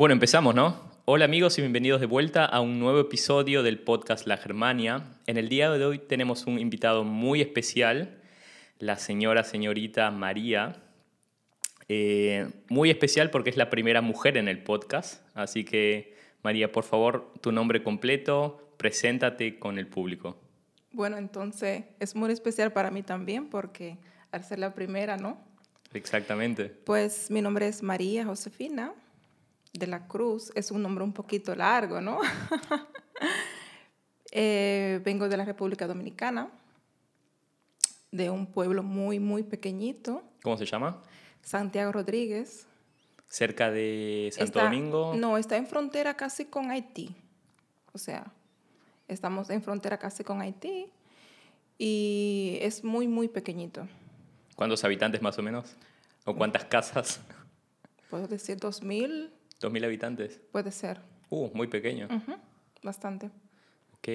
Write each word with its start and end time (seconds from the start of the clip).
Bueno, 0.00 0.14
empezamos, 0.14 0.54
¿no? 0.54 0.80
Hola 1.04 1.26
amigos 1.26 1.58
y 1.58 1.60
bienvenidos 1.60 2.00
de 2.00 2.06
vuelta 2.06 2.46
a 2.46 2.62
un 2.62 2.80
nuevo 2.80 3.00
episodio 3.00 3.62
del 3.62 3.80
podcast 3.80 4.26
La 4.26 4.38
Germania. 4.38 5.04
En 5.26 5.36
el 5.36 5.50
día 5.50 5.70
de 5.70 5.84
hoy 5.84 5.98
tenemos 5.98 6.46
un 6.46 6.58
invitado 6.58 7.04
muy 7.04 7.42
especial, 7.42 8.18
la 8.78 8.96
señora 8.96 9.44
señorita 9.44 10.10
María. 10.10 10.82
Eh, 11.88 12.48
muy 12.70 12.88
especial 12.88 13.28
porque 13.28 13.50
es 13.50 13.58
la 13.58 13.68
primera 13.68 14.00
mujer 14.00 14.38
en 14.38 14.48
el 14.48 14.62
podcast. 14.62 15.22
Así 15.34 15.66
que, 15.66 16.16
María, 16.42 16.72
por 16.72 16.84
favor, 16.84 17.34
tu 17.42 17.52
nombre 17.52 17.82
completo, 17.82 18.72
preséntate 18.78 19.58
con 19.58 19.78
el 19.78 19.86
público. 19.86 20.38
Bueno, 20.92 21.18
entonces 21.18 21.84
es 21.98 22.16
muy 22.16 22.32
especial 22.32 22.72
para 22.72 22.90
mí 22.90 23.02
también 23.02 23.50
porque 23.50 23.98
al 24.32 24.44
ser 24.44 24.60
la 24.60 24.72
primera, 24.72 25.18
¿no? 25.18 25.38
Exactamente. 25.92 26.70
Pues 26.70 27.30
mi 27.30 27.42
nombre 27.42 27.68
es 27.68 27.82
María 27.82 28.24
Josefina 28.24 28.94
de 29.72 29.86
la 29.86 30.06
Cruz. 30.06 30.52
Es 30.54 30.70
un 30.70 30.82
nombre 30.82 31.04
un 31.04 31.12
poquito 31.12 31.54
largo, 31.54 32.00
¿no? 32.00 32.20
Eh, 34.32 35.00
vengo 35.04 35.28
de 35.28 35.36
la 35.36 35.44
República 35.44 35.88
Dominicana, 35.88 36.52
de 38.12 38.30
un 38.30 38.46
pueblo 38.46 38.84
muy, 38.84 39.18
muy 39.18 39.42
pequeñito. 39.42 40.22
¿Cómo 40.44 40.56
se 40.56 40.66
llama? 40.66 41.02
Santiago 41.42 41.90
Rodríguez. 41.90 42.68
¿Cerca 43.28 43.72
de 43.72 44.30
Santo 44.32 44.60
Domingo? 44.60 45.14
No, 45.16 45.36
está 45.36 45.56
en 45.56 45.66
frontera 45.66 46.16
casi 46.16 46.44
con 46.44 46.70
Haití. 46.70 47.16
O 47.92 47.98
sea, 47.98 48.32
estamos 49.08 49.50
en 49.50 49.62
frontera 49.62 49.98
casi 49.98 50.22
con 50.22 50.40
Haití 50.40 50.86
y 51.76 52.58
es 52.60 52.84
muy, 52.84 53.08
muy 53.08 53.28
pequeñito. 53.28 53.88
¿Cuántos 54.54 54.84
habitantes 54.84 55.22
más 55.22 55.38
o 55.38 55.42
menos? 55.42 55.76
¿O 56.24 56.34
cuántas 56.36 56.64
casas? 56.66 57.20
Puedo 58.10 58.28
decir 58.28 58.58
dos 58.58 58.82
mil. 59.60 59.70
¿Dos 59.70 59.72
mil 59.72 59.84
habitantes? 59.84 60.40
Puede 60.52 60.72
ser. 60.72 61.00
Uh, 61.28 61.50
muy 61.54 61.66
pequeño. 61.66 62.08
Bastante. 62.82 63.30
Ok. 63.94 64.08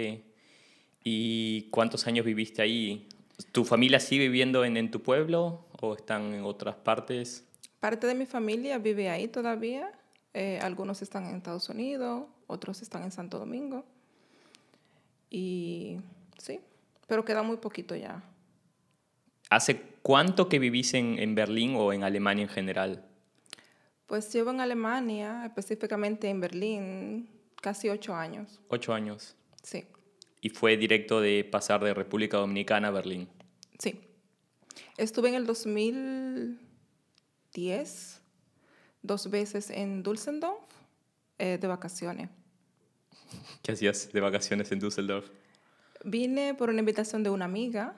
¿Y 1.03 1.69
cuántos 1.69 2.07
años 2.07 2.25
viviste 2.25 2.61
ahí? 2.61 3.07
¿Tu 3.51 3.63
familia 3.63 3.99
sigue 3.99 4.23
viviendo 4.23 4.66
en, 4.66 4.75
en 4.77 4.89
tu 4.89 5.01
pueblo 5.01 5.67
o 5.81 5.93
están 5.93 6.33
en 6.33 6.43
otras 6.43 6.75
partes? 6.75 7.45
Parte 7.79 8.07
de 8.07 8.16
mi 8.16 8.25
familia 8.25 8.79
vive 8.79 9.09
ahí 9.09 9.27
todavía. 9.27 9.91
Eh, 10.33 10.59
algunos 10.61 11.01
están 11.01 11.27
en 11.27 11.35
Estados 11.35 11.69
Unidos, 11.69 12.27
otros 12.47 12.81
están 12.81 13.03
en 13.03 13.11
Santo 13.11 13.38
Domingo. 13.38 13.85
Y 15.29 15.97
sí, 16.38 16.59
pero 17.07 17.23
queda 17.23 17.43
muy 17.43 17.57
poquito 17.57 17.95
ya. 17.95 18.23
¿Hace 19.49 19.79
cuánto 20.01 20.49
que 20.49 20.57
vivís 20.57 20.93
en, 20.95 21.19
en 21.19 21.35
Berlín 21.35 21.75
o 21.75 21.93
en 21.93 22.03
Alemania 22.03 22.43
en 22.43 22.49
general? 22.49 23.05
Pues 24.08 24.31
llevo 24.31 24.52
en 24.52 24.61
Alemania, 24.61 25.44
específicamente 25.45 26.30
en 26.30 26.39
Berlín, 26.39 27.30
casi 27.61 27.89
ocho 27.89 28.16
años. 28.16 28.62
Ocho 28.67 28.94
años. 28.94 29.36
Sí. 29.64 29.84
¿Y 30.42 30.50
fue 30.50 30.78
directo 30.78 31.22
de 31.22 31.44
pasar 31.44 31.84
de 31.84 31.92
República 31.94 32.38
Dominicana 32.38 32.89
a 32.89 32.92
Berlín? 32.92 33.28
Sí. 33.80 34.00
Estuve 34.97 35.30
en 35.30 35.36
el 35.36 35.47
2010, 35.47 38.22
dos 39.02 39.30
veces 39.30 39.70
en 39.72 40.03
Düsseldorf, 40.03 40.62
eh, 41.40 41.58
de 41.59 41.67
vacaciones. 41.67 42.30
¿Qué 43.64 43.72
hacías 43.72 44.14
de 44.14 44.22
vacaciones 44.22 44.72
en 44.72 44.80
Düsseldorf? 44.80 45.31
Vine 46.03 46.53
por 46.53 46.69
una 46.69 46.80
invitación 46.80 47.23
de 47.23 47.31
una 47.31 47.45
amiga 47.45 47.95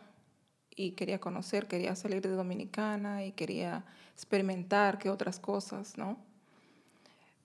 y 0.78 0.92
quería 0.92 1.20
conocer, 1.20 1.68
quería 1.68 1.96
salir 1.96 2.22
de 2.22 2.30
Dominicana 2.30 3.26
y 3.26 3.34
quería 3.34 3.84
experimentar 4.14 4.98
qué 5.00 5.10
otras 5.10 5.40
cosas, 5.40 5.98
¿no? 5.98 6.18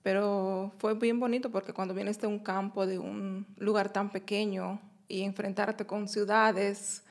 Pero 0.02 0.72
fue 0.78 0.94
bien 0.94 1.18
bonito 1.20 1.50
porque 1.50 1.72
cuando 1.72 1.94
vienes 1.94 2.20
de 2.20 2.26
un 2.26 2.38
campo, 2.40 2.86
de 2.86 2.98
un 2.98 3.46
lugar 3.58 3.92
tan 3.92 4.10
pequeño 4.10 4.80
y 5.08 5.22
enfrentarte 5.22 5.86
con 5.86 6.08
ciudades 6.08 7.04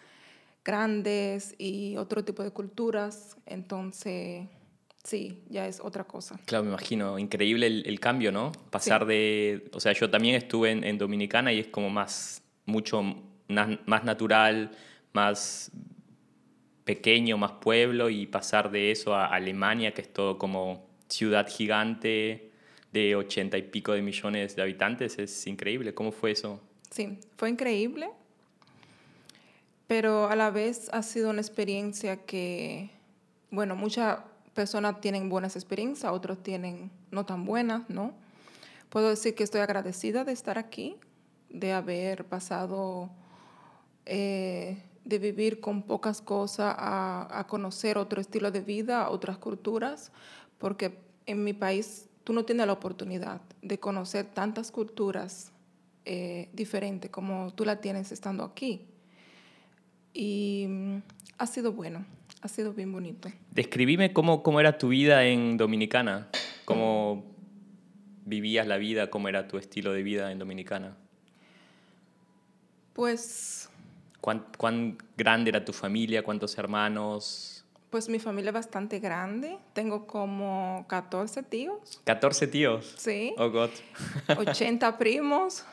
grandes 0.63 1.55
y 1.57 1.95
otro 1.97 2.23
tipo 2.23 2.43
de 2.43 2.51
culturas, 2.51 3.37
entonces 3.45 4.45
sí, 5.03 5.41
ya 5.49 5.65
es 5.67 5.79
otra 5.79 6.03
cosa. 6.03 6.39
Claro, 6.45 6.65
me 6.65 6.69
imagino, 6.69 7.17
increíble 7.17 7.65
el, 7.67 7.83
el 7.87 7.99
cambio, 7.99 8.31
¿no? 8.31 8.51
Pasar 8.69 9.05
de, 9.05 9.69
o 9.73 9.79
sea, 9.79 9.93
yo 9.93 10.09
también 10.09 10.35
estuve 10.35 10.71
en, 10.71 10.83
en 10.83 10.97
Dominicana 10.97 11.51
y 11.53 11.59
es 11.59 11.67
como 11.67 11.89
más, 11.89 12.43
mucho 12.65 13.01
na- 13.47 13.79
más 13.85 14.03
natural, 14.03 14.71
más 15.13 15.71
pequeño, 16.83 17.37
más 17.37 17.53
pueblo 17.53 18.09
y 18.09 18.25
pasar 18.25 18.71
de 18.71 18.91
eso 18.91 19.15
a 19.15 19.25
Alemania, 19.27 19.93
que 19.93 20.01
es 20.01 20.11
todo 20.11 20.37
como 20.37 20.85
ciudad 21.07 21.47
gigante 21.47 22.51
de 22.91 23.15
ochenta 23.15 23.57
y 23.57 23.63
pico 23.63 23.93
de 23.93 24.01
millones 24.01 24.55
de 24.55 24.61
habitantes, 24.61 25.17
es 25.19 25.47
increíble. 25.47 25.93
¿Cómo 25.93 26.11
fue 26.11 26.31
eso? 26.31 26.59
Sí, 26.89 27.19
fue 27.37 27.49
increíble, 27.49 28.09
pero 29.87 30.27
a 30.27 30.35
la 30.35 30.51
vez 30.51 30.89
ha 30.91 31.01
sido 31.01 31.29
una 31.29 31.39
experiencia 31.39 32.25
que, 32.25 32.89
bueno, 33.49 33.75
muchas 33.75 34.19
personas 34.53 34.99
tienen 34.99 35.29
buenas 35.29 35.55
experiencias, 35.55 36.11
otros 36.11 36.43
tienen 36.43 36.91
no 37.11 37.25
tan 37.25 37.45
buenas, 37.45 37.89
¿no? 37.89 38.13
Puedo 38.89 39.09
decir 39.09 39.35
que 39.35 39.43
estoy 39.43 39.61
agradecida 39.61 40.25
de 40.25 40.33
estar 40.33 40.57
aquí, 40.57 40.97
de 41.49 41.71
haber 41.71 42.25
pasado, 42.25 43.09
eh, 44.05 44.83
de 45.05 45.19
vivir 45.19 45.59
con 45.59 45.83
pocas 45.83 46.21
cosas 46.21 46.75
a, 46.77 47.39
a 47.39 47.47
conocer 47.47 47.97
otro 47.97 48.21
estilo 48.21 48.51
de 48.51 48.61
vida, 48.61 49.09
otras 49.09 49.37
culturas, 49.37 50.11
porque 50.57 50.99
en 51.25 51.43
mi 51.43 51.53
país 51.53 52.07
tú 52.23 52.33
no 52.33 52.45
tienes 52.45 52.67
la 52.67 52.73
oportunidad 52.73 53.41
de 53.61 53.79
conocer 53.79 54.25
tantas 54.25 54.71
culturas 54.71 55.51
eh, 56.05 56.49
diferentes 56.53 57.11
como 57.11 57.53
tú 57.53 57.63
la 57.63 57.79
tienes 57.79 58.11
estando 58.11 58.43
aquí. 58.43 58.87
Y 60.13 60.65
mm, 60.67 60.97
ha 61.37 61.47
sido 61.47 61.71
bueno, 61.73 62.05
ha 62.41 62.47
sido 62.47 62.73
bien 62.73 62.91
bonito. 62.91 63.29
Describime 63.51 64.11
cómo, 64.11 64.41
cómo 64.43 64.59
era 64.59 64.77
tu 64.77 64.89
vida 64.89 65.25
en 65.25 65.57
Dominicana, 65.57 66.27
cómo 66.65 67.23
vivías 68.25 68.67
la 68.67 68.77
vida, 68.77 69.09
cómo 69.09 69.29
era 69.29 69.47
tu 69.47 69.57
estilo 69.57 69.93
de 69.93 70.03
vida 70.03 70.31
en 70.31 70.39
Dominicana. 70.39 70.97
Pues, 72.93 73.69
¿Cuán, 74.21 74.45
cuán 74.57 74.97
grande 75.17 75.49
era 75.49 75.65
tu 75.65 75.73
familia? 75.73 76.23
¿Cuántos 76.23 76.57
hermanos? 76.57 77.57
pues 77.89 78.07
mi 78.07 78.19
familia 78.19 78.51
es 78.51 78.53
bastante 78.53 78.99
grande, 78.99 79.57
tengo 79.73 80.07
como 80.07 80.85
14 80.87 81.43
tíos, 81.43 81.99
¿14 82.05 82.49
tíos? 82.49 82.93
sí, 82.97 83.33
Oh, 83.37 83.49
God. 83.49 83.69
80 84.37 84.97
primos, 84.97 85.65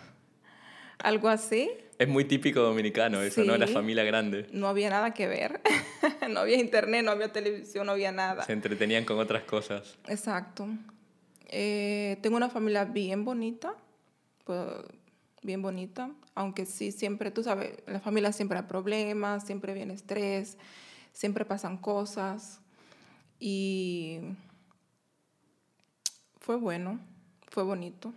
algo 0.98 1.28
así. 1.28 1.70
Es 1.96 2.08
muy 2.08 2.24
típico 2.24 2.58
dominicano 2.60 3.22
eso, 3.22 3.44
¿no? 3.44 3.56
La 3.56 3.68
Sí. 3.68 3.72
familia 3.72 4.02
grande. 4.02 4.48
No 4.50 4.66
había 4.66 4.90
nada 4.90 5.14
que 5.14 5.28
ver, 5.28 5.60
no 6.28 6.40
había 6.40 6.56
internet, 6.58 7.04
no 7.04 7.12
había 7.12 7.32
televisión, 7.32 7.86
no 7.86 7.92
había 7.92 8.10
nada. 8.10 8.42
Se 8.44 8.52
entretenían 8.52 9.04
con 9.04 9.18
otras 9.20 9.44
cosas. 9.44 9.96
Exacto. 10.08 10.66
Eh, 11.46 12.18
tengo 12.20 12.36
una 12.36 12.50
familia 12.50 12.84
bien 12.84 13.24
bonita, 13.24 13.74
pues, 14.44 14.60
bien 15.42 15.62
bonita, 15.62 16.10
aunque 16.38 16.66
sí, 16.66 16.92
siempre, 16.92 17.32
tú 17.32 17.42
sabes, 17.42 17.72
en 17.88 17.94
la 17.94 18.00
familia 18.00 18.30
siempre 18.30 18.58
hay 18.58 18.64
problemas, 18.64 19.44
siempre 19.44 19.74
viene 19.74 19.94
estrés, 19.94 20.56
siempre 21.12 21.44
pasan 21.44 21.78
cosas. 21.78 22.60
Y 23.40 24.20
fue 26.38 26.54
bueno, 26.54 27.00
fue 27.50 27.64
bonito. 27.64 28.14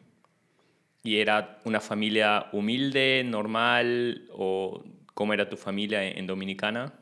¿Y 1.02 1.18
era 1.18 1.60
una 1.66 1.80
familia 1.80 2.46
humilde, 2.52 3.24
normal? 3.26 4.30
¿O 4.34 4.84
cómo 5.16 5.34
era 5.34 5.50
tu 5.50 5.58
familia 5.58 6.04
en 6.04 6.20
en 6.20 6.28
Dominicana? 6.28 6.94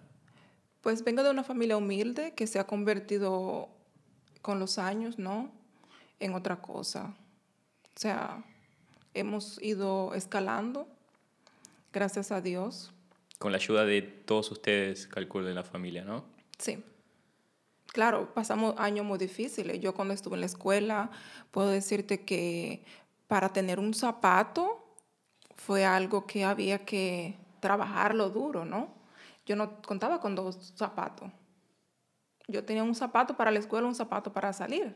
Pues 0.80 1.04
vengo 1.04 1.22
de 1.24 1.32
una 1.32 1.44
familia 1.44 1.76
humilde 1.76 2.34
que 2.34 2.48
se 2.48 2.60
ha 2.60 2.64
convertido 2.66 3.68
con 4.42 4.58
los 4.58 4.78
años, 4.78 5.20
¿no? 5.20 5.52
En 6.22 6.34
otra 6.34 6.62
cosa. 6.62 7.14
O 7.94 8.00
sea, 8.00 8.42
hemos 9.14 9.62
ido 9.62 10.14
escalando, 10.14 10.88
gracias 11.92 12.32
a 12.32 12.42
Dios. 12.42 12.94
Con 13.38 13.52
la 13.52 13.58
ayuda 13.58 13.86
de 13.86 14.02
todos 14.02 14.52
ustedes, 14.52 15.08
calculo, 15.08 15.46
de 15.46 15.54
la 15.54 15.64
familia, 15.64 16.04
¿no? 16.04 16.26
Sí. 16.58 16.84
Claro, 17.88 18.34
pasamos 18.34 18.76
años 18.78 19.06
muy 19.06 19.18
difíciles. 19.18 19.80
Yo 19.80 19.94
cuando 19.94 20.14
estuve 20.14 20.36
en 20.36 20.42
la 20.42 20.46
escuela, 20.46 21.10
puedo 21.52 21.70
decirte 21.70 22.24
que 22.24 22.84
para 23.28 23.50
tener 23.50 23.80
un 23.80 23.94
zapato 23.94 24.86
fue 25.56 25.86
algo 25.86 26.28
que 26.28 26.44
había 26.44 26.86
que 26.86 27.38
trabajarlo 27.60 28.30
duro, 28.30 28.66
¿no? 28.66 28.94
Yo 29.46 29.56
no 29.56 29.82
contaba 29.82 30.20
con 30.20 30.36
dos 30.36 30.74
zapatos. 30.76 31.32
Yo 32.48 32.64
tenía 32.64 32.84
un 32.84 32.96
zapato 32.96 33.36
para 33.36 33.52
la 33.52 33.60
escuela, 33.60 33.88
un 33.88 33.96
zapato 33.96 34.32
para 34.32 34.54
salir. 34.54 34.96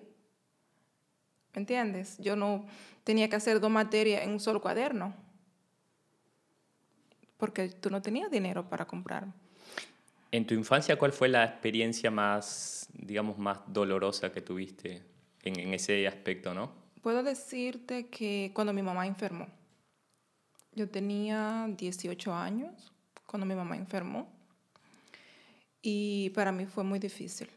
¿Me 1.54 1.62
entiendes? 1.62 2.18
Yo 2.18 2.36
no 2.36 2.66
tenía 3.04 3.30
que 3.30 3.36
hacer 3.36 3.60
dos 3.60 3.70
materias 3.70 4.24
en 4.24 4.32
un 4.32 4.40
solo 4.40 4.62
cuaderno. 4.62 5.14
Porque 7.44 7.68
tú 7.68 7.90
no 7.90 8.02
tenías 8.02 8.32
dinero 8.32 8.70
para 8.70 8.86
comprar. 8.88 9.28
En 10.32 10.48
tu 10.48 10.54
infancia, 10.54 10.98
¿cuál 10.98 11.12
fue 11.12 11.28
la 11.28 11.44
experiencia 11.44 12.10
más, 12.10 12.88
digamos, 12.94 13.38
más 13.38 13.60
dolorosa 13.68 14.32
que 14.32 14.40
tuviste 14.40 15.04
en, 15.42 15.60
en 15.60 15.74
ese 15.74 16.08
aspecto, 16.08 16.54
no? 16.54 16.72
Puedo 17.02 17.22
decirte 17.22 18.08
que 18.08 18.52
cuando 18.54 18.72
mi 18.72 18.82
mamá 18.82 19.06
enfermó, 19.06 19.50
yo 20.74 20.88
tenía 20.88 21.68
18 21.78 22.34
años 22.34 22.94
cuando 23.26 23.46
mi 23.46 23.56
mamá 23.56 23.76
enfermó 23.76 24.32
y 25.82 26.30
para 26.30 26.54
mí 26.54 26.66
fue 26.66 26.86
muy 26.86 27.00
difícil. 27.00 27.50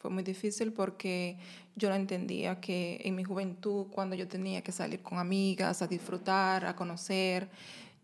Fue 0.00 0.10
muy 0.10 0.24
difícil 0.24 0.72
porque 0.72 1.38
yo 1.76 1.90
no 1.90 1.94
entendía 1.94 2.60
que 2.60 3.00
en 3.04 3.14
mi 3.14 3.22
juventud, 3.22 3.86
cuando 3.92 4.16
yo 4.16 4.26
tenía 4.26 4.62
que 4.62 4.72
salir 4.72 5.00
con 5.00 5.18
amigas, 5.18 5.80
a 5.80 5.86
disfrutar, 5.86 6.66
a 6.66 6.74
conocer, 6.74 7.48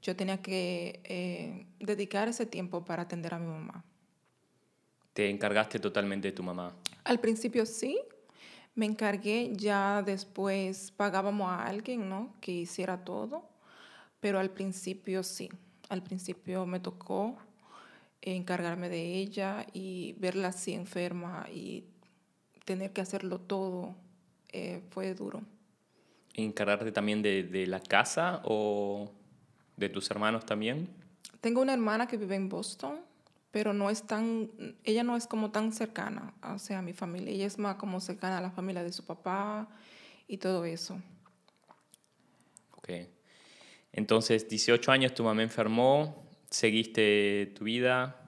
yo 0.05 0.15
tenía 0.15 0.43
que 0.43 1.01
eh, 1.05 1.67
dedicar 1.81 2.29
ese 2.29 2.45
tiempo 2.45 2.85
para 2.85 3.03
atender 3.03 3.33
a 3.33 3.39
mi 3.39 3.47
mamá. 3.47 3.83
¿Te 5.15 5.31
encargaste 5.31 5.79
totalmente 5.79 6.29
de 6.29 6.33
tu 6.33 6.43
mamá? 6.43 6.77
Al 7.05 7.21
principio 7.21 7.65
sí, 7.65 7.99
me 8.75 8.85
encargué, 8.85 9.53
ya 9.55 10.03
después 10.03 10.91
pagábamos 10.91 11.49
a 11.49 11.65
alguien, 11.65 12.09
¿no? 12.11 12.35
Que 12.43 12.53
hiciera 12.53 13.03
todo, 13.03 13.49
pero 14.21 14.39
al 14.39 14.51
principio 14.51 15.23
sí, 15.23 15.49
al 15.89 16.03
principio 16.03 16.67
me 16.67 16.81
tocó 16.81 17.39
encargarme 18.21 18.91
de 18.91 19.17
ella 19.17 19.67
y 19.73 20.15
verla 20.19 20.49
así 20.49 20.75
enferma 20.75 21.47
y 21.51 21.85
tener 22.67 22.93
que 22.93 23.01
hacerlo 23.01 23.41
todo 23.41 23.97
eh, 24.53 24.83
fue 24.91 25.15
duro. 25.15 25.41
¿Encargarte 26.35 26.93
también 26.93 27.23
de, 27.23 27.45
de, 27.45 27.67
la 27.67 27.81
casa 27.81 28.43
o 28.45 29.11
de 29.77 29.89
tus 29.89 30.11
hermanos 30.11 30.45
también? 30.47 30.89
Tengo 31.41 31.61
una 31.61 31.75
hermana 31.75 32.07
que 32.07 32.17
vive 32.17 32.37
en 32.37 32.49
Boston, 32.49 33.01
pero 33.51 33.73
no 33.73 33.91
es 33.91 34.03
tan, 34.03 34.51
ella 34.83 35.05
no 35.05 35.17
es 35.17 35.27
como 35.27 35.51
tan 35.51 35.73
cercana, 35.73 36.35
o 36.43 36.59
sea, 36.59 36.79
a 36.79 36.83
mi 36.83 36.93
familia. 36.93 37.33
Ella 37.33 37.47
es 37.47 37.59
más 37.59 37.77
como 37.77 38.01
cercana 38.01 38.39
a 38.39 38.41
la 38.41 38.51
familia 38.51 38.83
de 38.83 38.93
su 38.93 39.05
papá 39.05 39.69
y 40.27 40.39
todo 40.39 40.65
eso. 40.65 41.01
Ok. 42.73 42.91
Entonces, 43.93 44.49
18 44.49 44.91
años 44.91 45.15
tu 45.15 45.23
mamá 45.23 45.43
enfermó, 45.43 46.27
seguiste 46.51 47.53
tu 47.55 47.65
vida. 47.65 48.21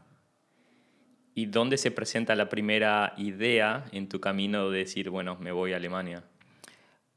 ¿Y 1.34 1.46
dónde 1.46 1.76
se 1.76 1.90
presenta 1.90 2.34
la 2.34 2.49
primera 2.49 3.12
idea 3.19 3.84
en 3.92 4.08
tu 4.08 4.20
camino 4.20 4.70
de 4.70 4.78
decir, 4.78 5.10
bueno, 5.10 5.37
me 5.40 5.52
voy 5.52 5.72
a 5.72 5.76
Alemania? 5.76 6.25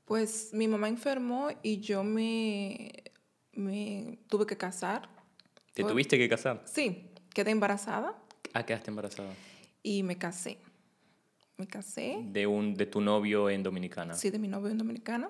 Pues 0.06 0.50
mi 0.52 0.68
mamá 0.68 0.88
enfermó 0.88 1.50
y 1.62 1.80
yo 1.80 2.04
me, 2.04 2.92
me 3.54 4.20
tuve 4.28 4.46
que 4.46 4.58
casar. 4.58 5.10
¿Te 5.74 5.84
tuviste 5.84 6.18
que 6.18 6.28
casar? 6.28 6.62
Sí, 6.66 7.10
quedé 7.34 7.52
embarazada. 7.52 8.16
Ah, 8.54 8.66
quedaste 8.66 8.92
embarazada. 8.92 9.32
Y 9.84 10.04
me 10.04 10.18
casé. 10.18 10.58
Me 11.58 11.68
casé. 11.68 12.20
De, 12.24 12.48
un, 12.48 12.74
de 12.74 12.86
tu 12.86 13.02
novio 13.02 13.50
en 13.50 13.64
Dominicana. 13.64 14.14
Sí, 14.14 14.30
de 14.30 14.40
mi 14.40 14.48
novio 14.48 14.72
en 14.72 14.78
Dominicana. 14.78 15.30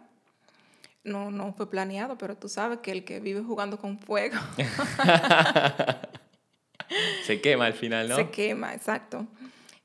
No, 1.04 1.32
no 1.32 1.54
fue 1.54 1.70
planeado, 1.70 2.18
pero 2.18 2.38
tú 2.38 2.50
sabes 2.50 2.80
que 2.80 2.92
el 2.92 3.04
que 3.04 3.20
vive 3.20 3.42
jugando 3.42 3.80
con 3.80 4.00
fuego. 4.00 4.38
Se 7.24 7.42
quema 7.42 7.66
al 7.66 7.74
final, 7.74 8.10
¿no? 8.10 8.16
Se 8.16 8.30
quema, 8.30 8.74
exacto. 8.74 9.28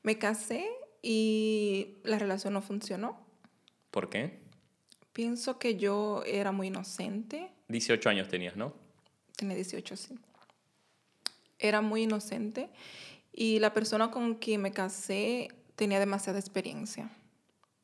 Me 0.03 0.17
casé 0.17 0.67
y 1.01 1.97
la 2.03 2.19
relación 2.19 2.53
no 2.53 2.61
funcionó. 2.61 3.19
¿Por 3.91 4.09
qué? 4.09 4.39
Pienso 5.13 5.57
que 5.57 5.77
yo 5.77 6.23
era 6.25 6.51
muy 6.51 6.67
inocente. 6.67 7.51
18 7.67 8.09
años 8.09 8.27
tenías, 8.27 8.55
¿no? 8.55 8.73
Tenía 9.35 9.55
18, 9.55 9.97
sí. 9.97 10.15
Era 11.59 11.81
muy 11.81 12.03
inocente 12.03 12.69
y 13.31 13.59
la 13.59 13.73
persona 13.73 14.11
con 14.11 14.35
quien 14.35 14.61
me 14.61 14.71
casé 14.71 15.49
tenía 15.75 15.99
demasiada 15.99 16.39
experiencia. 16.39 17.09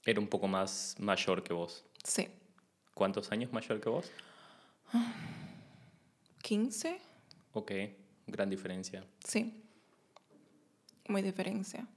Era 0.05 0.19
un 0.19 0.27
poco 0.27 0.47
más 0.47 0.95
mayor 0.99 1.43
que 1.43 1.53
vos. 1.53 1.85
Sí. 2.03 2.27
¿Cuántos 2.93 3.31
años 3.31 3.51
mayor 3.51 3.79
que 3.79 3.89
vos? 3.89 4.11
15. 6.41 6.99
Ok, 7.53 7.71
gran 8.27 8.49
diferencia. 8.49 9.05
Sí, 9.23 9.61
muy 11.07 11.21
diferencia, 11.21 11.87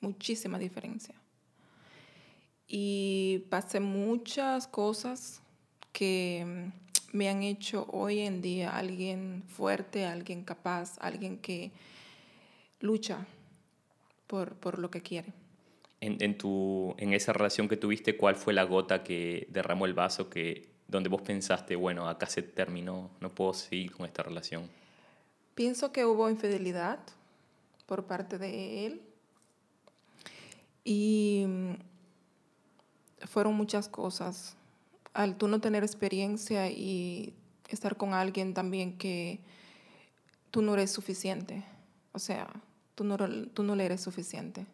muchísima 0.00 0.58
diferencia. 0.58 1.14
Y 2.66 3.44
pasé 3.50 3.80
muchas 3.80 4.66
cosas 4.66 5.40
que 5.92 6.70
me 7.16 7.28
han 7.28 7.42
hecho 7.42 7.86
hoy 7.90 8.20
en 8.20 8.42
día 8.42 8.76
alguien 8.76 9.42
fuerte, 9.48 10.04
alguien 10.04 10.44
capaz, 10.44 10.98
alguien 11.00 11.38
que 11.38 11.72
lucha 12.80 13.26
por, 14.26 14.54
por 14.54 14.78
lo 14.78 14.90
que 14.90 15.00
quiere. 15.00 15.32
En, 16.00 16.18
en, 16.20 16.36
tu, 16.36 16.94
en 16.98 17.14
esa 17.14 17.32
relación 17.32 17.68
que 17.68 17.76
tuviste, 17.76 18.16
¿cuál 18.16 18.36
fue 18.36 18.52
la 18.52 18.64
gota 18.64 19.02
que 19.02 19.48
derramó 19.50 19.86
el 19.86 19.94
vaso 19.94 20.28
que, 20.28 20.68
donde 20.86 21.08
vos 21.08 21.22
pensaste, 21.22 21.74
bueno, 21.74 22.08
acá 22.08 22.26
se 22.26 22.42
terminó, 22.42 23.10
no 23.20 23.30
puedo 23.30 23.54
seguir 23.54 23.92
con 23.92 24.04
esta 24.04 24.22
relación? 24.22 24.68
Pienso 25.54 25.90
que 25.92 26.04
hubo 26.04 26.28
infidelidad 26.28 27.00
por 27.86 28.04
parte 28.04 28.36
de 28.36 28.86
él 28.86 29.02
y 30.84 31.46
fueron 33.26 33.54
muchas 33.54 33.88
cosas. 33.88 34.54
Al 35.16 35.36
tú 35.38 35.48
no 35.48 35.62
tener 35.62 35.82
experiencia 35.82 36.70
y 36.70 37.34
estar 37.70 37.96
con 37.96 38.12
alguien 38.12 38.52
también 38.52 38.98
que 38.98 39.40
tú 40.50 40.60
no 40.60 40.74
eres 40.74 40.90
suficiente, 40.90 41.64
o 42.12 42.18
sea, 42.18 42.48
tú 42.94 43.02
no, 43.02 43.16
tú 43.54 43.62
no 43.62 43.74
le 43.74 43.86
eres 43.86 44.02
suficiente. 44.02 44.66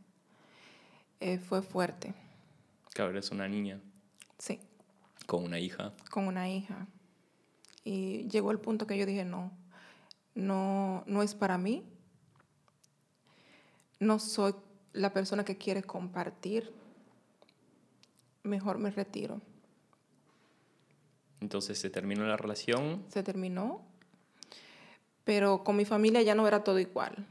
Eh, 1.21 1.39
fue 1.39 1.63
fuerte. 1.63 2.13
Claro, 2.93 3.13
eres 3.13 3.31
una 3.31 3.47
niña. 3.47 3.81
Sí. 4.37 4.59
Con 5.27 5.45
una 5.45 5.61
hija. 5.61 5.93
Con 6.11 6.27
una 6.27 6.51
hija. 6.51 6.89
Y 7.85 8.29
llegó 8.29 8.51
el 8.51 8.59
punto 8.59 8.89
que 8.89 8.99
yo 8.99 9.07
dije, 9.07 9.25
no, 9.25 9.53
no, 10.35 11.05
no 11.07 11.23
es 11.23 11.37
para 11.37 11.57
mí. 11.57 11.85
No 14.01 14.19
soy 14.19 14.57
la 14.93 15.13
persona 15.13 15.45
que 15.45 15.57
quiere 15.57 15.85
compartir. 15.85 16.73
Mejor 18.43 18.79
me 18.79 18.91
retiro. 18.91 19.41
Entonces 21.43 21.79
se 21.79 21.91
terminó 21.91 22.25
la 22.25 22.37
relación. 22.37 23.05
Se 23.09 23.23
terminó. 23.23 23.83
Pero 25.25 25.63
con 25.63 25.77
mi 25.77 25.85
familia 25.85 26.23
ya 26.23 26.35
no 26.35 26.49
era 26.49 26.65
todo 26.65 26.79
igual. 26.79 27.27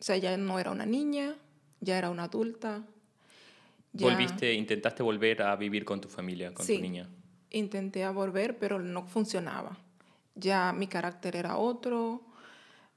O 0.00 0.02
sea, 0.02 0.16
ya 0.16 0.36
no 0.36 0.58
era 0.58 0.70
una 0.70 0.86
niña, 0.86 1.36
ya 1.80 1.98
era 1.98 2.08
una 2.08 2.24
adulta, 2.24 2.84
¿Volviste, 3.92 4.52
intentaste 4.52 5.02
volver 5.02 5.42
a 5.42 5.56
vivir 5.56 5.84
con 5.84 6.00
tu 6.00 6.08
familia, 6.08 6.52
con 6.52 6.66
tu 6.66 6.78
niña? 6.78 7.08
Intenté 7.50 8.04
a 8.04 8.10
volver, 8.10 8.58
pero 8.58 8.78
no 8.78 9.06
funcionaba. 9.06 9.76
Ya 10.34 10.72
mi 10.72 10.86
carácter 10.86 11.34
era 11.36 11.56
otro, 11.56 12.22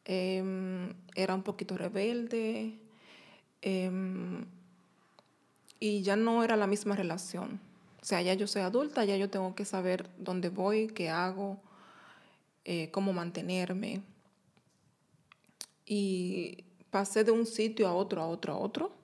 em, 0.05 0.93
era 1.15 1.33
un 1.33 1.43
poquito 1.43 1.77
rebelde 1.77 2.77
em, 3.61 4.45
y 5.79 6.01
ya 6.01 6.15
no 6.15 6.43
era 6.43 6.55
la 6.55 6.67
misma 6.67 6.95
relación. 6.95 7.59
O 8.01 8.05
sea, 8.05 8.21
ya 8.21 8.33
yo 8.33 8.47
soy 8.47 8.63
adulta, 8.63 9.05
ya 9.05 9.15
yo 9.17 9.29
tengo 9.29 9.53
que 9.55 9.65
saber 9.65 10.09
dónde 10.17 10.49
voy, 10.49 10.87
qué 10.87 11.09
hago, 11.09 11.61
eh, 12.65 12.89
cómo 12.91 13.13
mantenerme. 13.13 14.01
Y 15.85 16.63
pasé 16.89 17.23
de 17.23 17.31
un 17.31 17.45
sitio 17.45 17.87
a 17.87 17.93
otro, 17.93 18.21
a 18.21 18.27
otro, 18.27 18.53
a 18.53 18.57
otro 18.57 19.01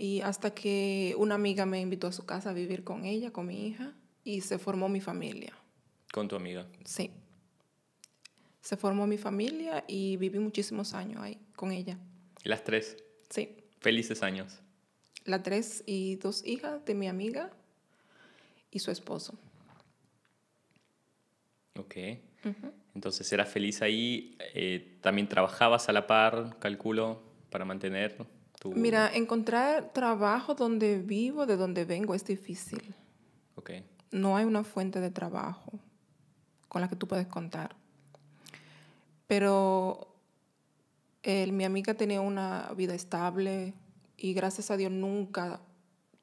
y 0.00 0.22
hasta 0.22 0.54
que 0.54 1.14
una 1.18 1.34
amiga 1.34 1.66
me 1.66 1.78
invitó 1.78 2.06
a 2.06 2.12
su 2.12 2.24
casa 2.24 2.50
a 2.50 2.52
vivir 2.54 2.84
con 2.84 3.04
ella, 3.04 3.34
con 3.34 3.46
mi 3.46 3.66
hija, 3.66 3.92
y 4.24 4.40
se 4.40 4.58
formó 4.58 4.88
mi 4.88 5.02
familia. 5.02 5.52
¿Con 6.10 6.26
tu 6.26 6.36
amiga? 6.36 6.66
Sí. 6.86 7.10
Se 8.62 8.78
formó 8.78 9.06
mi 9.06 9.18
familia 9.18 9.84
y 9.86 10.16
viví 10.16 10.38
muchísimos 10.38 10.94
años 10.94 11.20
ahí 11.20 11.38
con 11.54 11.70
ella. 11.70 11.98
¿Las 12.44 12.64
tres? 12.64 12.96
Sí. 13.28 13.58
Felices 13.80 14.22
años. 14.22 14.60
Las 15.24 15.42
tres 15.42 15.82
y 15.86 16.16
dos 16.16 16.44
hijas 16.44 16.84
de 16.84 16.94
mi 16.94 17.08
amiga 17.08 17.50
y 18.70 18.78
su 18.78 18.90
esposo. 18.90 19.34
Ok. 21.78 21.96
Entonces, 22.94 23.32
¿eras 23.32 23.48
feliz 23.48 23.82
ahí? 23.82 24.36
Eh, 24.54 24.98
¿También 25.00 25.28
trabajabas 25.28 25.88
a 25.88 25.92
la 25.92 26.06
par, 26.06 26.58
calculo, 26.58 27.22
para 27.50 27.64
mantener 27.64 28.16
Mira, 28.64 29.10
encontrar 29.14 29.92
trabajo 29.92 30.54
donde 30.54 30.98
vivo, 30.98 31.46
de 31.46 31.56
donde 31.56 31.84
vengo, 31.84 32.14
es 32.14 32.24
difícil. 32.24 32.94
Okay. 33.54 33.84
No 34.10 34.36
hay 34.36 34.44
una 34.44 34.64
fuente 34.64 35.00
de 35.00 35.10
trabajo 35.10 35.72
con 36.68 36.82
la 36.82 36.88
que 36.88 36.96
tú 36.96 37.08
puedes 37.08 37.26
contar. 37.26 37.74
Pero 39.26 40.14
mi 41.24 41.64
amiga 41.64 41.94
tenía 41.94 42.20
una 42.20 42.72
vida 42.76 42.94
estable 42.94 43.72
y 44.20 44.34
gracias 44.34 44.70
a 44.70 44.76
Dios 44.76 44.92
nunca 44.92 45.60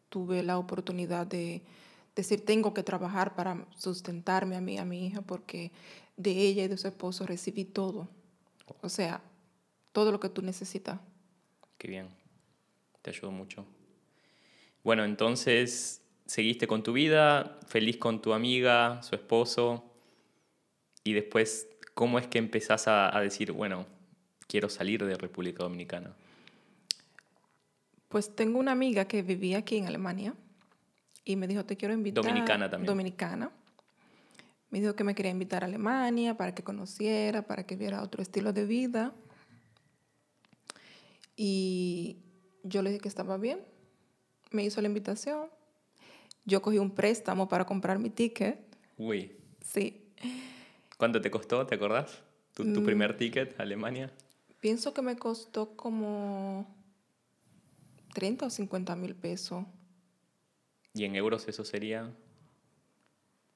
tuve 0.09 0.43
la 0.43 0.59
oportunidad 0.59 1.25
de 1.25 1.63
decir 2.15 2.45
tengo 2.45 2.73
que 2.73 2.83
trabajar 2.83 3.35
para 3.35 3.65
sustentarme 3.75 4.55
a 4.55 4.61
mí, 4.61 4.77
a 4.77 4.85
mi 4.85 5.07
hija, 5.07 5.21
porque 5.21 5.71
de 6.15 6.31
ella 6.31 6.63
y 6.65 6.67
de 6.67 6.77
su 6.77 6.87
esposo 6.87 7.25
recibí 7.25 7.65
todo. 7.65 8.07
O 8.81 8.89
sea, 8.89 9.21
todo 9.91 10.11
lo 10.11 10.19
que 10.19 10.29
tú 10.29 10.41
necesitas. 10.43 10.99
Qué 11.77 11.87
bien 11.87 12.09
te 13.01 13.09
ayudó 13.09 13.31
mucho. 13.31 13.65
Bueno, 14.83 15.03
entonces 15.03 16.01
seguiste 16.27 16.67
con 16.67 16.83
tu 16.83 16.93
vida, 16.93 17.59
feliz 17.67 17.97
con 17.97 18.21
tu 18.21 18.33
amiga, 18.33 19.01
su 19.01 19.15
esposo, 19.15 19.83
y 21.03 21.13
después, 21.13 21.67
¿cómo 21.93 22.19
es 22.19 22.27
que 22.27 22.37
empezás 22.37 22.87
a, 22.87 23.15
a 23.15 23.21
decir, 23.21 23.53
bueno, 23.53 23.87
quiero 24.47 24.69
salir 24.69 25.03
de 25.03 25.15
República 25.15 25.63
Dominicana? 25.63 26.15
Pues 28.07 28.35
tengo 28.35 28.59
una 28.59 28.71
amiga 28.71 29.05
que 29.05 29.21
vivía 29.21 29.59
aquí 29.59 29.77
en 29.77 29.87
Alemania 29.87 30.33
y 31.25 31.35
me 31.35 31.47
dijo, 31.47 31.65
te 31.65 31.75
quiero 31.75 31.93
invitar. 31.93 32.23
Dominicana 32.23 32.69
también. 32.69 32.87
Dominicana. 32.87 33.51
Me 34.69 34.79
dijo 34.81 34.95
que 34.95 35.03
me 35.03 35.15
quería 35.15 35.31
invitar 35.31 35.63
a 35.63 35.67
Alemania 35.67 36.35
para 36.37 36.53
que 36.53 36.63
conociera, 36.63 37.41
para 37.47 37.65
que 37.65 37.75
viera 37.75 38.01
otro 38.01 38.21
estilo 38.21 38.53
de 38.53 38.65
vida. 38.65 39.13
Y 41.35 42.17
yo 42.63 42.81
le 42.81 42.89
dije 42.91 43.01
que 43.01 43.07
estaba 43.09 43.37
bien. 43.37 43.59
Me 44.51 44.63
hizo 44.63 44.81
la 44.81 44.87
invitación. 44.87 45.49
Yo 46.45 46.61
cogí 46.61 46.79
un 46.79 46.91
préstamo 46.91 47.47
para 47.47 47.65
comprar 47.65 47.99
mi 47.99 48.09
ticket. 48.09 48.59
Uy. 48.97 49.33
Sí. 49.61 50.05
¿Cuánto 50.97 51.21
te 51.21 51.29
costó? 51.29 51.65
¿Te 51.65 51.75
acordás? 51.75 52.23
¿Tu, 52.53 52.63
Mm. 52.63 52.73
tu 52.73 52.83
primer 52.83 53.17
ticket 53.17 53.59
a 53.59 53.63
Alemania? 53.63 54.11
Pienso 54.59 54.93
que 54.93 55.01
me 55.01 55.15
costó 55.17 55.75
como 55.75 56.65
30 58.17 58.47
o 58.47 58.49
50 58.49 58.95
mil 58.95 59.13
pesos, 59.13 59.63
Y 60.95 61.05
en 61.05 61.15
euros 61.15 61.47
eso 61.47 61.63
sería 61.63 62.11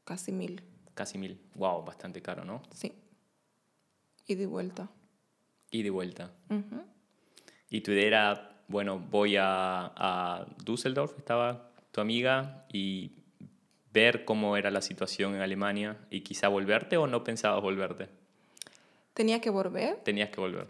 casi 0.05 0.31
mil. 0.31 0.61
casi 0.93 1.17
mil. 1.17 1.39
Wow, 1.55 1.83
bastante 1.83 2.21
caro, 2.21 2.45
¿no? 2.45 2.61
Sí. 2.71 2.93
Y 4.27 4.35
de 4.35 4.45
vuelta. 4.45 4.87
Y 5.71 5.81
de 5.81 5.89
vuelta. 5.89 6.29
Y 7.71 7.81
tu 7.81 7.91
idea 7.91 8.05
era, 8.05 8.63
bueno, 8.67 8.99
voy 8.99 9.35
a, 9.37 9.91
a 9.95 10.45
Düsseldorf, 10.63 11.17
estaba 11.17 11.71
tu 11.91 11.99
amiga, 12.01 12.67
y 12.71 13.13
ver 13.91 14.25
cómo 14.25 14.57
era 14.57 14.69
la 14.69 14.81
situación 14.83 15.33
en 15.33 15.41
Alemania 15.41 15.97
y 16.11 16.21
quizá 16.21 16.49
volverte 16.49 16.97
o 16.97 17.07
no 17.07 17.23
pensabas 17.23 17.61
volverte. 17.63 18.09
Tenía 19.15 19.41
que 19.41 19.49
volver, 19.49 19.95
Tenías 20.03 20.29
que 20.29 20.39
volver. 20.39 20.67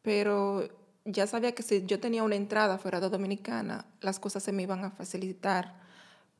pero 0.00 0.66
ya 1.06 1.26
sabía 1.26 1.52
que 1.54 1.62
si 1.62 1.84
yo 1.86 1.98
tenía 2.00 2.22
una 2.22 2.34
entrada 2.36 2.78
fuera 2.78 3.00
de 3.00 3.08
Dominicana, 3.08 3.86
las 4.00 4.18
cosas 4.20 4.42
se 4.42 4.52
me 4.52 4.62
iban 4.64 4.84
a 4.84 4.90
facilitar 4.90 5.74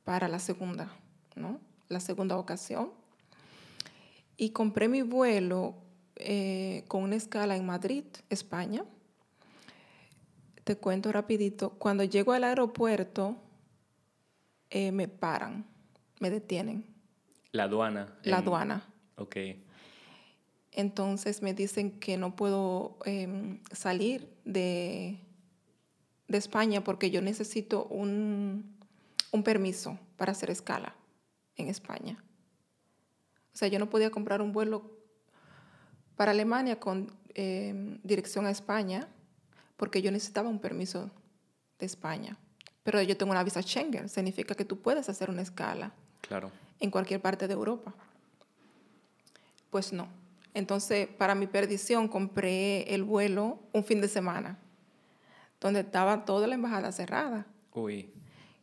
para 0.04 0.28
la 0.28 0.38
segunda, 0.38 0.90
¿no? 1.34 1.60
La 1.88 2.00
segunda 2.00 2.36
ocasión. 2.36 2.90
Y 4.36 4.50
compré 4.50 4.88
mi 4.88 5.02
vuelo 5.02 5.74
eh, 6.16 6.84
con 6.88 7.02
una 7.02 7.16
escala 7.16 7.56
en 7.56 7.64
Madrid, 7.66 8.04
España. 8.28 8.84
Te 10.64 10.76
cuento 10.76 11.12
rapidito. 11.12 11.70
Cuando 11.70 12.02
llego 12.04 12.32
al 12.32 12.44
aeropuerto, 12.44 13.36
eh, 14.70 14.90
me 14.92 15.06
paran, 15.08 15.64
me 16.20 16.28
detienen, 16.30 16.84
La 17.52 17.64
aduana. 17.64 18.18
la 18.24 18.38
en- 18.38 18.42
aduana. 18.42 18.82
Ok. 19.16 19.36
Entonces 20.76 21.40
me 21.40 21.54
dicen 21.54 21.98
que 21.98 22.18
no 22.18 22.36
puedo 22.36 22.98
em, 23.06 23.60
salir 23.72 24.28
de, 24.44 25.18
de 26.28 26.38
España 26.38 26.84
porque 26.84 27.10
yo 27.10 27.22
necesito 27.22 27.86
un, 27.86 28.76
un 29.32 29.42
permiso 29.42 29.98
para 30.18 30.32
hacer 30.32 30.50
escala 30.50 30.94
en 31.56 31.68
España. 31.68 32.22
O 33.54 33.56
sea, 33.56 33.68
yo 33.68 33.78
no 33.78 33.88
podía 33.88 34.10
comprar 34.10 34.42
un 34.42 34.52
vuelo 34.52 34.90
para 36.14 36.32
Alemania 36.32 36.78
con 36.78 37.10
em, 37.32 37.98
dirección 38.02 38.44
a 38.44 38.50
España 38.50 39.08
porque 39.78 40.02
yo 40.02 40.10
necesitaba 40.10 40.50
un 40.50 40.58
permiso 40.58 41.10
de 41.78 41.86
España. 41.86 42.36
Pero 42.82 43.00
yo 43.00 43.16
tengo 43.16 43.32
una 43.32 43.42
visa 43.44 43.62
Schengen, 43.62 44.10
significa 44.10 44.54
que 44.54 44.66
tú 44.66 44.78
puedes 44.82 45.08
hacer 45.08 45.30
una 45.30 45.40
escala 45.40 45.94
Claro. 46.20 46.50
en 46.80 46.90
cualquier 46.90 47.22
parte 47.22 47.48
de 47.48 47.54
Europa. 47.54 47.94
Pues 49.70 49.92
no. 49.94 50.06
Entonces, 50.56 51.06
para 51.06 51.34
mi 51.34 51.46
perdición, 51.46 52.08
compré 52.08 52.94
el 52.94 53.04
vuelo 53.04 53.58
un 53.72 53.84
fin 53.84 54.00
de 54.00 54.08
semana, 54.08 54.58
donde 55.60 55.80
estaba 55.80 56.24
toda 56.24 56.46
la 56.46 56.54
embajada 56.54 56.92
cerrada. 56.92 57.46
Uy. 57.74 58.10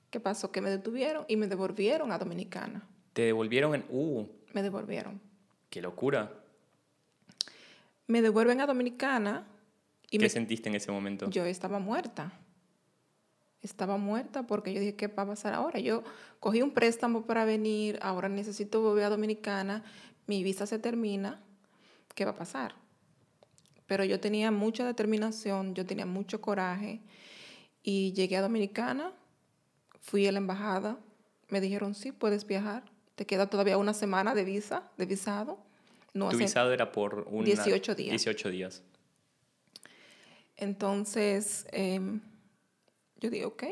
¿Qué 0.10 0.20
pasó? 0.20 0.52
Que 0.52 0.60
me 0.60 0.72
detuvieron 0.72 1.24
y 1.28 1.36
me 1.38 1.46
devolvieron 1.48 2.12
a 2.12 2.18
Dominicana. 2.18 2.84
Te 3.14 3.22
devolvieron 3.22 3.76
en... 3.76 3.86
Uh, 3.90 4.26
Me 4.54 4.64
devolvieron. 4.64 5.22
qué 5.70 5.84
locura. 5.84 6.32
Me 8.08 8.24
devuelven 8.24 8.60
a 8.62 8.66
Dominicana 8.66 9.46
y 10.10 10.18
¿Qué 10.18 10.26
me- 10.26 10.30
sentiste 10.30 10.70
en 10.70 10.76
ese 10.76 10.92
momento? 10.92 11.30
yo 11.30 11.46
estaba 11.46 11.78
muerta. 11.78 12.34
Estaba 13.62 13.98
muerta 13.98 14.44
porque 14.48 14.74
yo 14.74 14.80
dije, 14.80 14.96
¿qué 14.96 15.08
va 15.08 15.24
a 15.24 15.28
pasar 15.28 15.54
ahora? 15.54 15.80
Yo 15.80 16.04
cogí 16.40 16.64
un 16.64 16.72
préstamo 16.72 17.26
para 17.28 17.46
venir, 17.46 17.98
ahora 18.02 18.30
necesito 18.30 18.82
volver 18.82 19.06
a 19.06 19.10
Dominicana, 19.10 19.84
mi 20.28 20.44
visa 20.44 20.66
se 20.66 20.80
termina, 20.80 21.40
¿qué 22.15 22.25
va 22.25 22.32
a 22.32 22.36
pasar? 22.36 22.75
Pero 23.86 24.03
yo 24.03 24.20
tenía 24.20 24.51
mucha 24.51 24.86
determinación, 24.86 25.75
yo 25.75 25.86
tenía 25.86 26.05
mucho 26.05 26.41
coraje 26.41 27.01
y 27.84 28.13
llegué 28.13 28.38
a 28.38 28.41
Dominicana, 28.41 29.12
fui 30.00 30.25
a 30.27 30.32
la 30.32 30.39
embajada, 30.39 30.98
me 31.50 31.62
dijeron, 31.62 31.93
sí, 31.96 32.12
puedes 32.12 32.48
viajar, 32.48 32.84
te 33.15 33.25
queda 33.25 33.48
todavía 33.50 33.77
una 33.77 33.93
semana 33.93 34.34
de 34.34 34.46
visa, 34.46 34.89
de 34.98 35.05
visado. 35.05 35.60
No 36.13 36.29
tu 36.29 36.38
visado 36.38 36.72
era 36.72 36.91
por 36.91 37.27
una... 37.29 37.46
18 37.46 37.96
días. 37.96 38.12
18 38.12 38.50
días. 38.50 38.84
Entonces, 40.55 41.67
em, 41.72 42.22
yo 43.17 43.29
digo, 43.29 43.50
ok, 43.50 43.63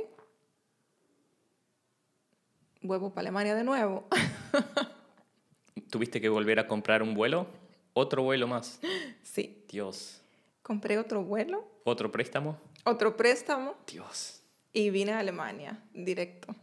vuelvo 2.81 3.13
para 3.13 3.21
Alemania 3.21 3.55
de 3.55 3.63
nuevo. 3.63 4.07
¿Tuviste 5.89 6.19
que 6.19 6.29
volver 6.29 6.59
a 6.59 6.67
comprar 6.67 7.03
un 7.03 7.13
vuelo? 7.13 7.47
¿Otro 7.93 8.23
vuelo 8.23 8.47
más? 8.47 8.79
sí, 9.23 9.63
Dios. 9.69 10.21
compré 10.63 10.97
otro 10.97 11.23
vuelo, 11.23 11.67
¿Otro 11.83 12.11
préstamo? 12.11 12.57
otro 12.85 13.15
préstamo 13.17 13.75
Dios. 13.87 14.41
y 14.73 14.89
vine 14.89 15.11
a 15.13 15.19
Alemania 15.19 15.79
directo, 15.93 16.55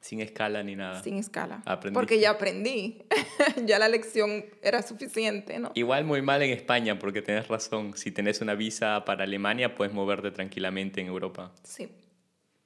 Sin 0.00 0.20
escala 0.20 0.62
ni 0.62 0.76
nada. 0.76 1.02
sin 1.02 1.16
escala. 1.16 1.62
Aprendiste. 1.64 1.94
Porque 1.94 2.20
ya 2.20 2.30
aprendí, 2.30 3.02
ya 3.64 3.78
la 3.78 3.88
lección 3.88 4.44
era 4.62 4.82
suficiente, 4.82 5.58
¿no? 5.58 5.72
Igual 5.74 6.04
muy 6.04 6.22
mal 6.22 6.42
en 6.42 6.50
España, 6.50 6.98
porque 6.98 7.22
tenés 7.22 7.48
razón. 7.48 7.96
Si 7.96 8.12
tenés 8.12 8.40
una 8.40 8.54
visa 8.54 9.04
para 9.04 9.24
Alemania, 9.24 9.74
puedes 9.74 9.92
moverte 9.94 10.30
tranquilamente 10.30 11.00
en 11.00 11.08
Europa. 11.08 11.50
Sí, 11.64 11.88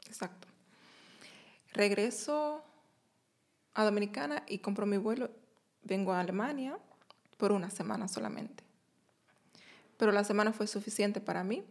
exacto. 0.07 0.49
Regreso 1.73 2.63
a 3.75 3.85
Dominicana 3.85 4.45
y 4.49 4.59
compro 4.59 4.85
mi 4.85 4.97
vuelo. 4.99 5.31
Vengo 5.83 6.13
a 6.13 6.21
Alemania 6.21 6.77
por 7.41 7.53
una 7.53 7.71
semana 7.71 8.07
solamente. 8.07 8.63
Pero 9.97 10.13
la 10.13 10.25
semana 10.25 10.53
fue 10.53 10.67
suficiente 10.67 11.21
para 11.21 11.43
mí. 11.43 11.65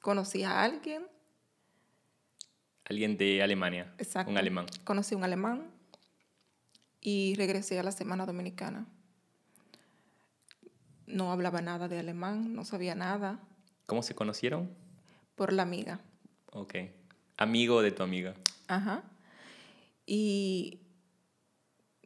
Conocí 0.00 0.44
a 0.44 0.62
alguien, 0.62 1.06
Alguien 2.88 3.16
de 3.18 3.42
Alemania. 3.42 3.92
exacto. 3.98 4.30
Un 4.30 4.38
alemán. 4.38 4.66
Conocí 4.84 5.14
a 5.16 5.18
un 5.18 5.24
alemán 5.24 5.66
y 7.00 7.34
regresé 7.34 7.76
a 7.80 7.82
la 7.82 7.90
semana 7.90 8.24
dominicana. 8.26 8.86
No 11.06 11.32
hablaba 11.32 11.60
nada 11.60 11.88
de 11.88 11.98
alemán, 11.98 12.54
no 12.54 12.64
sabía 12.64 12.94
nada 12.94 13.40
¿Cómo 13.86 14.02
se 14.02 14.14
conocieron? 14.14 14.70
por 15.34 15.52
la 15.52 15.62
amiga. 15.62 16.00
Ok. 16.52 16.74
Amigo 17.36 17.82
de 17.82 17.90
tu 17.92 18.02
amiga. 18.04 18.34
Ajá. 18.68 19.02
Y 20.06 20.78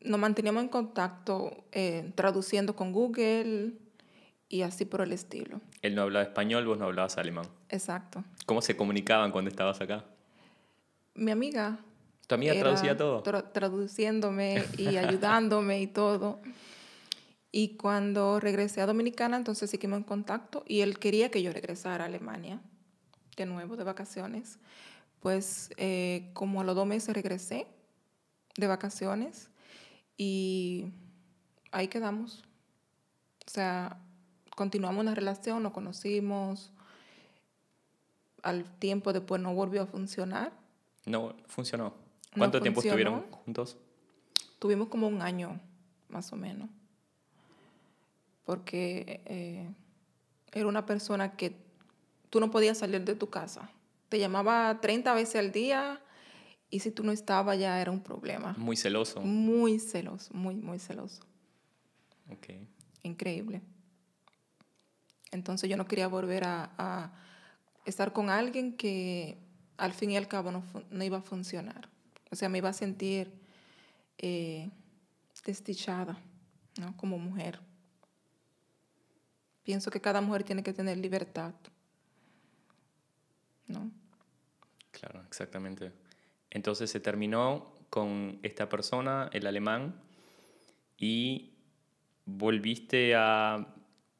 nos 0.03 0.19
manteníamos 0.21 0.63
en 0.63 0.69
contacto 0.69 1.65
eh, 1.73 2.13
traduciendo 2.15 2.75
con 2.77 2.93
Google 2.93 3.73
y 4.49 4.63
así 4.63 4.85
por 4.85 5.01
el 5.03 5.13
estilo. 5.13 5.61
Él 5.83 5.95
no 5.95 6.03
hablaba 6.03 6.25
español, 6.25 6.67
vos 6.67 6.79
no 6.79 6.87
hablabas 6.87 7.17
alemán. 7.19 7.47
Exacto. 7.69 8.25
¿Cómo 8.47 8.63
se 8.63 8.77
comunicaban 8.77 9.31
cuando 9.33 9.51
estabas 9.51 9.81
acá? 9.81 10.05
Mi 11.15 11.31
amiga. 11.31 11.79
¿Tu 12.27 12.35
amiga 12.35 12.55
traducía 12.59 12.97
todo? 12.97 13.23
tra- 13.23 13.53
traduciéndome 13.53 14.65
y 14.79 14.97
ayudándome 14.97 15.81
y 15.83 15.87
todo. 15.87 16.41
Y 17.53 17.77
cuando 17.77 18.39
regresé 18.39 18.81
a 18.81 18.87
Dominicana, 18.87 19.37
entonces 19.37 19.69
seguimos 19.71 19.99
en 19.99 20.05
contacto 20.05 20.63
y 20.69 20.81
él 20.83 20.99
quería 20.99 21.31
que 21.31 21.43
yo 21.43 21.53
regresara 21.53 22.05
a 22.05 22.07
Alemania 22.07 22.61
de 23.37 23.47
nuevo 23.47 23.77
de 23.77 23.85
vacaciones. 23.85 24.59
Pues 25.21 25.71
eh, 25.77 26.31
como 26.33 26.61
a 26.61 26.65
los 26.65 26.75
dos 26.77 26.87
meses 26.87 27.13
regresé 27.15 27.67
de 28.57 28.67
vacaciones 28.67 29.50
y 30.21 30.93
ahí 31.73 31.89
quedamos. 31.89 32.45
O 33.47 33.51
sea, 33.51 33.97
continuamos 34.55 35.01
una 35.01 35.15
relación, 35.15 35.63
nos 35.63 35.73
conocimos. 35.73 36.71
Al 38.43 38.65
tiempo 38.79 39.15
después 39.15 39.41
no 39.41 39.55
volvió 39.55 39.81
a 39.81 39.87
funcionar. 39.87 40.53
No, 41.07 41.35
funcionó. 41.47 41.85
No 41.85 41.95
¿Cuánto 42.37 42.61
tiempo 42.61 42.83
funcionó. 42.83 43.01
estuvieron 43.01 43.33
juntos? 43.33 43.79
Tuvimos 44.59 44.89
como 44.89 45.09
un 45.09 45.23
año, 45.23 45.59
más 46.11 46.31
o 46.35 46.37
menos. 46.37 46.69
Porque 48.45 49.23
eh, 49.25 49.71
era 50.53 50.67
una 50.67 50.85
persona 50.85 51.35
que 51.35 51.57
tú 52.29 52.41
no 52.41 52.51
podías 52.51 52.77
salir 52.77 53.07
de 53.07 53.15
tu 53.15 53.31
casa. 53.31 53.71
Te 54.11 54.19
llamaba 54.19 54.83
30 54.83 55.15
veces 55.15 55.37
al 55.37 55.51
día 55.51 55.99
Y 56.71 56.81
si 56.81 56.91
tú 56.93 57.03
no 57.03 57.13
estabas, 57.13 57.59
ya 57.59 57.81
era 57.81 57.91
un 57.91 58.01
problema. 58.01 58.55
Muy 58.57 58.77
celoso. 58.77 59.21
Muy 59.21 59.79
celoso, 59.81 60.33
muy, 60.33 60.55
muy 60.55 60.79
celoso. 60.79 61.23
Ok. 62.31 62.51
Increíble. 63.03 63.61
Entonces 65.33 65.69
yo 65.69 65.77
no 65.77 65.87
quería 65.87 66.07
volver 66.07 66.45
a, 66.45 66.71
a 66.79 67.13
estar 67.85 68.13
con 68.13 68.31
alguien 68.31 68.77
que 68.77 69.39
al 69.77 69.93
fin 69.93 70.11
y 70.11 70.17
al 70.17 70.29
cabo 70.29 70.53
no, 70.53 70.63
no 70.91 71.05
iba 71.05 71.19
a 71.19 71.23
funcionar. 71.23 71.89
O 72.31 72.37
sea, 72.37 72.49
me 72.49 72.59
iba 72.59 72.69
a 72.69 72.73
sentir 72.73 73.33
eh, 74.19 74.71
desdichada, 75.45 76.19
¿no? 76.79 76.97
Como 76.97 77.19
mujer. 77.19 77.59
Pienso 79.65 79.91
que 79.91 80.01
cada 80.01 80.21
mujer 80.21 80.45
tiene 80.45 80.63
que 80.63 80.73
tener 80.73 80.99
libertad, 80.99 81.55
¿no? 83.67 83.91
Claro, 84.91 85.23
exactamente. 85.27 85.93
Entonces 86.51 86.91
se 86.91 87.01
terminó 87.01 87.73
con 87.91 88.39
esta 88.43 88.69
persona, 88.69 89.31
el 89.33 89.47
alemán, 89.47 90.01
y 90.97 91.53
volviste 92.27 93.15
a, 93.17 93.67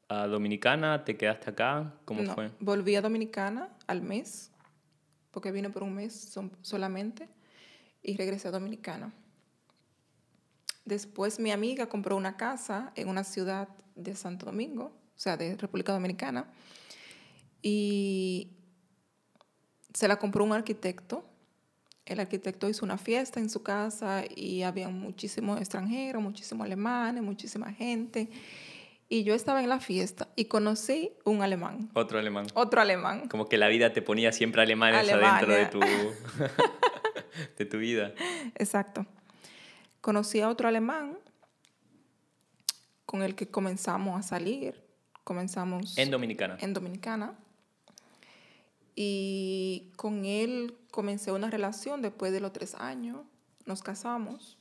a 0.09 0.27
Dominicana, 0.27 1.03
te 1.05 1.15
quedaste 1.17 1.49
acá, 1.51 1.93
¿cómo 2.05 2.23
No, 2.23 2.33
fue? 2.33 2.51
Volví 2.59 2.95
a 2.95 3.01
Dominicana 3.01 3.69
al 3.87 4.01
mes, 4.01 4.51
porque 5.31 5.51
vine 5.51 5.69
por 5.69 5.83
un 5.83 5.93
mes 5.93 6.13
son- 6.13 6.51
solamente, 6.61 7.29
y 8.03 8.17
regresé 8.17 8.47
a 8.47 8.51
Dominicana. 8.51 9.13
Después 10.85 11.39
mi 11.39 11.51
amiga 11.51 11.87
compró 11.87 12.17
una 12.17 12.35
casa 12.35 12.91
en 12.95 13.07
una 13.07 13.23
ciudad 13.23 13.69
de 13.95 14.15
Santo 14.15 14.47
Domingo, 14.47 14.85
o 14.85 15.19
sea, 15.19 15.37
de 15.37 15.55
República 15.55 15.93
Dominicana, 15.93 16.51
y 17.61 18.57
se 19.93 20.07
la 20.07 20.17
compró 20.17 20.43
un 20.43 20.53
arquitecto. 20.53 21.23
El 22.05 22.19
arquitecto 22.19 22.67
hizo 22.67 22.83
una 22.85 22.97
fiesta 22.97 23.39
en 23.39 23.49
su 23.49 23.61
casa 23.63 24.23
y 24.35 24.63
había 24.63 24.89
muchísimos 24.89 25.59
extranjeros, 25.59 26.21
muchísimos 26.21 26.65
alemanes, 26.65 27.21
muchísima 27.23 27.71
gente. 27.71 28.29
Y 29.07 29.23
yo 29.23 29.33
estaba 29.35 29.61
en 29.61 29.69
la 29.69 29.79
fiesta 29.79 30.29
y 30.35 30.45
conocí 30.45 31.11
un 31.25 31.41
alemán, 31.41 31.89
Otro 31.93 32.17
alemán. 32.17 32.47
otro 32.53 32.81
alemán. 32.81 33.27
Como 33.27 33.47
que 33.47 33.57
la 33.57 33.67
vida 33.67 33.91
te 33.93 34.01
ponía 34.01 34.31
siempre 34.31 34.61
alemanes 34.61 35.11
adentro 35.11 35.53
de 35.53 35.65
tu, 35.67 35.81
Alemania. 35.81 36.11
de 37.57 37.65
tu 37.65 37.77
vida. 37.77 38.13
Exacto. 38.55 39.05
Conocí 39.99 40.39
a 40.41 40.49
otro 40.49 40.67
alemán 40.67 41.17
con 43.05 43.21
el 43.21 43.35
que 43.35 43.47
comenzamos 43.49 44.17
a 44.19 44.23
salir. 44.23 44.81
Comenzamos 45.23 45.97
En 45.97 46.09
Dominicana. 46.09 46.57
en 46.61 46.73
Dominicana. 46.73 47.37
Y 48.95 49.91
con 49.95 50.25
él 50.25 50.75
comencé 50.91 51.31
una 51.31 51.49
relación 51.49 52.01
después 52.01 52.31
de 52.31 52.39
los 52.41 52.51
tres 52.53 52.75
años. 52.75 53.19
Nos 53.65 53.81
casamos. 53.81 54.57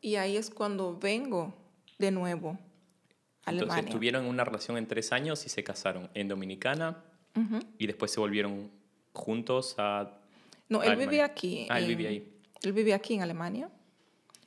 Y 0.00 0.16
ahí 0.16 0.36
es 0.36 0.50
cuando 0.50 0.98
vengo 0.98 1.54
de 1.98 2.10
nuevo 2.10 2.58
a 3.46 3.50
Entonces 3.50 3.72
Alemania. 3.74 3.90
tuvieron 3.92 4.26
una 4.26 4.44
relación 4.44 4.76
en 4.76 4.86
tres 4.86 5.12
años 5.12 5.46
y 5.46 5.48
se 5.48 5.64
casaron 5.64 6.10
en 6.14 6.28
Dominicana 6.28 7.02
Ujú. 7.36 7.60
y 7.78 7.86
después 7.86 8.10
se 8.10 8.20
volvieron 8.20 8.70
juntos 9.12 9.74
a... 9.78 10.18
No, 10.68 10.82
él 10.82 10.88
Alemania. 10.90 11.10
vivía 11.10 11.24
aquí. 11.24 11.66
Ah, 11.70 11.78
él 11.78 11.86
vivía 11.86 12.08
ahí. 12.10 12.30
Él 12.62 12.72
vivía 12.72 12.96
aquí 12.96 13.14
en 13.14 13.22
Alemania, 13.22 13.70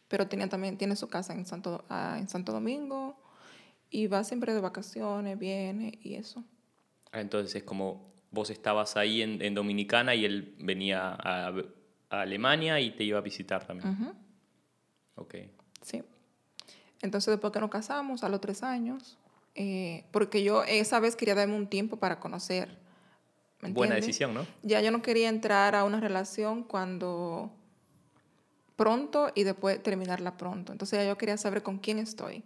pero 0.08 0.28
tenía 0.28 0.48
también 0.50 0.78
tiene 0.78 0.96
su 0.96 1.08
casa 1.08 1.34
en 1.34 1.46
Santo, 1.46 1.86
ah, 1.90 2.18
en 2.20 2.28
Santo 2.28 2.52
Domingo 2.52 3.16
y 3.90 4.08
va 4.08 4.24
siempre 4.24 4.54
de 4.54 4.60
vacaciones, 4.62 5.38
viene 5.40 5.98
y 6.04 6.16
eso. 6.16 6.44
Ah, 7.12 7.22
Entonces 7.22 7.56
es 7.56 7.64
como 7.64 8.04
vos 8.32 8.50
estabas 8.50 8.98
ahí 8.98 9.22
en, 9.22 9.42
en 9.42 9.54
Dominicana 9.54 10.16
y 10.16 10.26
él 10.26 10.56
venía 10.60 11.16
a, 11.20 11.54
a 12.10 12.22
Alemania 12.22 12.80
y 12.80 12.92
te 12.92 13.04
iba 13.04 13.18
a 13.20 13.22
visitar 13.22 13.66
también. 13.66 13.92
Ujú, 13.94 14.14
Ok. 15.16 15.36
Sí. 15.82 16.04
Entonces 17.02 17.32
después 17.32 17.54
que 17.54 17.60
nos 17.60 17.70
casamos, 17.70 18.24
a 18.24 18.30
los 18.30 18.42
tres 18.42 18.64
años, 18.64 19.18
eh, 19.56 20.06
porque 20.12 20.44
yo 20.44 20.64
esa 20.64 21.00
vez 21.00 21.16
quería 21.16 21.36
darme 21.36 21.56
un 21.56 21.68
tiempo 21.68 21.98
para 21.98 22.20
conocer. 22.20 22.78
¿me 23.62 23.72
Buena 23.72 23.96
decisión, 23.96 24.34
¿no? 24.34 24.46
Ya 24.62 24.82
yo 24.82 24.92
no 24.92 25.02
quería 25.02 25.30
entrar 25.30 25.76
a 25.76 25.84
una 25.84 26.00
relación 26.00 26.64
cuando 26.64 27.52
pronto 28.76 29.32
y 29.34 29.44
después 29.44 29.82
terminarla 29.82 30.38
pronto. 30.38 30.72
Entonces 30.72 31.00
ya 31.00 31.06
yo 31.08 31.18
quería 31.18 31.38
saber 31.38 31.64
con 31.64 31.80
quién 31.80 31.98
estoy, 31.98 32.44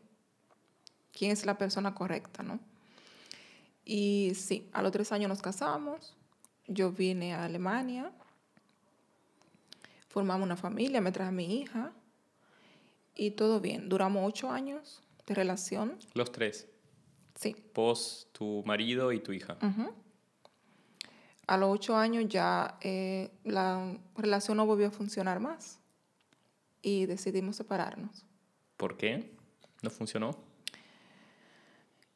quién 1.12 1.32
es 1.32 1.46
la 1.46 1.58
persona 1.58 1.94
correcta, 1.94 2.44
¿no? 2.44 2.60
Y 3.84 4.34
sí, 4.36 4.70
a 4.74 4.82
los 4.82 4.92
tres 4.92 5.12
años 5.12 5.30
nos 5.30 5.42
casamos, 5.42 6.16
yo 6.68 6.92
vine 6.92 7.34
a 7.34 7.46
Alemania, 7.46 8.12
formamos 10.08 10.46
una 10.46 10.56
familia, 10.56 11.02
me 11.02 11.12
traje 11.12 11.30
a 11.30 11.32
mi 11.32 11.60
hija 11.62 11.92
y 13.16 13.32
todo 13.32 13.60
bien. 13.60 13.90
Duramos 13.90 14.24
ocho 14.28 14.50
años 14.52 15.02
de 15.26 15.36
relación, 15.36 15.98
Los 16.14 16.32
tres. 16.32 16.68
sí. 17.36 17.56
Vos, 17.74 18.28
tu 18.32 18.64
marido 18.66 19.12
y 19.12 19.20
tu 19.20 19.32
hija. 19.34 19.58
Ujú. 19.62 19.94
A 21.48 21.58
los 21.58 21.70
ocho 21.74 21.98
años 21.98 22.26
ya 22.28 22.78
eh, 22.82 23.32
la 23.44 23.98
relación 24.16 24.58
no 24.58 24.66
volvió 24.66 24.88
a 24.88 24.92
funcionar 24.92 25.40
más 25.40 25.80
y 26.82 27.06
decidimos 27.08 27.56
separarnos. 27.58 28.26
¿Por 28.78 28.96
qué? 28.96 29.36
¿No 29.82 29.90
funcionó? 29.90 30.38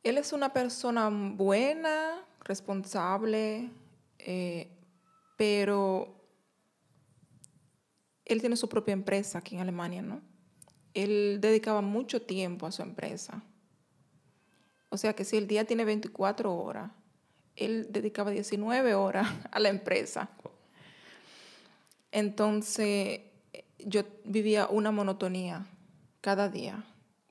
Él 0.06 0.20
es 0.20 0.34
una 0.34 0.54
persona 0.54 1.10
buena, 1.10 2.24
responsable, 2.42 3.72
eh, 4.20 4.70
pero 5.36 6.24
él 8.24 8.40
tiene 8.40 8.56
su 8.56 8.70
propia 8.70 8.94
empresa 8.94 9.40
aquí 9.40 9.56
en 9.56 9.62
Alemania, 9.62 10.04
¿no? 10.04 10.22
Él 10.94 11.40
dedicaba 11.42 11.82
mucho 11.82 12.22
tiempo 12.22 12.68
a 12.68 12.72
su 12.72 12.84
empresa. 12.84 13.44
O 14.90 14.98
sea 14.98 15.16
que 15.16 15.26
si 15.26 15.38
el 15.38 15.48
día 15.48 15.66
tiene 15.66 15.86
24 15.86 16.56
horas, 16.56 16.92
él 17.56 17.88
dedicaba 17.90 18.30
19 18.30 18.94
horas 18.94 19.28
a 19.52 19.60
la 19.60 19.70
empresa. 19.70 20.30
Entonces, 22.12 23.22
yo 23.80 24.04
vivía 24.24 24.68
una 24.68 24.92
monotonía 24.92 25.66
cada 26.22 26.48
día. 26.48 26.86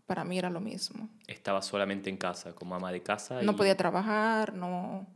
Para 0.06 0.24
mí 0.24 0.38
era 0.38 0.50
lo 0.50 0.60
mismo. 0.60 1.08
Estaba 1.26 1.62
solamente 1.62 2.10
en 2.10 2.16
casa, 2.16 2.54
como 2.54 2.74
ama 2.74 2.92
de 2.92 3.02
casa. 3.02 3.42
No 3.42 3.52
y- 3.52 3.54
podía 3.54 3.76
trabajar, 3.76 4.54
no, 4.54 5.06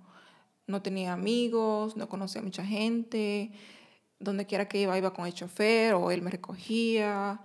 no 0.66 0.82
tenía 0.82 1.12
amigos, 1.12 1.96
no 1.96 2.08
conocía 2.08 2.40
mucha 2.42 2.64
gente. 2.64 3.52
Donde 4.18 4.46
quiera 4.46 4.66
que 4.66 4.80
iba, 4.80 4.96
iba 4.98 5.12
con 5.12 5.26
el 5.26 5.34
chofer 5.34 5.94
o 5.94 6.10
él 6.10 6.22
me 6.22 6.30
recogía. 6.30 7.40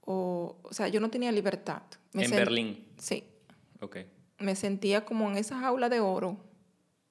O, 0.00 0.58
o 0.62 0.72
sea, 0.72 0.88
yo 0.88 1.00
no 1.00 1.10
tenía 1.10 1.30
libertad. 1.32 1.82
Me 2.12 2.24
En 2.24 2.30
Berlín. 2.30 2.86
Sí. 2.98 3.24
Ok. 3.80 3.98
Me 4.38 4.54
sentía 4.56 5.04
como 5.04 5.30
en 5.30 5.36
esa 5.36 5.58
jaula 5.58 5.88
de 5.88 6.00
oro, 6.00 6.38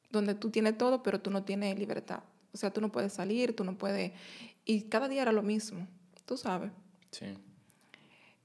donde 0.10 0.36
tú 0.36 0.50
tienes 0.50 0.78
todo, 0.78 1.04
pero 1.04 1.19
tú 1.21 1.30
no 1.30 1.43
tienes 1.43 1.78
libertad. 1.78 2.21
O 2.54 2.58
sea, 2.58 2.71
tú 2.71 2.82
no 2.82 2.91
puedes 2.91 3.13
salir, 3.13 3.56
tú 3.56 3.63
no 3.63 3.78
puedes... 3.78 4.13
Y 4.63 4.84
cada 4.84 5.08
día 5.08 5.21
era 5.24 5.32
lo 5.32 5.43
mismo, 5.43 5.88
tú 6.26 6.38
sabes. 6.38 6.71
Sí. 7.12 7.26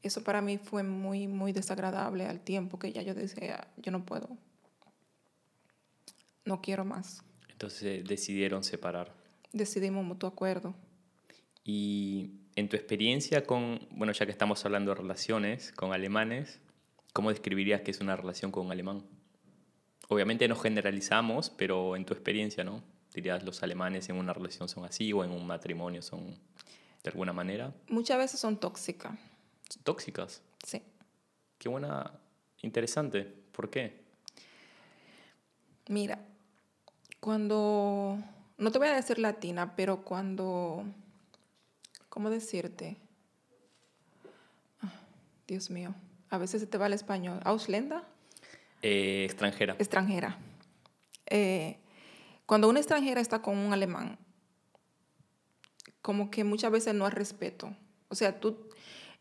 Eso 0.02 0.24
para 0.24 0.40
mí 0.40 0.58
fue 0.58 0.82
muy, 0.82 1.28
muy 1.28 1.52
desagradable 1.52 2.26
al 2.26 2.40
tiempo 2.40 2.78
que 2.78 2.92
ya 2.92 3.02
yo 3.02 3.14
decía, 3.14 3.68
yo 3.76 3.92
no 3.92 4.04
puedo. 4.04 4.28
No 6.44 6.62
quiero 6.62 6.84
más. 6.84 7.22
Entonces 7.50 7.82
eh, 7.82 8.02
decidieron 8.06 8.64
separar. 8.64 9.12
Decidimos 9.52 10.04
mutuo 10.04 10.28
acuerdo. 10.28 10.74
Y 11.64 12.30
en 12.56 12.68
tu 12.68 12.76
experiencia 12.76 13.44
con, 13.44 13.86
bueno, 13.90 14.12
ya 14.12 14.24
que 14.24 14.32
estamos 14.32 14.64
hablando 14.64 14.92
de 14.92 15.00
relaciones 15.00 15.72
con 15.72 15.92
alemanes, 15.92 16.60
¿cómo 17.12 17.30
describirías 17.30 17.82
que 17.82 17.90
es 17.90 18.00
una 18.00 18.16
relación 18.16 18.50
con 18.50 18.66
un 18.66 18.72
alemán? 18.72 19.04
Obviamente 20.08 20.48
no 20.48 20.56
generalizamos, 20.56 21.50
pero 21.50 21.94
en 21.94 22.04
tu 22.04 22.14
experiencia, 22.14 22.64
¿no? 22.64 22.82
Dirías 23.14 23.44
los 23.44 23.62
alemanes 23.62 24.08
en 24.08 24.16
una 24.16 24.32
relación 24.32 24.68
son 24.68 24.84
así 24.84 25.12
o 25.12 25.24
en 25.24 25.30
un 25.30 25.46
matrimonio 25.46 26.00
son 26.00 26.38
de 27.02 27.10
alguna 27.10 27.32
manera 27.32 27.74
Muchas 27.88 28.18
veces 28.18 28.38
son 28.38 28.58
tóxicas, 28.58 29.18
tóxicas. 29.82 30.42
sí. 30.64 30.82
Qué 31.58 31.68
buena, 31.68 32.10
interesante. 32.62 33.22
¿Por 33.52 33.68
qué? 33.68 34.00
Mira, 35.88 36.18
cuando, 37.20 38.16
no 38.56 38.72
te 38.72 38.78
voy 38.78 38.88
a 38.88 38.94
decir 38.94 39.18
latina, 39.18 39.74
pero 39.76 40.02
cuando, 40.02 40.84
¿cómo 42.08 42.30
decirte? 42.30 42.96
Ah, 44.80 44.92
Dios 45.46 45.68
mío, 45.70 45.94
a 46.30 46.38
veces 46.38 46.62
se 46.62 46.66
te 46.66 46.78
va 46.78 46.86
el 46.86 46.94
español. 46.94 47.40
Ausländer, 47.44 48.02
Eh, 48.82 49.24
extranjera. 49.26 49.74
extranjera. 49.78 50.38
Eh, 51.26 51.76
cuando 52.46 52.68
una 52.70 52.78
extranjera 52.80 53.20
está 53.20 53.42
con 53.42 53.58
un 53.58 53.72
alemán, 53.74 54.16
como 56.00 56.30
que 56.30 56.44
muchas 56.44 56.70
veces 56.72 56.94
no 56.94 57.04
hay 57.04 57.12
respeto. 57.12 57.76
O 58.08 58.14
sea, 58.14 58.40
tú, 58.40 58.56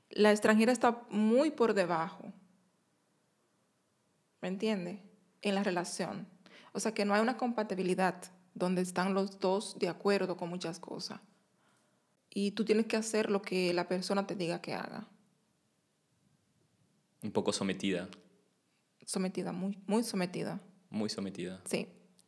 la 0.09 0.31
extranjera 0.31 0.71
está 0.71 1.03
muy 1.09 1.51
por 1.51 1.73
debajo. 1.73 2.33
¿Me 4.41 4.47
entiendes? 4.47 4.99
En 5.41 5.55
la 5.55 5.63
relación. 5.63 6.27
O 6.73 6.79
sea, 6.79 6.93
que 6.93 7.05
no 7.05 7.13
hay 7.13 7.21
una 7.21 7.37
compatibilidad 7.37 8.21
donde 8.53 8.81
están 8.81 9.13
los 9.13 9.39
dos 9.39 9.77
de 9.79 9.87
acuerdo 9.89 10.37
con 10.37 10.49
muchas 10.49 10.79
cosas. 10.79 11.19
y 12.31 12.51
tú 12.51 12.63
tienes 12.63 12.85
que 12.85 12.95
hacer 12.95 13.31
lo 13.31 13.41
que 13.41 13.73
la 13.73 13.87
persona 13.87 14.27
te 14.27 14.35
diga 14.35 14.61
que 14.61 14.75
haga. 14.75 15.07
Un 17.23 17.31
poco 17.31 17.51
sometida. 17.51 18.07
Sometida, 19.05 19.51
muy, 19.51 19.79
muy 19.87 20.03
sometida. 20.03 20.61
Muy 20.91 21.09
sometida. 21.09 21.59
Sí. 21.65 21.87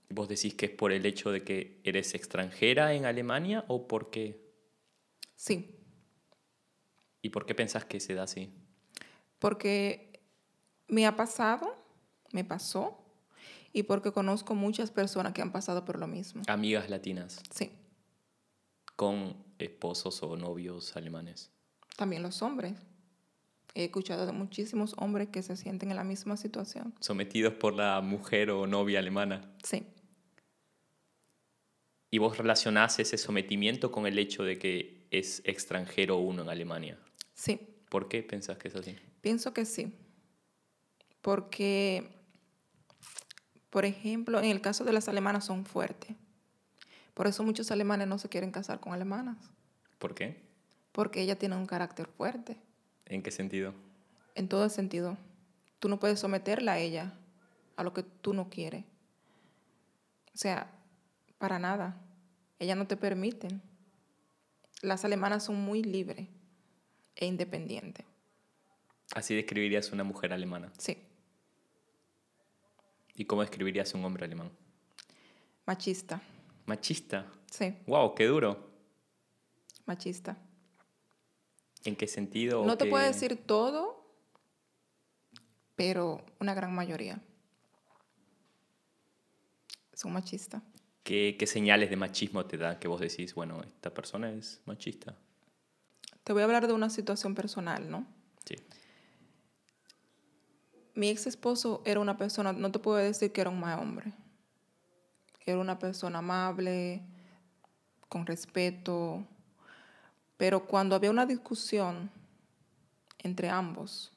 ¿Vos 0.10 0.28
decís 0.28 0.56
que 0.56 0.66
es 0.66 0.72
por 0.72 0.92
el 0.92 1.06
hecho 1.06 1.32
de 1.32 1.44
que 1.44 1.80
eres 1.84 2.16
extranjera 2.16 2.94
en 2.94 3.06
Alemania 3.06 3.64
o 3.68 3.88
por 3.88 4.10
qué? 4.10 4.42
Sí. 5.36 5.81
¿Y 7.22 7.30
por 7.30 7.46
qué 7.46 7.56
pensás 7.56 7.86
que 7.86 8.00
se 8.00 8.14
da 8.14 8.24
así? 8.24 8.52
Porque 9.40 10.20
me 10.88 11.06
ha 11.06 11.16
pasado, 11.16 11.76
me 12.32 12.44
pasó, 12.44 12.98
y 13.74 13.84
porque 13.84 14.12
conozco 14.12 14.56
muchas 14.56 14.92
personas 14.92 15.34
que 15.34 15.42
han 15.42 15.52
pasado 15.52 15.86
por 15.86 16.00
lo 16.00 16.08
mismo. 16.08 16.44
Amigas 16.48 16.90
latinas. 16.90 17.42
Sí. 17.52 17.72
Con 18.96 19.36
esposos 19.60 20.22
o 20.24 20.36
novios 20.36 20.96
alemanes. 20.96 21.52
También 21.96 22.24
los 22.24 22.42
hombres. 22.42 22.78
He 23.74 23.86
escuchado 23.86 24.26
de 24.26 24.34
muchísimos 24.34 24.94
hombres 24.98 25.30
que 25.30 25.42
se 25.42 25.56
sienten 25.56 25.92
en 25.92 25.96
la 25.96 26.04
misma 26.04 26.36
situación. 26.36 26.94
Sometidos 27.00 27.54
por 27.54 27.74
la 27.74 28.02
mujer 28.02 28.52
o 28.52 28.68
novia 28.68 29.00
alemana. 29.00 29.56
Sí. 29.64 29.86
¿Y 32.10 32.18
vos 32.18 32.38
relacionás 32.38 33.00
ese 33.00 33.18
sometimiento 33.18 33.90
con 33.90 34.06
el 34.06 34.20
hecho 34.20 34.44
de 34.44 34.60
que 34.60 35.08
es 35.12 35.42
extranjero 35.46 36.18
uno 36.18 36.42
en 36.42 36.50
Alemania? 36.50 37.00
Sí. 37.42 37.60
¿Por 37.90 38.08
qué 38.08 38.22
pensás 38.22 38.60
que 38.60 38.68
es 38.68 38.76
así? 38.76 38.96
Pienso 39.20 39.52
que 39.52 39.66
sí. 39.66 39.92
Porque, 41.24 42.08
por 43.72 43.84
ejemplo, 43.84 44.38
en 44.38 44.46
el 44.46 44.62
caso 44.62 44.84
de 44.84 44.94
las 44.94 45.10
alemanas 45.10 45.46
son 45.46 45.66
fuertes. 45.66 46.16
Por 47.16 47.26
eso 47.26 47.44
muchos 47.44 47.72
alemanes 47.72 48.08
no 48.08 48.20
se 48.20 48.30
quieren 48.30 48.52
casar 48.52 48.80
con 48.80 48.94
alemanas. 48.94 49.38
¿Por 49.98 50.14
qué? 50.14 50.40
Porque 50.92 51.20
ella 51.20 51.36
tiene 51.36 51.56
un 51.56 51.66
carácter 51.66 52.06
fuerte. 52.06 52.58
¿En 53.08 53.24
qué 53.24 53.32
sentido? 53.32 53.74
En 54.36 54.48
todo 54.48 54.70
sentido. 54.70 55.18
Tú 55.80 55.90
no 55.90 56.00
puedes 56.00 56.20
someterla 56.20 56.74
a 56.74 56.78
ella 56.78 57.12
a 57.76 57.84
lo 57.84 57.92
que 57.92 58.04
tú 58.04 58.36
no 58.36 58.52
quieres. 58.52 58.86
O 60.36 60.38
sea, 60.38 60.72
para 61.40 61.58
nada. 61.58 62.00
Ellas 62.60 62.78
no 62.78 62.86
te 62.86 62.98
permiten. 62.98 63.64
Las 64.84 65.06
alemanas 65.06 65.46
son 65.46 65.56
muy 65.56 65.82
libres 65.82 66.28
e 67.16 67.26
independientes. 67.26 68.06
Así 69.14 69.36
describirías 69.36 69.92
una 69.92 70.04
mujer 70.04 70.32
alemana. 70.34 70.72
Sí. 70.78 70.98
¿Y 73.16 73.26
cómo 73.26 73.42
describirías 73.42 73.94
un 73.94 74.06
hombre 74.06 74.26
alemán? 74.26 74.52
Machista. 75.66 76.22
Machista. 76.66 77.26
Sí. 77.52 77.76
Wow, 77.88 78.16
qué 78.16 78.26
duro. 78.26 78.70
Machista. 79.86 80.38
¿En 81.84 81.96
qué 81.96 82.08
sentido? 82.08 82.66
No 82.66 82.78
te 82.78 82.86
qué- 82.86 82.90
puedo 82.90 83.04
decir 83.06 83.36
todo, 83.46 84.06
pero 85.76 86.24
una 86.40 86.54
gran 86.54 86.74
mayoría. 86.74 87.20
Son 89.94 90.14
machistas. 90.14 90.62
¿Qué, 91.04 91.36
qué 91.38 91.48
señales 91.48 91.90
de 91.90 91.96
machismo 91.98 92.46
te 92.46 92.58
da 92.58 92.80
que 92.80 92.88
vos 92.88 93.02
decís, 93.02 93.34
bueno, 93.34 93.62
esta 93.64 93.94
persona 93.94 94.32
es 94.32 94.62
machista? 94.66 95.18
Te 96.24 96.34
voy 96.34 96.42
a 96.42 96.46
hablar 96.46 96.68
de 96.68 96.74
una 96.74 96.90
situación 96.90 97.36
personal, 97.36 97.90
¿no? 97.90 98.06
Sí. 98.46 98.56
Mi 100.94 101.10
ex 101.10 101.28
esposo 101.28 101.82
era 101.86 102.00
una 102.00 102.18
persona, 102.18 102.54
no 102.54 102.72
te 102.72 102.80
puedo 102.80 102.98
decir 102.98 103.32
que 103.32 103.42
era 103.42 103.50
un 103.50 103.60
mal 103.60 103.80
hombre. 103.80 104.14
Era 105.46 105.58
una 105.60 105.80
persona 105.80 106.20
amable, 106.20 107.02
con 108.08 108.26
respeto, 108.26 109.26
pero 110.36 110.66
cuando 110.68 110.96
había 110.96 111.10
una 111.10 111.26
discusión 111.26 112.12
entre 113.20 113.50
ambos, 113.50 114.12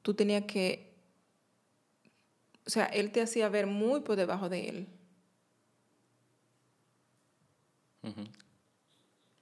tú 0.00 0.14
tenías 0.14 0.44
que, 0.44 0.94
o 2.66 2.70
sea, 2.70 2.86
él 2.86 3.12
te 3.12 3.20
hacía 3.20 3.48
ver 3.50 3.66
muy 3.66 4.00
por 4.00 4.16
debajo 4.16 4.48
de 4.48 4.68
él. 4.68 4.88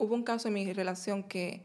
Hubo 0.01 0.15
un 0.15 0.23
caso 0.23 0.49
en 0.49 0.55
mi 0.55 0.73
relación 0.73 1.23
que 1.23 1.63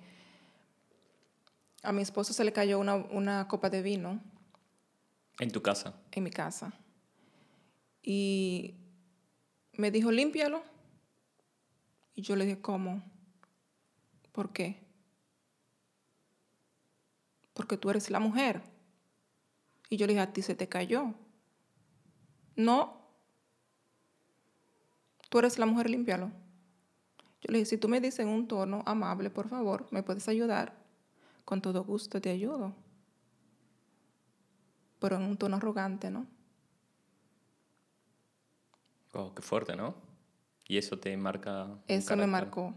a 1.81 1.93
mi 1.93 2.01
esposo 2.01 2.33
se 2.33 2.43
le 2.43 2.51
cayó 2.51 2.79
una, 2.79 2.95
una 2.95 3.47
copa 3.47 3.69
de 3.69 3.81
vino 3.81 4.21
En 5.39 5.51
tu 5.51 5.61
casa. 5.61 5.93
en 6.11 6.23
mi 6.23 6.31
casa. 6.31 6.73
Y 8.03 8.75
me 9.77 9.89
dijo, 9.89 10.11
límpialo. 10.11 10.63
Y 12.13 12.23
yo 12.23 12.35
le 12.35 12.45
dije, 12.45 12.59
¿cómo? 12.59 13.01
¿Por 14.33 14.51
qué? 14.51 14.83
Porque 17.53 17.77
tú 17.77 17.89
eres 17.89 18.09
la 18.09 18.19
mujer. 18.19 18.63
Y 19.89 19.95
yo 19.95 20.07
le 20.07 20.13
dije, 20.13 20.23
a 20.23 20.33
ti 20.33 20.41
se 20.41 20.55
te 20.55 20.67
cayó. 20.67 21.13
No. 22.57 23.01
Tú 25.29 25.39
eres 25.39 25.57
la 25.57 25.65
mujer, 25.65 25.89
límpialo. 25.89 26.31
Yo 27.41 27.51
le 27.51 27.59
dije, 27.59 27.69
si 27.71 27.77
tú 27.77 27.87
me 27.87 28.01
dices 28.01 28.19
en 28.19 28.29
un 28.29 28.47
tono 28.47 28.81
amable, 28.85 29.29
por 29.29 29.47
favor, 29.49 29.87
¿me 29.91 30.03
puedes 30.03 30.27
ayudar? 30.27 30.73
Con 31.43 31.61
todo 31.61 31.83
gusto 31.83 32.19
te 32.19 32.29
ayudo. 32.31 32.73
Pero 34.99 35.17
en 35.17 35.23
un 35.23 35.37
tono 35.37 35.57
arrogante, 35.57 36.09
¿no? 36.09 36.25
Wow, 39.13 39.33
qué 39.35 39.41
fuerte, 39.41 39.75
¿no? 39.75 39.95
Y 40.67 40.77
eso 40.77 40.97
te 40.97 41.15
marca. 41.15 41.67
Eso 41.87 42.15
me 42.15 42.25
marcó. 42.27 42.73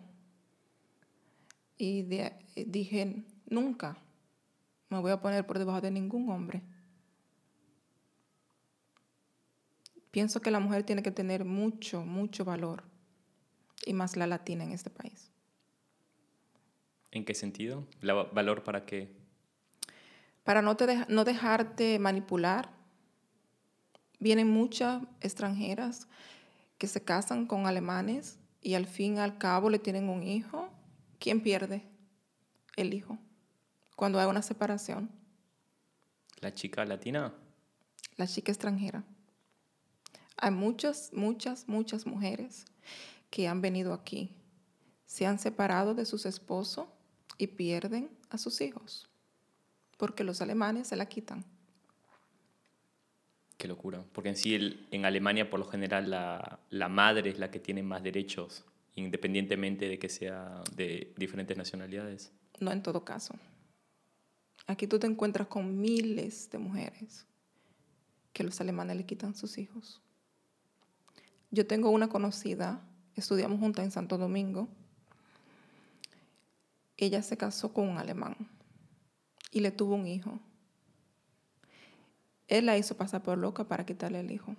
Y 1.79 2.03
de- 2.03 2.35
eh, 2.57 2.65
dije, 2.67 3.25
nunca 3.47 3.97
me 4.91 4.99
voy 5.01 5.13
a 5.13 5.21
poner 5.21 5.47
por 5.47 5.59
debajo 5.59 5.81
de 5.81 5.91
ningún 5.91 6.29
hombre. 6.31 6.63
Pienso 10.11 10.41
que 10.41 10.51
la 10.51 10.61
mujer 10.61 10.83
tiene 10.85 11.03
que 11.03 11.11
tener 11.11 11.45
mucho, 11.45 12.03
mucho 12.03 12.45
valor. 12.45 12.83
Y 13.87 13.93
más 13.93 14.17
la 14.17 14.27
latina 14.27 14.65
en 14.65 14.73
este 14.73 14.91
país. 14.91 15.31
¿En 17.11 17.25
qué 17.25 17.35
sentido? 17.35 17.87
¿La 18.01 18.15
va- 18.15 18.25
¿Valor 18.25 18.63
para 18.65 18.85
qué? 18.85 19.11
Para 20.45 20.63
no, 20.63 20.77
te 20.77 20.87
deja- 20.87 21.07
no 21.09 21.25
dejarte 21.25 21.99
manipular. 21.99 22.71
Vienen 24.19 24.49
muchas 24.51 25.03
extranjeras 25.21 26.07
que 26.77 26.87
se 26.87 27.03
casan 27.03 27.47
con 27.47 27.67
alemanes 27.67 28.39
y 28.61 28.75
al 28.75 28.87
fin 28.87 29.17
y 29.17 29.19
al 29.21 29.39
cabo 29.39 29.71
le 29.71 29.79
tienen 29.79 30.09
un 30.09 30.23
hijo. 30.23 30.69
¿Quién 31.19 31.41
pierde? 31.43 31.85
El 32.77 32.95
hijo. 32.95 33.19
Cuando 33.97 34.19
hay 34.21 34.27
una 34.27 34.43
separación, 34.43 35.11
¿La 36.41 36.55
chica 36.55 36.85
latina? 36.85 37.35
la 38.17 38.27
chica 38.27 38.53
extranjera. 38.53 39.03
Hay 40.37 40.51
muchas, 40.53 41.11
muchas, 41.13 41.67
muchas 41.69 42.07
mujeres 42.07 42.65
que 43.31 43.49
han 43.49 43.61
venido 43.61 43.93
aquí, 43.93 44.35
se 45.05 45.27
han 45.27 45.39
separado 45.39 45.95
de 45.95 46.05
sus 46.07 46.27
esposos 46.27 46.87
y 47.37 47.49
pierden 47.49 48.11
a 48.31 48.39
sus 48.39 48.61
hijos, 48.61 49.09
porque 49.97 50.25
los 50.25 50.41
alemanes 50.41 50.89
se 50.89 50.97
la 50.97 51.07
quitan. 51.07 51.45
Qué 53.57 53.67
locura. 53.67 54.05
Porque 54.13 54.29
en 54.31 54.37
sí, 54.37 54.55
el- 54.55 54.87
en 54.91 55.05
Alemania, 55.05 55.51
por 55.51 55.59
lo 55.61 55.67
general, 55.67 56.11
la, 56.11 56.61
la 56.71 56.89
madre 56.89 57.31
es 57.31 57.39
la 57.39 57.51
que 57.51 57.59
tiene 57.59 57.83
más 57.83 58.03
derechos, 58.03 58.65
independientemente 58.95 59.89
de 59.89 59.99
que 59.99 60.09
sea 60.09 60.63
de 60.75 61.13
diferentes 61.17 61.57
nacionalidades. 61.57 62.31
No 62.61 62.71
en 62.71 62.83
todo 62.83 63.05
caso. 63.05 63.35
Aquí 64.67 64.87
tú 64.87 64.99
te 64.99 65.07
encuentras 65.07 65.49
con 65.49 65.81
miles 65.81 66.51
de 66.51 66.59
mujeres 66.59 67.27
que 68.33 68.45
los 68.45 68.61
alemanes 68.61 68.97
le 68.97 69.07
quitan 69.07 69.35
sus 69.35 69.59
hijos. 69.59 70.01
Yo 71.51 71.67
tengo 71.67 71.91
una 71.91 72.09
conocida, 72.09 72.83
estudiamos 73.21 73.61
juntas 73.61 73.85
en 73.85 73.91
Santo 73.91 74.19
Domingo. 74.19 74.69
Ella 76.97 77.23
se 77.23 77.37
casó 77.37 77.73
con 77.73 77.89
un 77.89 77.99
alemán 77.99 78.37
y 79.51 79.61
le 79.61 79.71
tuvo 79.71 79.95
un 79.95 80.07
hijo. 80.07 80.39
Él 82.49 82.67
la 82.67 82.77
hizo 82.77 82.97
pasar 82.97 83.23
por 83.23 83.39
loca 83.39 83.65
para 83.65 83.85
quitarle 83.85 84.21
el 84.21 84.31
hijo. 84.31 84.57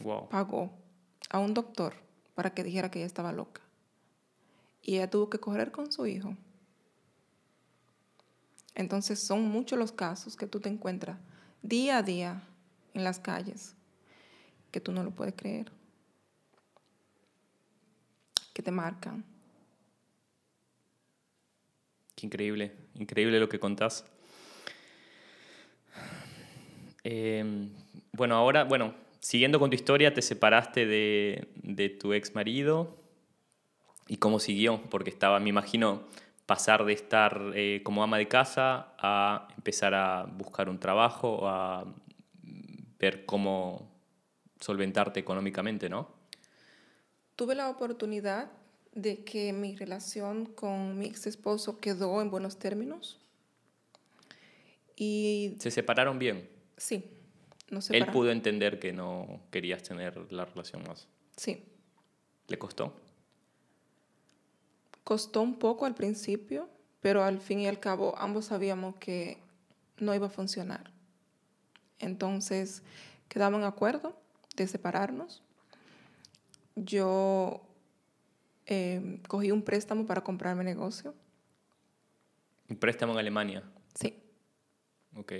Wow. 0.00 0.28
Pagó 0.28 0.72
a 1.30 1.38
un 1.38 1.54
doctor 1.54 1.94
para 2.34 2.52
que 2.52 2.64
dijera 2.64 2.90
que 2.90 2.98
ella 2.98 3.06
estaba 3.06 3.32
loca. 3.32 3.62
Y 4.82 4.96
ella 4.96 5.10
tuvo 5.10 5.30
que 5.30 5.38
correr 5.38 5.72
con 5.72 5.92
su 5.92 6.06
hijo. 6.06 6.36
Entonces 8.74 9.20
son 9.20 9.48
muchos 9.48 9.78
los 9.78 9.92
casos 9.92 10.36
que 10.36 10.46
tú 10.46 10.60
te 10.60 10.68
encuentras 10.68 11.18
día 11.62 11.98
a 11.98 12.02
día 12.02 12.42
en 12.94 13.04
las 13.04 13.18
calles 13.18 13.74
que 14.70 14.80
tú 14.80 14.92
no 14.92 15.02
lo 15.02 15.10
puedes 15.10 15.34
creer. 15.34 15.72
Que 18.56 18.62
te 18.62 18.70
marcan. 18.70 19.22
Qué 22.14 22.24
increíble, 22.24 22.72
increíble 22.94 23.38
lo 23.38 23.50
que 23.50 23.60
contás. 23.60 24.06
Eh, 27.04 27.68
bueno, 28.12 28.34
ahora, 28.34 28.64
bueno, 28.64 28.94
siguiendo 29.20 29.60
con 29.60 29.68
tu 29.68 29.74
historia, 29.74 30.14
te 30.14 30.22
separaste 30.22 30.86
de, 30.86 31.48
de 31.56 31.90
tu 31.90 32.14
ex 32.14 32.34
marido. 32.34 32.96
¿Y 34.08 34.16
cómo 34.16 34.40
siguió? 34.40 34.80
Porque 34.88 35.10
estaba, 35.10 35.38
me 35.38 35.50
imagino, 35.50 36.04
pasar 36.46 36.86
de 36.86 36.94
estar 36.94 37.52
eh, 37.54 37.82
como 37.84 38.02
ama 38.02 38.16
de 38.16 38.26
casa 38.26 38.94
a 38.98 39.48
empezar 39.54 39.92
a 39.92 40.24
buscar 40.24 40.70
un 40.70 40.80
trabajo, 40.80 41.46
a 41.46 41.84
ver 42.98 43.26
cómo 43.26 43.92
solventarte 44.58 45.20
económicamente, 45.20 45.90
¿no? 45.90 46.15
Tuve 47.36 47.54
la 47.54 47.68
oportunidad 47.68 48.50
de 48.92 49.24
que 49.24 49.52
mi 49.52 49.76
relación 49.76 50.46
con 50.46 50.98
mi 50.98 51.06
ex 51.06 51.26
esposo 51.26 51.78
quedó 51.78 52.22
en 52.22 52.30
buenos 52.30 52.58
términos. 52.58 53.18
Y 54.96 55.56
¿Se 55.60 55.70
separaron 55.70 56.18
bien? 56.18 56.48
sí, 56.78 57.04
nos 57.70 57.90
Él 57.90 58.06
pudo 58.06 58.30
entender 58.30 58.78
que 58.78 58.92
no 58.92 59.40
querías 59.50 59.82
tener 59.82 60.32
la 60.32 60.46
relación 60.46 60.82
más. 60.84 61.08
Sí, 61.36 61.62
¿Le 62.48 62.58
costó? 62.58 62.94
costó 65.04 65.42
un 65.42 65.58
poco 65.58 65.84
al 65.86 65.94
principio, 65.94 66.68
pero 67.00 67.22
al 67.22 67.38
fin 67.40 67.60
y 67.60 67.68
al 67.68 67.78
cabo 67.78 68.16
ambos 68.18 68.46
sabíamos 68.46 68.96
que 68.96 69.38
no 69.98 70.14
iba 70.14 70.26
a 70.26 70.30
funcionar. 70.30 70.90
Entonces 71.98 72.82
quedamos 73.28 73.60
en 73.60 73.66
acuerdo 73.66 74.16
de 74.56 74.66
separarnos. 74.66 75.42
Yo 76.76 77.62
eh, 78.66 79.20
cogí 79.28 79.50
un 79.50 79.62
préstamo 79.62 80.06
para 80.06 80.22
comprarme 80.22 80.62
negocio. 80.62 81.14
Un 82.68 82.76
préstamo 82.76 83.12
en 83.14 83.18
Alemania. 83.18 83.62
Sí, 83.94 84.14
Ok. 85.16 85.32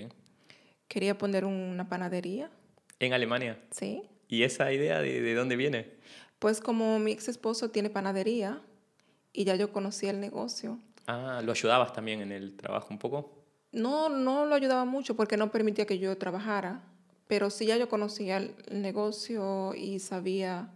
quería 0.89 1.19
poner 1.19 1.45
una 1.45 1.89
panadería. 1.89 2.51
En 2.99 3.13
Alemania. 3.13 3.61
Sí, 3.71 4.03
¿Y 4.29 4.43
esa 4.45 4.73
idea 4.73 5.01
de, 5.01 5.21
de 5.21 5.35
dónde 5.35 5.57
viene? 5.57 5.95
pues 6.39 6.61
como 6.61 6.99
mi 6.99 7.13
ex 7.13 7.29
esposo 7.29 7.71
tiene 7.71 7.89
panadería 7.89 8.61
y 9.33 9.45
ya 9.45 9.57
yo 9.57 9.73
conocía 9.73 10.11
el 10.11 10.21
negocio, 10.21 10.79
Ah, 11.07 11.41
¿lo 11.45 11.53
ayudabas 11.53 11.93
también 11.93 12.21
en 12.21 12.33
el 12.33 12.57
trabajo 12.57 12.89
un 12.91 12.99
poco? 12.99 13.45
No, 13.73 14.09
no 14.09 14.45
lo 14.45 14.55
ayudaba 14.55 14.85
mucho 14.85 15.15
porque 15.17 15.37
no 15.37 15.51
permitía 15.53 15.87
que 15.87 15.99
yo 15.99 16.17
trabajara, 16.19 16.83
pero 17.29 17.49
sí 17.51 17.67
ya 17.67 17.77
yo 17.77 17.89
conocía 17.89 18.39
el 18.39 18.55
el 18.69 18.83
negocio 18.83 19.75
y 19.75 19.99
sabía. 20.01 20.71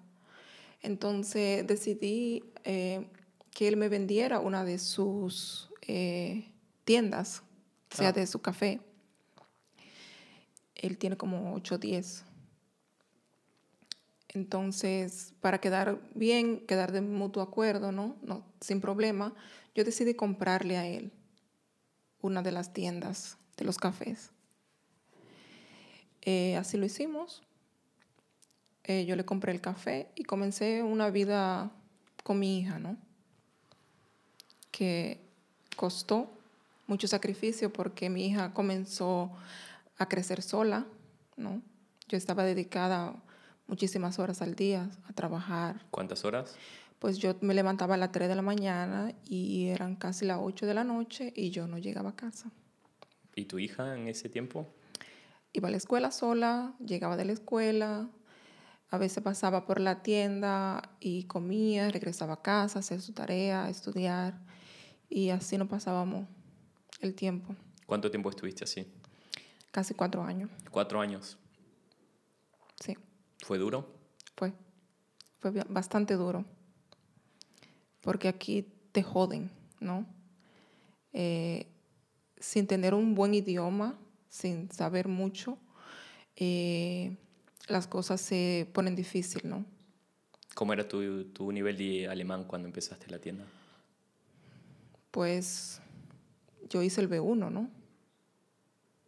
Entonces 0.82 1.66
decidí 1.66 2.44
eh, 2.64 3.06
que 3.50 3.68
él 3.68 3.76
me 3.76 3.88
vendiera 3.88 4.40
una 4.40 4.64
de 4.64 4.78
sus 4.78 5.70
eh, 5.86 6.52
tiendas, 6.84 7.42
o 7.92 7.96
sea, 7.96 8.08
Ah. 8.08 8.12
de 8.12 8.26
su 8.26 8.40
café. 8.40 8.80
Él 10.74 10.96
tiene 10.96 11.16
como 11.16 11.54
8 11.54 11.74
o 11.74 11.78
10. 11.78 12.24
Entonces, 14.28 15.34
para 15.40 15.58
quedar 15.60 16.00
bien, 16.14 16.64
quedar 16.66 16.92
de 16.92 17.00
mutuo 17.00 17.42
acuerdo, 17.42 17.90
¿no? 17.92 18.16
no 18.22 18.44
sin 18.60 18.80
problema, 18.80 19.34
yo 19.74 19.84
decidí 19.84 20.14
comprarle 20.14 20.76
a 20.76 20.86
él 20.86 21.12
una 22.22 22.42
de 22.42 22.52
las 22.52 22.72
tiendas 22.72 23.38
de 23.56 23.64
los 23.64 23.78
cafés. 23.78 24.30
Eh, 26.22 26.56
así 26.56 26.76
lo 26.76 26.86
hicimos. 26.86 27.42
Eh, 28.90 29.04
yo 29.04 29.14
le 29.14 29.24
compré 29.24 29.52
el 29.52 29.60
café 29.60 30.08
y 30.16 30.24
comencé 30.24 30.82
una 30.82 31.10
vida 31.10 31.70
con 32.24 32.40
mi 32.40 32.58
hija, 32.58 32.80
¿no? 32.80 32.96
Que 34.72 35.20
costó 35.76 36.28
mucho 36.88 37.06
sacrificio 37.06 37.72
porque 37.72 38.10
mi 38.10 38.26
hija 38.26 38.52
comenzó 38.52 39.30
a 39.96 40.08
crecer 40.08 40.42
sola, 40.42 40.86
¿no? 41.36 41.62
Yo 42.08 42.18
estaba 42.18 42.42
dedicada 42.42 43.14
muchísimas 43.68 44.18
horas 44.18 44.42
al 44.42 44.56
día 44.56 44.90
a 45.08 45.12
trabajar. 45.12 45.86
¿Cuántas 45.92 46.24
horas? 46.24 46.56
Pues 46.98 47.18
yo 47.18 47.36
me 47.42 47.54
levantaba 47.54 47.94
a 47.94 47.96
las 47.96 48.10
3 48.10 48.28
de 48.28 48.34
la 48.34 48.42
mañana 48.42 49.14
y 49.24 49.68
eran 49.68 49.94
casi 49.94 50.24
las 50.24 50.38
8 50.40 50.66
de 50.66 50.74
la 50.74 50.82
noche 50.82 51.32
y 51.36 51.50
yo 51.50 51.68
no 51.68 51.78
llegaba 51.78 52.10
a 52.10 52.16
casa. 52.16 52.50
¿Y 53.36 53.44
tu 53.44 53.60
hija 53.60 53.96
en 53.96 54.08
ese 54.08 54.28
tiempo? 54.28 54.66
Iba 55.52 55.68
a 55.68 55.70
la 55.70 55.76
escuela 55.76 56.10
sola, 56.10 56.74
llegaba 56.84 57.16
de 57.16 57.26
la 57.26 57.32
escuela, 57.32 58.08
a 58.90 58.98
veces 58.98 59.22
pasaba 59.22 59.66
por 59.66 59.80
la 59.80 60.02
tienda 60.02 60.90
y 61.00 61.24
comía, 61.24 61.90
regresaba 61.90 62.34
a 62.34 62.42
casa, 62.42 62.80
hacía 62.80 63.00
su 63.00 63.12
tarea, 63.12 63.68
estudiar 63.68 64.38
y 65.08 65.30
así 65.30 65.56
nos 65.58 65.68
pasábamos 65.68 66.26
el 67.00 67.14
tiempo, 67.14 67.54
¿Cuánto 67.86 68.10
tiempo 68.10 68.30
estuviste 68.30 68.64
así? 68.64 68.86
casi 69.72 69.94
cuatro 69.94 70.22
años, 70.22 70.50
Cuatro 70.70 71.00
años. 71.00 71.38
sí, 72.80 72.96
¿Fue 73.44 73.58
duro? 73.58 73.86
fue, 74.36 74.52
fue 75.38 75.50
bastante 75.68 76.14
duro, 76.14 76.44
porque 78.00 78.28
aquí 78.28 78.66
te 78.92 79.02
joden, 79.02 79.50
¿no? 79.80 80.06
Eh, 81.12 81.66
sin 82.38 82.66
tener 82.66 82.94
un 82.94 83.14
buen 83.14 83.34
idioma, 83.34 83.98
sin 84.28 84.70
saber 84.70 85.08
mucho, 85.08 85.58
eh, 86.36 87.16
las 87.70 87.86
cosas 87.86 88.20
se 88.20 88.68
ponen 88.72 88.94
difícil, 88.96 89.42
¿no? 89.48 89.64
¿Cómo 90.54 90.72
era 90.72 90.86
tu, 90.86 91.24
tu 91.26 91.52
nivel 91.52 91.76
de 91.76 92.08
alemán 92.08 92.44
cuando 92.44 92.66
empezaste 92.68 93.08
la 93.10 93.18
tienda? 93.18 93.44
Pues 95.10 95.80
yo 96.68 96.82
hice 96.82 97.00
el 97.00 97.08
B1, 97.08 97.50
¿no? 97.50 97.70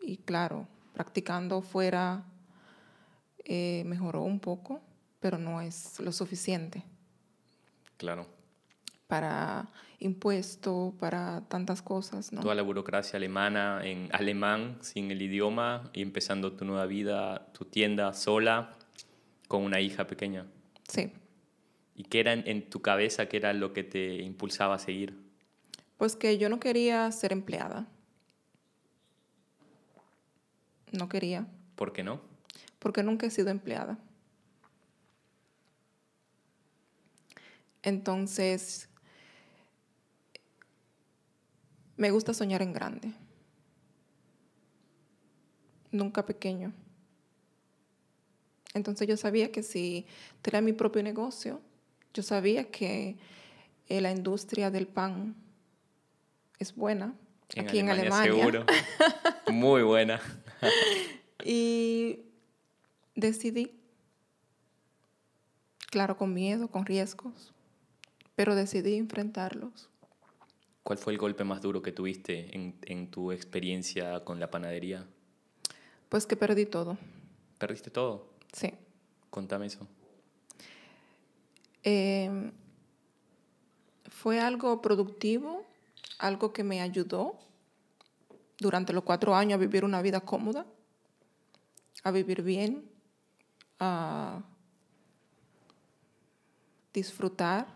Y 0.00 0.16
claro, 0.18 0.66
practicando 0.94 1.62
fuera 1.62 2.24
eh, 3.44 3.82
mejoró 3.86 4.22
un 4.22 4.40
poco, 4.40 4.80
pero 5.20 5.38
no 5.38 5.60
es 5.60 5.98
lo 6.00 6.12
suficiente 6.12 6.82
Claro. 7.96 8.26
para 9.06 9.68
impuesto, 10.02 10.94
para 10.98 11.42
tantas 11.48 11.80
cosas, 11.82 12.32
¿no? 12.32 12.40
Toda 12.40 12.54
la 12.54 12.62
burocracia 12.62 13.16
alemana 13.16 13.80
en 13.84 14.08
alemán, 14.12 14.78
sin 14.80 15.10
el 15.10 15.22
idioma, 15.22 15.90
y 15.92 16.02
empezando 16.02 16.52
tu 16.52 16.64
nueva 16.64 16.86
vida, 16.86 17.46
tu 17.52 17.64
tienda 17.64 18.12
sola, 18.12 18.76
con 19.48 19.62
una 19.62 19.80
hija 19.80 20.06
pequeña. 20.06 20.46
Sí, 20.88 21.12
¿Y 21.94 22.04
qué 22.04 22.20
era 22.20 22.32
en, 22.32 22.42
en 22.46 22.68
tu 22.70 22.80
cabeza, 22.80 23.26
qué 23.26 23.36
era 23.36 23.52
lo 23.52 23.72
que 23.74 23.84
te 23.84 24.16
impulsaba 24.22 24.74
a 24.74 24.78
seguir? 24.78 25.20
pues 25.98 26.16
que 26.16 26.36
yo 26.36 26.48
no 26.48 26.58
quería 26.58 27.10
ser 27.12 27.32
empleada. 27.32 27.86
No 30.90 31.08
quería, 31.08 31.46
¿Por 31.76 31.92
qué 31.92 32.02
no? 32.02 32.20
porque 32.80 33.02
nunca 33.04 33.26
he 33.26 33.30
sido 33.30 33.50
empleada. 33.50 33.98
Entonces, 37.82 38.88
me 41.96 42.10
gusta 42.10 42.34
soñar 42.34 42.62
en 42.62 42.72
grande, 42.72 43.12
nunca 45.90 46.24
pequeño. 46.24 46.72
Entonces 48.74 49.06
yo 49.06 49.16
sabía 49.16 49.52
que 49.52 49.62
si 49.62 50.06
tenía 50.40 50.60
mi 50.60 50.72
propio 50.72 51.02
negocio, 51.02 51.60
yo 52.14 52.22
sabía 52.22 52.70
que 52.70 53.16
eh, 53.88 54.00
la 54.00 54.10
industria 54.10 54.70
del 54.70 54.86
pan 54.86 55.34
es 56.58 56.74
buena 56.74 57.14
aquí 57.56 57.78
en 57.78 57.90
Alemania. 57.90 58.32
Seguro. 58.32 58.66
Muy 59.52 59.82
buena. 59.82 60.20
Y 61.44 62.20
decidí, 63.14 63.78
claro, 65.90 66.16
con 66.16 66.32
miedo, 66.32 66.68
con 66.68 66.86
riesgos, 66.86 67.52
pero 68.34 68.54
decidí 68.54 68.96
enfrentarlos. 68.96 69.90
¿Cuál 70.82 70.98
fue 70.98 71.12
el 71.12 71.18
golpe 71.18 71.44
más 71.44 71.62
duro 71.62 71.80
que 71.80 71.92
tuviste 71.92 72.54
en, 72.56 72.74
en 72.82 73.10
tu 73.10 73.30
experiencia 73.32 74.24
con 74.24 74.40
la 74.40 74.50
panadería? 74.50 75.06
Pues 76.08 76.26
que 76.26 76.36
perdí 76.36 76.66
todo, 76.66 76.98
¿Perdiste 77.58 77.90
todo? 77.90 78.26
sí. 78.52 78.72
Contame 79.30 79.66
eso. 79.66 79.86
Eh, 81.84 82.50
fue 84.10 84.40
algo 84.40 84.82
productivo, 84.82 85.64
algo 86.18 86.52
que 86.52 86.62
me 86.64 86.82
ayudó 86.82 87.38
durante 88.58 88.92
los 88.92 89.04
cuatro 89.04 89.34
años 89.34 89.54
a 89.54 89.60
vivir 89.60 89.84
una 89.84 90.02
vida 90.02 90.20
cómoda, 90.20 90.66
a 92.04 92.10
vivir 92.10 92.42
bien, 92.42 92.84
a 93.78 94.42
disfrutar. 96.92 97.66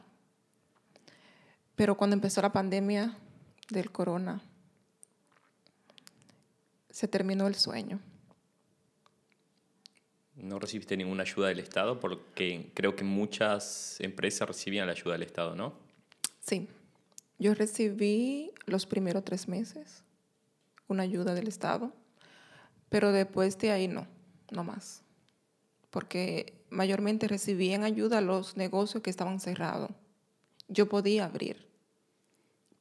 Pero 1.77 1.97
cuando 1.97 2.15
empezó 2.15 2.43
la 2.43 2.53
pandemia 2.53 3.17
del 3.71 3.93
corona, 3.93 4.43
se 6.91 7.07
terminó 7.07 7.47
el 7.47 7.55
sueño. 7.55 8.01
¿No 10.35 10.59
recibiste 10.59 10.97
ninguna 10.97 11.23
ayuda 11.23 11.49
del 11.49 11.61
Estado? 11.61 12.01
Porque 12.01 12.71
creo 12.75 12.97
que 12.97 13.05
muchas 13.05 14.01
empresas 14.01 14.49
recibían 14.49 14.87
la 14.87 14.93
ayuda 14.93 15.12
del 15.12 15.23
Estado, 15.23 15.55
¿no? 15.55 15.75
Sí, 16.41 16.69
yo 17.39 17.55
recibí 17.55 18.53
los 18.67 18.87
primeros 18.87 19.25
tres 19.25 19.49
meses 19.49 20.03
una 20.89 21.03
ayuda 21.03 21.35
del 21.35 21.49
Estado, 21.49 21.93
pero 22.89 23.12
después 23.12 23.59
de 23.59 23.73
ahí 23.73 23.89
no, 23.89 24.07
no 24.51 24.65
más, 24.65 25.03
porque 25.91 26.55
mayormente 26.71 27.29
recibían 27.29 27.83
ayuda 27.85 28.21
los 28.21 28.57
negocios 28.57 29.03
que 29.03 29.11
estaban 29.11 29.41
cerrados. 29.41 29.91
Yo 30.69 30.89
podía 30.89 31.25
abrir. 31.25 31.66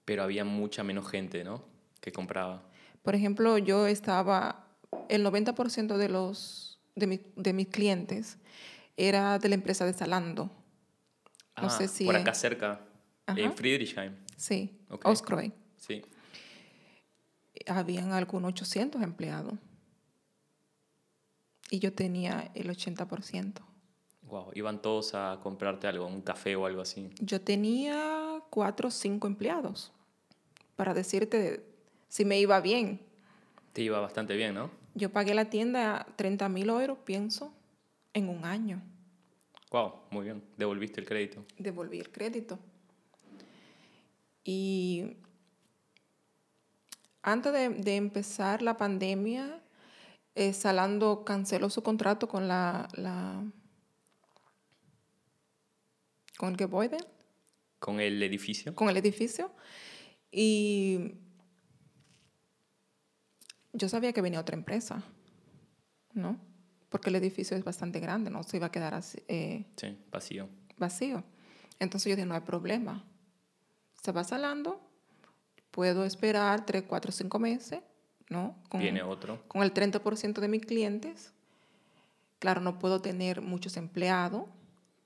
Pero 0.05 0.23
había 0.23 0.45
mucha 0.45 0.83
menos 0.83 1.07
gente, 1.09 1.43
¿no? 1.43 1.63
Que 1.99 2.11
compraba. 2.11 2.63
Por 3.01 3.15
ejemplo, 3.15 3.57
yo 3.57 3.87
estaba, 3.87 4.67
el 5.09 5.23
90% 5.25 5.97
de, 5.97 6.09
los, 6.09 6.79
de, 6.95 7.07
mi- 7.07 7.21
de 7.35 7.53
mis 7.53 7.67
clientes 7.67 8.37
era 8.97 9.39
de 9.39 9.49
la 9.49 9.55
empresa 9.55 9.85
de 9.85 9.93
Salando. 9.93 10.45
No 11.61 11.67
Ah, 11.67 11.69
sé 11.69 11.87
si... 11.87 12.05
Por 12.05 12.15
acá 12.15 12.33
cerca, 12.33 12.81
en 13.27 13.45
Ajá. 13.47 13.51
Friedrichshain. 13.55 14.15
Sí, 14.37 14.77
Ok. 14.89 15.05
Oscroy. 15.07 15.51
Sí. 15.77 16.03
Habían 17.67 18.11
algunos 18.11 18.49
800 18.51 19.01
empleados. 19.01 19.55
Y 21.71 21.79
yo 21.79 21.93
tenía 21.93 22.51
el 22.53 22.69
80%. 22.69 23.61
Wow, 24.23 24.51
iban 24.53 24.81
todos 24.81 25.13
a 25.15 25.39
comprarte 25.41 25.87
algo, 25.87 26.05
un 26.07 26.21
café 26.21 26.55
o 26.55 26.65
algo 26.65 26.81
así. 26.81 27.09
Yo 27.19 27.41
tenía 27.41 28.41
cuatro 28.49 28.87
o 28.89 28.91
cinco 28.91 29.27
empleados. 29.27 29.91
Para 30.75 30.93
decirte 30.93 31.63
si 32.07 32.25
me 32.25 32.39
iba 32.39 32.59
bien. 32.61 33.01
Te 33.73 33.81
iba 33.81 33.99
bastante 33.99 34.35
bien, 34.35 34.53
¿no? 34.53 34.71
Yo 34.93 35.11
pagué 35.11 35.33
la 35.33 35.49
tienda 35.49 36.07
30 36.15 36.47
mil 36.49 36.69
euros, 36.69 36.97
pienso, 37.03 37.53
en 38.13 38.29
un 38.29 38.45
año. 38.45 38.81
Wow, 39.71 39.93
muy 40.11 40.25
bien. 40.25 40.43
Devolviste 40.57 41.01
el 41.01 41.07
crédito. 41.07 41.43
Devolví 41.57 41.99
el 41.99 42.09
crédito. 42.11 42.59
Y 44.43 45.17
antes 47.21 47.51
de, 47.51 47.69
de 47.69 47.95
empezar 47.95 48.61
la 48.61 48.77
pandemia, 48.77 49.61
eh, 50.35 50.53
Salando 50.53 51.25
canceló 51.25 51.69
su 51.69 51.81
contrato 51.83 52.27
con 52.27 52.47
la, 52.47 52.87
la 52.93 53.43
con 56.37 56.49
el 56.49 56.57
Gebäude, 56.57 56.97
Con 57.79 57.99
el 57.99 58.21
edificio. 58.21 58.75
con 58.75 58.89
el 58.89 58.97
edificio. 58.97 59.51
Y 60.37 61.13
yo 63.71 63.87
sabía 63.87 64.11
que 64.11 64.21
venía 64.21 64.41
otra 64.41 64.57
empresa, 64.57 65.01
¿no? 66.13 66.37
Porque 66.89 67.09
el 67.09 67.15
edificio 67.15 67.55
es 67.55 67.63
bastante 67.63 68.01
grande, 68.01 68.29
no 68.29 68.43
se 68.43 68.57
iba 68.57 68.67
a 68.67 68.71
quedar 68.71 68.93
así, 68.95 69.17
eh, 69.29 69.65
Sí, 69.77 69.97
vacío. 70.11 70.49
vacío. 70.77 71.23
Entonces 71.79 72.09
yo 72.09 72.15
dije, 72.17 72.25
no 72.25 72.35
hay 72.35 72.41
problema. 72.41 73.05
Se 74.03 74.11
va 74.11 74.25
salando, 74.25 74.81
puedo 75.71 76.03
esperar 76.03 76.65
3, 76.65 76.83
4, 76.85 77.13
5 77.13 77.39
meses, 77.39 77.79
¿no? 78.29 78.57
Con, 78.67 78.81
Viene 78.81 79.03
otro. 79.03 79.41
con 79.47 79.63
el 79.63 79.73
30% 79.73 80.41
de 80.41 80.47
mis 80.49 80.65
clientes. 80.65 81.31
Claro, 82.39 82.59
no 82.59 82.77
puedo 82.77 83.01
tener 83.01 83.41
muchos 83.41 83.77
empleados, 83.77 84.43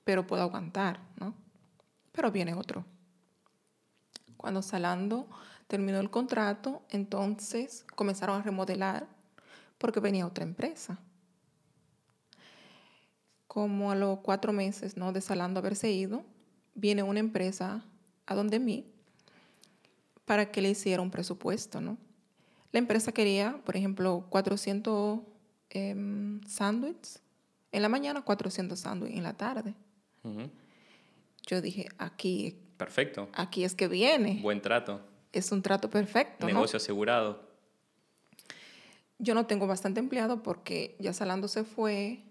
pero 0.02 0.26
puedo 0.26 0.42
aguantar, 0.42 1.00
¿no? 1.20 1.34
Pero 2.10 2.32
viene 2.32 2.52
otro. 2.54 2.84
Cuando 4.40 4.62
Salando 4.62 5.28
terminó 5.66 6.00
el 6.00 6.08
contrato, 6.08 6.80
entonces 6.88 7.84
comenzaron 7.94 8.40
a 8.40 8.42
remodelar 8.42 9.06
porque 9.76 10.00
venía 10.00 10.26
otra 10.26 10.44
empresa. 10.44 10.98
Como 13.46 13.90
a 13.90 13.94
los 13.94 14.20
cuatro 14.20 14.54
meses 14.54 14.96
¿no? 14.96 15.12
de 15.12 15.20
Salando 15.20 15.60
haberse 15.60 15.92
ido, 15.92 16.24
viene 16.74 17.02
una 17.02 17.20
empresa 17.20 17.84
a 18.24 18.34
donde 18.34 18.58
mí 18.60 18.86
para 20.24 20.50
que 20.50 20.62
le 20.62 20.70
hiciera 20.70 21.02
un 21.02 21.10
presupuesto, 21.10 21.82
¿no? 21.82 21.98
La 22.72 22.78
empresa 22.78 23.12
quería, 23.12 23.60
por 23.66 23.76
ejemplo, 23.76 24.24
400 24.30 25.20
em, 25.68 26.40
sándwiches 26.46 27.20
en 27.72 27.82
la 27.82 27.90
mañana, 27.90 28.22
400 28.22 28.78
sándwiches 28.80 29.18
en 29.18 29.22
la 29.22 29.34
tarde. 29.34 29.74
Ujú. 30.22 30.48
Yo 31.46 31.60
dije, 31.60 31.88
aquí, 31.98 32.56
Perfecto. 32.80 33.28
aquí 33.34 33.62
es 33.62 33.74
que 33.74 33.88
viene. 33.88 34.40
Buen 34.40 34.62
trato. 34.62 35.02
Es 35.32 35.52
un 35.52 35.60
trato 35.60 35.90
perfecto, 35.90 36.46
¿no? 36.46 36.54
Negocio 36.54 36.78
asegurado. 36.78 37.42
Yo 39.18 39.34
no 39.34 39.44
tengo 39.44 39.66
bastante 39.66 40.00
empleado 40.00 40.42
porque 40.42 40.96
ya 40.98 41.12
Salando 41.12 41.46
se 41.46 41.64
fue. 41.64 42.22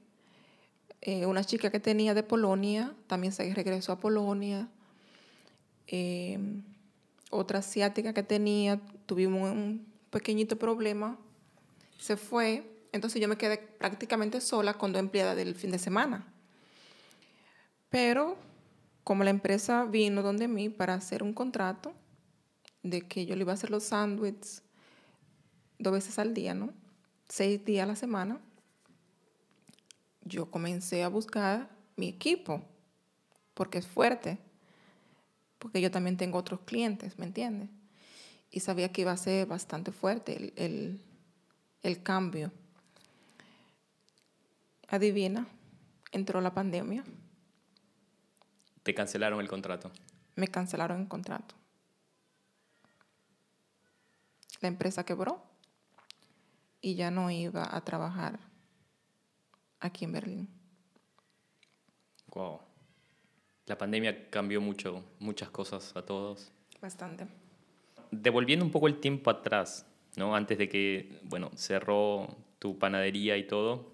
Eh, 1.01 1.27
una 1.27 1.43
chica 1.43 1.69
que 1.69 1.79
tenía 1.79 2.15
de 2.15 2.23
Polonia 2.23 2.95
también 3.05 3.31
se 3.31 3.53
regresó 3.53 3.91
a 3.91 3.99
Polonia. 3.99 4.67
Eh, 5.85 6.39
otra 7.29 7.59
asiática 7.59 8.11
que 8.13 8.23
tenía, 8.23 8.81
tuvimos 9.05 9.51
un 9.51 9.85
pequeñito 10.09 10.57
problema, 10.57 11.19
se 11.99 12.17
fue. 12.17 12.63
Entonces 12.91 13.21
yo 13.21 13.27
me 13.27 13.37
quedé 13.37 13.59
prácticamente 13.59 14.41
sola 14.41 14.73
con 14.73 14.93
dos 14.93 14.99
empleadas 14.99 15.35
del 15.35 15.53
fin 15.53 15.69
de 15.69 15.77
semana. 15.77 16.25
Pero 17.91 18.35
como 19.09 19.23
la 19.23 19.31
empresa 19.31 19.85
vino 19.85 20.21
donde 20.21 20.47
mí 20.47 20.69
para 20.69 20.93
hacer 20.93 21.23
un 21.23 21.33
contrato 21.33 21.93
de 22.83 23.01
que 23.07 23.25
yo 23.25 23.35
le 23.35 23.41
iba 23.41 23.51
a 23.51 23.55
hacer 23.55 23.71
los 23.71 23.85
sándwiches 23.85 24.61
dos 25.79 25.93
veces 25.93 26.19
al 26.19 26.35
día, 26.35 26.53
¿no? 26.53 26.69
Seis 27.27 27.65
días 27.65 27.85
a 27.85 27.87
la 27.87 27.95
semana. 27.95 28.39
Yo 30.21 30.51
comencé 30.51 31.01
a 31.01 31.07
buscar 31.07 31.71
mi 31.95 32.07
equipo, 32.07 32.61
porque 33.55 33.79
es 33.79 33.87
fuerte, 33.87 34.37
porque 35.57 35.81
yo 35.81 35.89
también 35.89 36.15
tengo 36.15 36.37
otros 36.37 36.59
clientes, 36.59 37.17
¿me 37.17 37.25
entiendes? 37.25 37.71
Y 38.51 38.59
sabía 38.59 38.91
que 38.91 39.01
iba 39.01 39.11
a 39.11 39.17
ser 39.17 39.47
bastante 39.47 39.91
fuerte 39.91 40.37
el, 40.37 40.53
el, 40.55 41.01
el 41.81 42.03
cambio. 42.03 42.51
Adivina, 44.87 45.47
entró 46.11 46.41
la 46.41 46.53
pandemia, 46.53 47.03
Te 48.83 48.93
cancelaron 48.93 49.39
el 49.39 49.47
contrato. 49.47 49.91
me 50.35 50.47
cancelaron 50.47 51.01
el 51.01 51.07
contrato. 51.07 51.55
La 54.61 54.67
empresa 54.67 55.05
quebró 55.05 55.41
y 56.81 56.95
ya 56.95 57.11
no 57.11 57.31
iba 57.31 57.75
a 57.75 57.81
trabajar 57.81 58.39
aquí 59.79 60.05
en 60.05 60.11
Berlín. 60.11 60.49
Wow. 62.27 62.59
La 63.65 63.77
pandemia 63.77 64.29
cambió 64.29 64.61
mucho, 64.61 65.03
muchas 65.19 65.49
cosas 65.49 65.95
a 65.95 66.05
todos. 66.05 66.51
Bastante. 66.81 67.27
Devolviendo 68.11 68.65
un 68.65 68.71
poco 68.71 68.87
el 68.87 68.99
tiempo 68.99 69.29
atrás, 69.29 69.85
¿no? 70.15 70.35
Antes 70.35 70.57
de 70.57 70.67
que, 70.67 71.19
bueno, 71.23 71.51
cerró 71.55 72.27
tu 72.57 72.77
panadería 72.77 73.37
y 73.37 73.45
todo, 73.45 73.91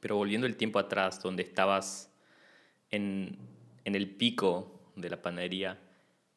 pero 0.00 0.16
volviendo 0.16 0.46
el 0.46 0.56
tiempo 0.56 0.78
atrás, 0.78 1.22
donde 1.22 1.42
estabas 1.42 2.10
en, 2.90 3.38
en 3.88 3.94
el 3.94 4.08
pico 4.08 4.92
de 4.96 5.08
la 5.08 5.22
panadería, 5.22 5.80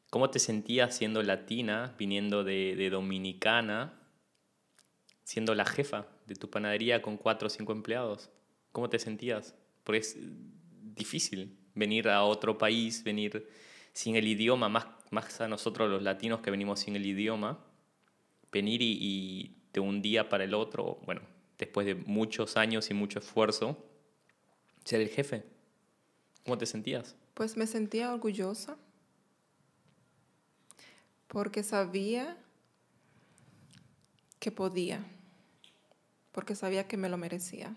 ¿cómo 0.09 0.29
te 0.29 0.39
sentías 0.39 0.95
siendo 0.95 1.21
latina, 1.21 1.95
viniendo 1.99 2.43
de, 2.43 2.89
Dominicana, 2.89 3.93
siendo 5.23 5.53
la 5.53 5.65
jefa 5.65 6.07
de 6.25 6.35
tu 6.35 6.49
panadería 6.49 7.01
con 7.01 7.17
cuatro 7.17 7.47
o 7.47 7.49
cinco 7.49 7.73
empleados? 7.73 8.29
¿Cómo 8.71 8.89
te 8.89 8.99
sentías? 8.99 9.53
Porque 9.83 9.99
es 9.99 10.17
difícil 10.95 11.57
venir 11.75 12.07
a 12.07 12.23
otro 12.23 12.57
país, 12.57 13.03
venir 13.03 13.49
sin 13.91 14.15
el 14.15 14.27
idioma, 14.27 14.69
más, 14.69 14.87
más 15.09 15.41
a 15.41 15.49
nosotros 15.49 15.89
los 15.89 16.01
latinos 16.01 16.39
que 16.39 16.51
venimos 16.51 16.79
sin 16.79 16.95
el 16.95 17.05
idioma, 17.05 17.59
venir 18.49 18.81
y 18.81 19.57
de 19.73 19.81
un 19.81 20.01
día 20.01 20.29
para 20.29 20.45
el 20.45 20.53
otro, 20.53 20.99
bueno, 21.05 21.21
después 21.57 21.85
de 21.85 21.95
muchos 21.95 22.55
años 22.55 22.89
y 22.89 22.93
mucho 22.93 23.19
esfuerzo, 23.19 23.77
ser 24.85 25.01
el 25.01 25.09
jefe. 25.09 25.43
¿Cómo 26.43 26.57
te 26.57 26.65
sentías? 26.65 27.15
Pues 27.41 27.57
me 27.57 27.65
sentía 27.65 28.13
orgullosa 28.13 28.77
porque 31.27 31.63
sabía 31.63 32.37
que 34.39 34.51
podía, 34.51 35.03
porque 36.33 36.53
sabía 36.53 36.87
que 36.87 36.97
me 36.97 37.09
lo 37.09 37.17
merecía, 37.17 37.75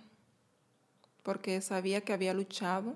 porque 1.22 1.62
sabía 1.62 2.02
que 2.02 2.12
había 2.12 2.34
luchado, 2.34 2.94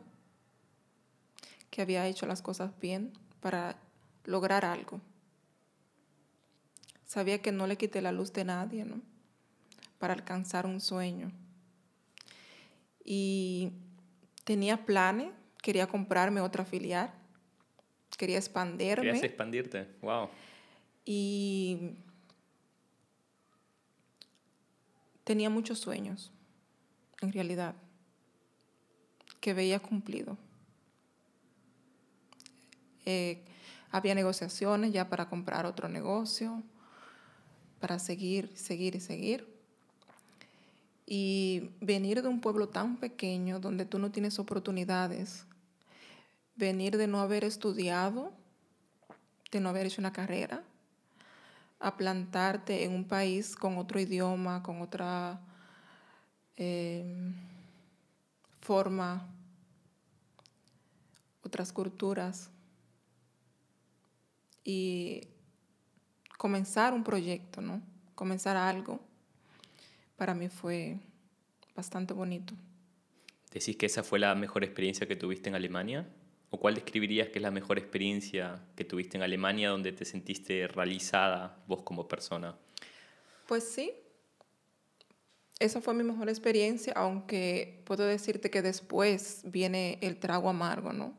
que 1.70 1.80
había 1.80 2.06
hecho 2.06 2.26
las 2.26 2.42
cosas 2.42 2.78
bien 2.78 3.14
para 3.40 3.78
lograr 4.24 4.66
algo. 4.66 5.00
Sabía 7.06 7.40
que 7.40 7.50
no 7.50 7.66
le 7.66 7.78
quité 7.78 8.02
la 8.02 8.12
luz 8.12 8.34
de 8.34 8.44
nadie, 8.44 8.84
¿no? 8.84 9.00
Para 9.98 10.12
alcanzar 10.12 10.66
un 10.66 10.82
sueño. 10.82 11.32
Y 13.02 13.72
tenía 14.44 14.84
planes, 14.84 15.32
quería 15.62 15.86
comprarme 15.86 16.40
otra 16.40 16.64
filial, 16.64 17.12
quería 18.16 18.38
expandirme. 18.38 19.04
Querías 19.04 19.22
expandirte. 19.22 19.86
Wow. 20.02 20.28
Y 21.04 21.96
tenía 25.24 25.50
muchos 25.50 25.78
sueños, 25.78 26.32
en 27.20 27.32
realidad, 27.32 27.74
que 29.40 29.54
veía 29.54 29.78
cumplido. 29.80 30.36
Eh, 33.06 33.42
había 33.90 34.14
negociaciones 34.14 34.92
ya 34.92 35.08
para 35.08 35.28
comprar 35.28 35.64
otro 35.64 35.88
negocio, 35.88 36.62
para 37.80 37.98
seguir, 37.98 38.50
seguir 38.54 38.96
y 38.96 39.00
seguir. 39.00 39.48
Y 41.06 41.70
venir 41.80 42.20
de 42.20 42.28
un 42.28 42.40
pueblo 42.40 42.68
tan 42.68 42.98
pequeño 42.98 43.60
donde 43.60 43.86
tú 43.86 43.98
no 43.98 44.10
tienes 44.10 44.38
oportunidades, 44.38 45.46
venir 46.58 46.96
de 46.96 47.06
no 47.06 47.20
haber 47.20 47.44
estudiado, 47.44 48.32
de 49.52 49.60
no 49.60 49.68
haber 49.68 49.86
hecho 49.86 50.02
una 50.02 50.12
carrera, 50.12 50.64
a 51.78 51.96
plantarte 51.96 52.82
en 52.82 52.92
un 52.92 53.04
país 53.04 53.54
con 53.54 53.78
otro 53.78 54.00
idioma, 54.00 54.62
con 54.64 54.82
otra 54.82 55.40
em, 56.56 57.32
forma, 58.60 59.28
otras 61.44 61.72
culturas. 61.72 62.50
Y 64.64 65.28
comenzar 66.36 66.92
un 66.92 67.04
proyecto, 67.04 67.60
¿no? 67.60 67.80
Comenzar 68.16 68.56
algo, 68.56 69.00
para 70.16 70.34
mí 70.34 70.48
fue 70.48 70.98
bastante 71.76 72.12
bonito. 72.12 72.52
¿Decís 73.52 73.76
que 73.76 73.86
esa 73.86 74.02
fue 74.02 74.18
la 74.18 74.34
mejor 74.34 74.64
experiencia 74.64 75.06
que 75.06 75.14
tuviste 75.14 75.48
en 75.48 75.54
Alemania? 75.54 76.06
¿O 76.50 76.58
cuál 76.58 76.74
describirías 76.74 77.28
que 77.28 77.38
es 77.38 77.42
la 77.42 77.50
mejor 77.50 77.78
experiencia 77.78 78.62
que 78.74 78.84
tuviste 78.84 79.16
en 79.16 79.22
Alemania 79.22 79.70
donde 79.70 79.92
te 79.92 80.04
sentiste 80.04 80.66
realizada 80.66 81.62
vos 81.66 81.82
como 81.82 82.08
persona? 82.08 82.56
Pues 83.46 83.64
sí, 83.64 83.92
esa 85.58 85.80
fue 85.80 85.92
mi 85.92 86.04
mejor 86.04 86.28
experiencia, 86.28 86.92
aunque 86.96 87.82
puedo 87.84 88.04
decirte 88.04 88.50
que 88.50 88.62
después 88.62 89.42
viene 89.44 89.98
el 90.00 90.18
trago 90.18 90.48
amargo, 90.48 90.92
¿no? 90.92 91.14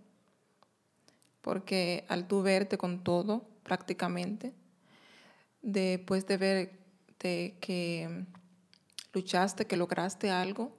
Porque 1.41 2.05
al 2.07 2.27
tú 2.27 2.41
verte 2.41 2.77
con 2.77 3.03
todo, 3.03 3.47
prácticamente, 3.63 4.53
después 5.61 6.25
de 6.25 6.37
ver 6.37 6.79
que 7.17 8.25
luchaste, 9.13 9.65
que 9.65 9.77
lograste 9.77 10.29
algo, 10.29 10.75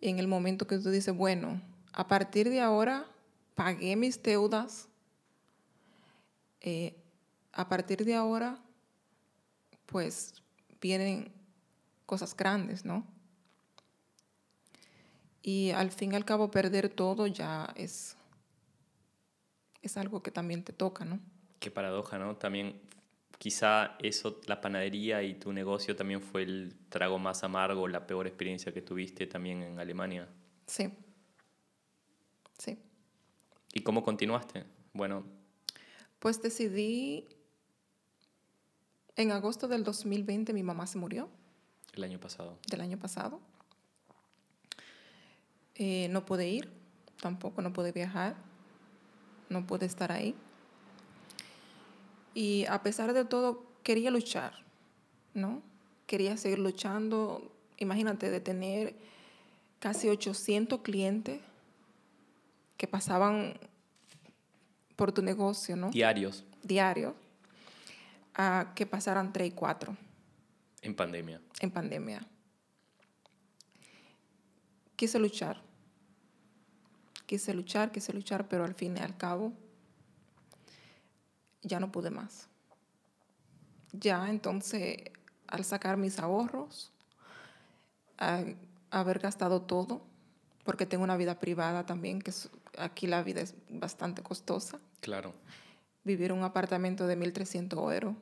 en 0.00 0.18
el 0.18 0.28
momento 0.28 0.66
que 0.66 0.78
tú 0.78 0.90
dices, 0.90 1.14
bueno, 1.14 1.60
a 1.96 2.06
partir 2.06 2.50
de 2.50 2.60
ahora 2.60 3.06
pagué 3.54 3.96
mis 3.96 4.22
deudas, 4.22 4.86
eh, 6.60 6.94
a 7.52 7.68
partir 7.68 8.04
de 8.04 8.14
ahora, 8.14 8.58
pues 9.86 10.34
vienen 10.78 11.32
cosas 12.04 12.36
grandes, 12.36 12.84
¿no? 12.84 13.06
Y 15.42 15.70
al 15.70 15.90
fin 15.90 16.12
y 16.12 16.16
al 16.16 16.26
cabo 16.26 16.50
perder 16.50 16.90
todo 16.90 17.26
ya 17.26 17.72
es, 17.76 18.14
es 19.80 19.96
algo 19.96 20.22
que 20.22 20.30
también 20.30 20.64
te 20.64 20.74
toca, 20.74 21.06
¿no? 21.06 21.18
Qué 21.60 21.70
paradoja, 21.70 22.18
¿no? 22.18 22.36
También 22.36 22.78
quizá 23.38 23.96
eso, 24.00 24.38
la 24.46 24.60
panadería 24.60 25.22
y 25.22 25.34
tu 25.34 25.50
negocio 25.50 25.96
también 25.96 26.20
fue 26.20 26.42
el 26.42 26.76
trago 26.90 27.18
más 27.18 27.42
amargo, 27.42 27.88
la 27.88 28.06
peor 28.06 28.26
experiencia 28.26 28.74
que 28.74 28.82
tuviste 28.82 29.26
también 29.26 29.62
en 29.62 29.78
Alemania. 29.78 30.28
Sí. 30.66 30.92
Sí. 32.58 32.78
¿Y 33.72 33.80
cómo 33.80 34.02
continuaste? 34.02 34.64
Bueno. 34.92 35.24
Pues 36.18 36.40
decidí, 36.40 37.26
en 39.16 39.32
agosto 39.32 39.68
del 39.68 39.84
2020 39.84 40.52
mi 40.52 40.62
mamá 40.62 40.86
se 40.86 40.98
murió. 40.98 41.28
El 41.94 42.04
año 42.04 42.20
pasado. 42.20 42.58
Del 42.68 42.80
año 42.80 42.98
pasado. 42.98 43.40
Eh, 45.74 46.08
no 46.10 46.24
pude 46.24 46.48
ir, 46.48 46.70
tampoco 47.20 47.60
no 47.60 47.72
pude 47.72 47.92
viajar, 47.92 48.34
no 49.50 49.66
pude 49.66 49.86
estar 49.86 50.10
ahí. 50.10 50.34
Y 52.34 52.64
a 52.66 52.82
pesar 52.82 53.12
de 53.12 53.24
todo, 53.24 53.66
quería 53.82 54.10
luchar, 54.10 54.54
¿no? 55.34 55.62
Quería 56.06 56.36
seguir 56.36 56.58
luchando. 56.58 57.52
Imagínate 57.78 58.30
de 58.30 58.40
tener 58.40 58.94
casi 59.80 60.08
800 60.08 60.80
clientes 60.80 61.40
que 62.76 62.86
pasaban 62.86 63.58
por 64.96 65.12
tu 65.12 65.22
negocio, 65.22 65.76
¿no? 65.76 65.90
Diarios. 65.90 66.44
Diarios. 66.62 67.14
A 68.34 68.72
que 68.74 68.86
pasaran 68.86 69.32
tres 69.32 69.48
y 69.48 69.52
cuatro. 69.52 69.96
En 70.82 70.94
pandemia. 70.94 71.40
En 71.60 71.70
pandemia. 71.70 72.26
Quise 74.94 75.18
luchar. 75.18 75.62
Quise 77.26 77.54
luchar, 77.54 77.90
quise 77.90 78.12
luchar, 78.12 78.46
pero 78.46 78.64
al 78.64 78.74
fin 78.74 78.96
y 78.96 79.00
al 79.00 79.16
cabo 79.16 79.52
ya 81.62 81.80
no 81.80 81.90
pude 81.90 82.10
más. 82.10 82.48
Ya 83.92 84.28
entonces, 84.30 84.98
al 85.48 85.64
sacar 85.64 85.96
mis 85.96 86.18
ahorros, 86.18 86.92
haber 88.90 89.18
gastado 89.18 89.62
todo, 89.62 90.02
porque 90.64 90.86
tengo 90.86 91.04
una 91.04 91.16
vida 91.16 91.38
privada 91.38 91.84
también, 91.84 92.20
que 92.20 92.32
aquí 92.78 93.06
la 93.06 93.22
vida 93.22 93.40
es 93.40 93.54
bastante 93.68 94.22
costosa. 94.22 94.80
Claro. 95.00 95.34
Vivir 96.04 96.30
en 96.30 96.38
un 96.38 96.44
apartamento 96.44 97.06
de 97.06 97.16
1.300 97.16 97.94
euros 97.94 98.14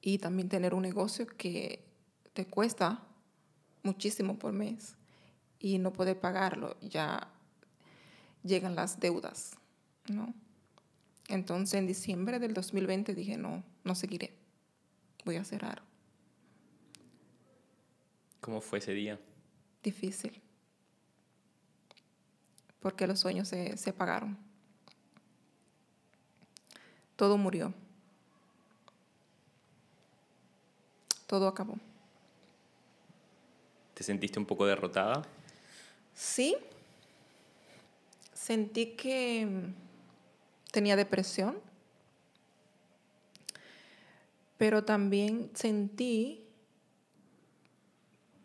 y 0.00 0.18
también 0.18 0.48
tener 0.48 0.74
un 0.74 0.82
negocio 0.82 1.26
que 1.26 1.84
te 2.32 2.46
cuesta 2.46 3.02
muchísimo 3.82 4.38
por 4.38 4.52
mes 4.52 4.96
y 5.58 5.78
no 5.78 5.92
poder 5.92 6.18
pagarlo, 6.18 6.76
ya 6.80 7.28
llegan 8.42 8.74
las 8.74 8.98
deudas, 8.98 9.56
¿no? 10.08 10.34
Entonces 11.28 11.74
en 11.74 11.86
diciembre 11.86 12.40
del 12.40 12.52
2020 12.52 13.14
dije, 13.14 13.36
no, 13.36 13.62
no 13.84 13.94
seguiré, 13.94 14.34
voy 15.24 15.36
a 15.36 15.44
cerrar. 15.44 15.82
¿Cómo 18.40 18.60
fue 18.60 18.80
ese 18.80 18.92
día? 18.92 19.20
Difícil 19.84 20.41
porque 22.82 23.06
los 23.06 23.20
sueños 23.20 23.48
se, 23.48 23.76
se 23.76 23.90
apagaron. 23.90 24.36
Todo 27.16 27.38
murió. 27.38 27.72
Todo 31.26 31.46
acabó. 31.46 31.78
¿Te 33.94 34.02
sentiste 34.02 34.38
un 34.38 34.46
poco 34.46 34.66
derrotada? 34.66 35.22
Sí. 36.14 36.56
Sentí 38.34 38.96
que 38.96 39.72
tenía 40.72 40.96
depresión, 40.96 41.60
pero 44.58 44.84
también 44.84 45.50
sentí 45.54 46.44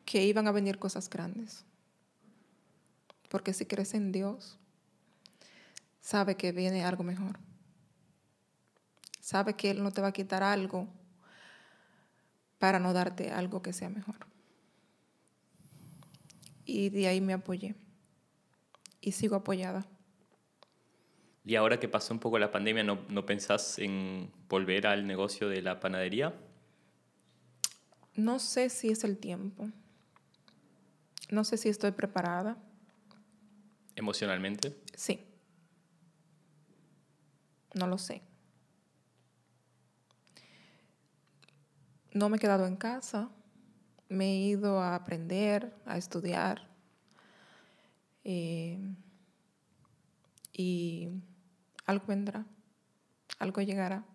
que 0.06 0.24
iban 0.24 0.48
a 0.48 0.52
venir 0.52 0.78
cosas 0.78 1.10
grandes. 1.10 1.67
Porque 3.30 3.54
si 3.54 3.66
crees 3.66 3.94
en 3.94 4.12
Dios, 4.12 4.58
sabe 6.00 6.36
que 6.36 6.52
viene 6.52 6.84
algo 6.84 7.04
mejor. 7.04 7.40
Sabe 9.20 9.56
que 9.56 9.70
Él 9.70 9.84
no 9.84 9.92
te 9.92 10.02
va 10.02 10.08
a 10.08 10.14
quitar 10.14 10.44
algo 10.44 10.88
para 12.60 12.80
no 12.80 12.94
darte 12.94 13.32
algo 13.32 13.62
que 13.62 13.74
sea 13.74 13.90
mejor. 13.90 14.16
Y 16.66 16.90
de 16.90 17.08
ahí 17.08 17.22
me 17.22 17.34
apoyé. 17.34 17.76
Y 19.02 19.12
sigo 19.12 19.36
apoyada. 19.36 19.86
¿Y 21.46 21.56
ahora 21.56 21.80
que 21.80 21.88
pasó 21.88 22.14
un 22.14 22.20
poco 22.20 22.40
la 22.40 22.52
pandemia, 22.52 22.84
no, 22.84 23.00
no 23.08 23.26
pensás 23.26 23.80
en 23.80 24.32
volver 24.50 24.86
al 24.86 25.08
negocio 25.08 25.48
de 25.48 25.62
la 25.62 25.80
panadería? 25.80 26.34
No 28.16 28.40
sé 28.40 28.70
si 28.70 28.90
es 28.90 29.04
el 29.04 29.18
tiempo. 29.18 29.70
No 31.30 31.44
sé 31.44 31.58
si 31.58 31.70
estoy 31.70 31.92
preparada. 31.92 32.58
¿Emocionalmente? 33.98 34.80
Sí. 34.94 35.20
No 37.74 37.88
lo 37.88 37.98
sé. 37.98 38.22
No 42.14 42.30
me 42.30 42.38
he 42.38 42.40
quedado 42.40 42.68
en 42.68 42.76
casa. 42.76 43.32
Me 44.08 44.26
he 44.26 44.38
ido 44.38 44.80
a 44.80 44.94
aprender, 44.94 45.76
a 45.88 45.98
estudiar. 45.98 46.70
Eh, 48.24 48.78
y 50.54 51.10
algo 51.88 52.06
vendrá. 52.06 52.46
Algo 53.40 53.62
llegará. 53.62 54.06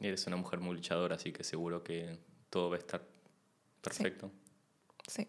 Eres 0.00 0.26
una 0.26 0.36
mujer 0.36 0.60
muy 0.60 0.74
luchadora, 0.74 1.16
así 1.16 1.30
que 1.30 1.44
seguro 1.44 1.84
que 1.84 2.18
todo 2.48 2.70
va 2.70 2.76
a 2.76 2.78
estar 2.78 3.06
perfecto. 3.82 4.32
sí. 5.06 5.28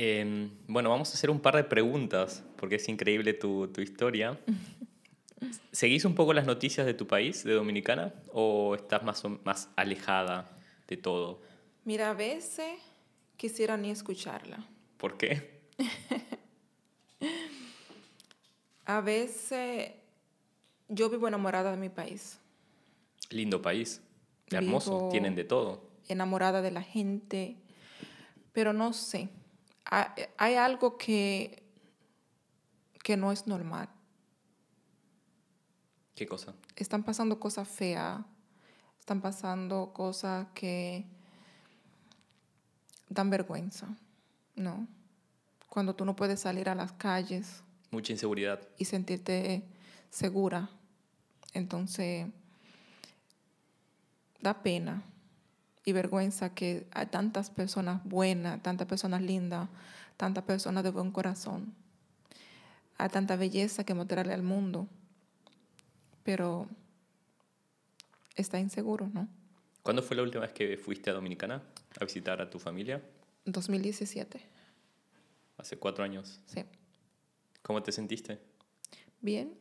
Em, 0.00 0.50
bueno, 0.68 0.90
vamos 0.90 1.10
a 1.10 1.14
hacer 1.14 1.28
un 1.28 1.40
par 1.40 1.56
de 1.56 1.64
preguntas, 1.64 2.44
porque 2.56 2.76
es 2.76 2.88
increíble 2.88 3.34
tu, 3.34 3.66
tu 3.66 3.80
historia. 3.80 4.38
¿Seguís 5.72 6.04
un 6.04 6.14
poco 6.14 6.32
las 6.32 6.46
noticias 6.46 6.86
de 6.86 6.94
tu 6.94 7.08
país, 7.08 7.42
de 7.42 7.52
Dominicana, 7.54 8.14
o 8.32 8.76
estás 8.76 9.02
más, 9.02 9.24
más 9.42 9.70
alejada 9.74 10.56
de 10.86 10.96
todo? 10.98 11.42
Mira, 11.84 12.10
a 12.10 12.14
veces 12.14 12.78
quisiera 13.36 13.76
ni 13.76 13.90
escucharla. 13.90 14.64
¿Por 14.98 15.16
qué? 15.18 15.62
a 18.86 19.00
veces 19.00 19.90
yo 20.88 21.10
vivo 21.10 21.26
enamorada 21.26 21.72
de 21.72 21.76
mi 21.76 21.88
país. 21.88 22.38
Lindo 23.30 23.60
país. 23.60 24.00
Hermoso. 24.48 24.92
Vivo- 24.96 25.08
Tienen 25.10 25.34
de 25.34 25.42
todo. 25.42 25.82
enamorada 26.08 26.62
de 26.62 26.70
la 26.70 26.82
gente, 26.82 27.56
pero 28.52 28.72
no 28.72 28.92
sé. 28.92 29.28
Ha- 29.90 30.14
Hay 30.36 30.54
algo 30.54 30.96
que, 30.98 31.62
que 33.02 33.16
no 33.16 33.32
es 33.32 33.46
normal. 33.46 33.88
¿Qué 36.14 36.26
cosa? 36.26 36.54
Están 36.76 37.02
pasando 37.04 37.38
cosas 37.38 37.68
feas, 37.68 38.20
están 38.98 39.20
pasando 39.20 39.92
cosas 39.92 40.48
que 40.54 41.06
dan 43.08 43.30
vergüenza, 43.30 43.88
¿no? 44.56 44.86
Cuando 45.68 45.94
tú 45.94 46.04
no 46.04 46.16
puedes 46.16 46.40
salir 46.40 46.68
a 46.68 46.74
las 46.74 46.92
calles 46.92 47.62
Mucha 47.90 48.12
inseguridad. 48.12 48.60
y 48.78 48.84
sentirte 48.84 49.62
segura, 50.10 50.68
entonces 51.52 52.26
da 54.40 54.62
pena 54.62 55.02
y 55.88 55.92
vergüenza 55.92 56.54
que 56.54 56.86
hay 56.90 57.06
tantas 57.06 57.48
personas 57.48 58.04
buenas, 58.04 58.62
tantas 58.62 58.86
personas 58.86 59.22
lindas, 59.22 59.70
tantas 60.18 60.44
personas 60.44 60.84
de 60.84 60.90
buen 60.90 61.10
corazón, 61.10 61.72
hay 62.98 63.08
tanta 63.08 63.36
belleza 63.36 63.84
que 63.84 63.94
mostrarle 63.94 64.34
al 64.34 64.42
mundo, 64.42 64.86
pero 66.24 66.68
está 68.36 68.60
inseguro, 68.60 69.08
¿no? 69.14 69.28
¿Cuándo 69.82 70.02
fue 70.02 70.14
la 70.14 70.24
última 70.24 70.42
vez 70.42 70.52
que 70.52 70.76
fuiste 70.76 71.08
a 71.08 71.14
Dominicana 71.14 71.62
a 71.98 72.04
visitar 72.04 72.42
a 72.42 72.50
tu 72.50 72.58
familia? 72.58 73.02
2017, 73.46 74.42
Hace 75.56 75.78
cuatro 75.78 76.04
años. 76.04 76.38
sí. 76.46 76.64
¿Cómo 77.62 77.82
te 77.82 77.92
sentiste? 77.92 78.38
Bien. 79.22 79.54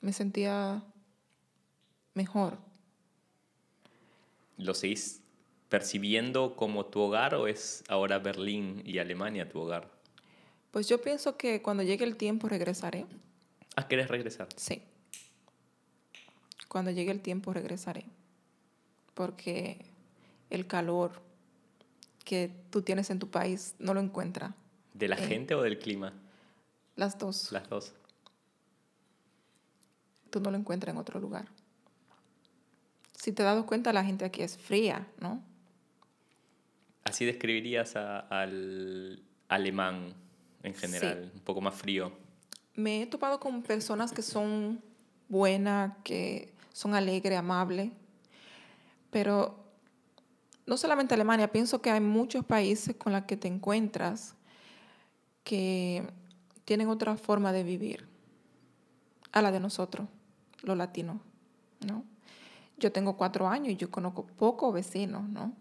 Me 0.00 0.12
sentía 0.12 0.82
mejor. 2.14 2.69
¿Lo 4.60 4.74
seguís 4.74 5.22
percibiendo 5.68 6.54
como 6.56 6.86
tu 6.86 7.00
hogar 7.00 7.34
o 7.34 7.46
es 7.46 7.82
ahora 7.88 8.18
Berlín 8.18 8.82
y 8.84 8.98
Alemania 8.98 9.48
tu 9.48 9.60
hogar? 9.60 9.90
Pues 10.70 10.88
yo 10.88 11.00
pienso 11.00 11.36
que 11.36 11.62
cuando 11.62 11.82
llegue 11.82 12.04
el 12.04 12.16
tiempo 12.16 12.48
regresaré. 12.48 13.06
Ah, 13.76 13.88
¿querés 13.88 14.08
regresar? 14.08 14.48
Sí. 14.56 14.82
Cuando 16.68 16.90
llegue 16.90 17.10
el 17.10 17.20
tiempo 17.20 17.52
regresaré. 17.52 18.04
Porque 19.14 19.84
el 20.50 20.66
calor 20.66 21.12
que 22.24 22.50
tú 22.70 22.82
tienes 22.82 23.10
en 23.10 23.18
tu 23.18 23.28
país 23.30 23.74
no 23.78 23.94
lo 23.94 24.00
encuentra. 24.00 24.54
¿De 24.94 25.08
la 25.08 25.16
Eh. 25.16 25.26
gente 25.26 25.54
o 25.54 25.62
del 25.62 25.78
clima? 25.78 26.12
Las 26.96 27.18
dos. 27.18 27.50
Las 27.50 27.68
dos. 27.68 27.92
Tú 30.30 30.40
no 30.40 30.50
lo 30.50 30.56
encuentras 30.56 30.92
en 30.94 31.00
otro 31.00 31.18
lugar. 31.18 31.48
Si 33.22 33.32
te 33.32 33.42
has 33.42 33.46
dado 33.48 33.66
cuenta, 33.66 33.92
la 33.92 34.04
gente 34.04 34.24
aquí 34.24 34.42
es 34.42 34.56
fría, 34.56 35.06
¿no? 35.20 35.42
¿Así 37.04 37.24
describirías 37.24 37.96
a- 37.96 38.20
al 38.20 39.22
alemán 39.48 40.14
en 40.62 40.74
general? 40.74 41.30
Un 41.34 41.40
poco 41.40 41.60
más 41.60 41.74
frío. 41.74 42.12
Me 42.74 43.02
he 43.02 43.06
topado 43.06 43.38
con 43.40 43.62
personas 43.62 44.12
que 44.12 44.22
son 44.22 44.80
buenas, 45.28 45.92
que 46.02 46.52
son 46.72 46.94
alegres, 46.94 47.38
amables, 47.38 47.90
pero 49.10 49.64
no 50.66 50.76
solamente 50.76 51.14
Alemania, 51.14 51.50
pienso 51.50 51.82
que 51.82 51.90
hay 51.90 52.00
muchos 52.00 52.44
países 52.44 52.96
con 52.96 53.12
los 53.12 53.24
que 53.24 53.36
te 53.36 53.48
encuentras 53.48 54.34
que 55.44 56.06
tienen 56.64 56.88
otra 56.88 57.16
forma 57.16 57.52
de 57.52 57.64
vivir 57.64 58.06
a 59.32 59.42
la 59.42 59.50
de 59.50 59.58
nosotros, 59.60 60.06
los 60.62 60.76
latinos, 60.76 61.20
¿no? 61.86 62.04
Yo 62.80 62.90
tengo 62.90 63.16
cuatro 63.16 63.46
años 63.46 63.68
y 63.68 63.76
yo 63.76 63.90
conozco 63.90 64.26
pocos 64.26 64.72
vecinos, 64.74 65.28
¿no? 65.28 65.54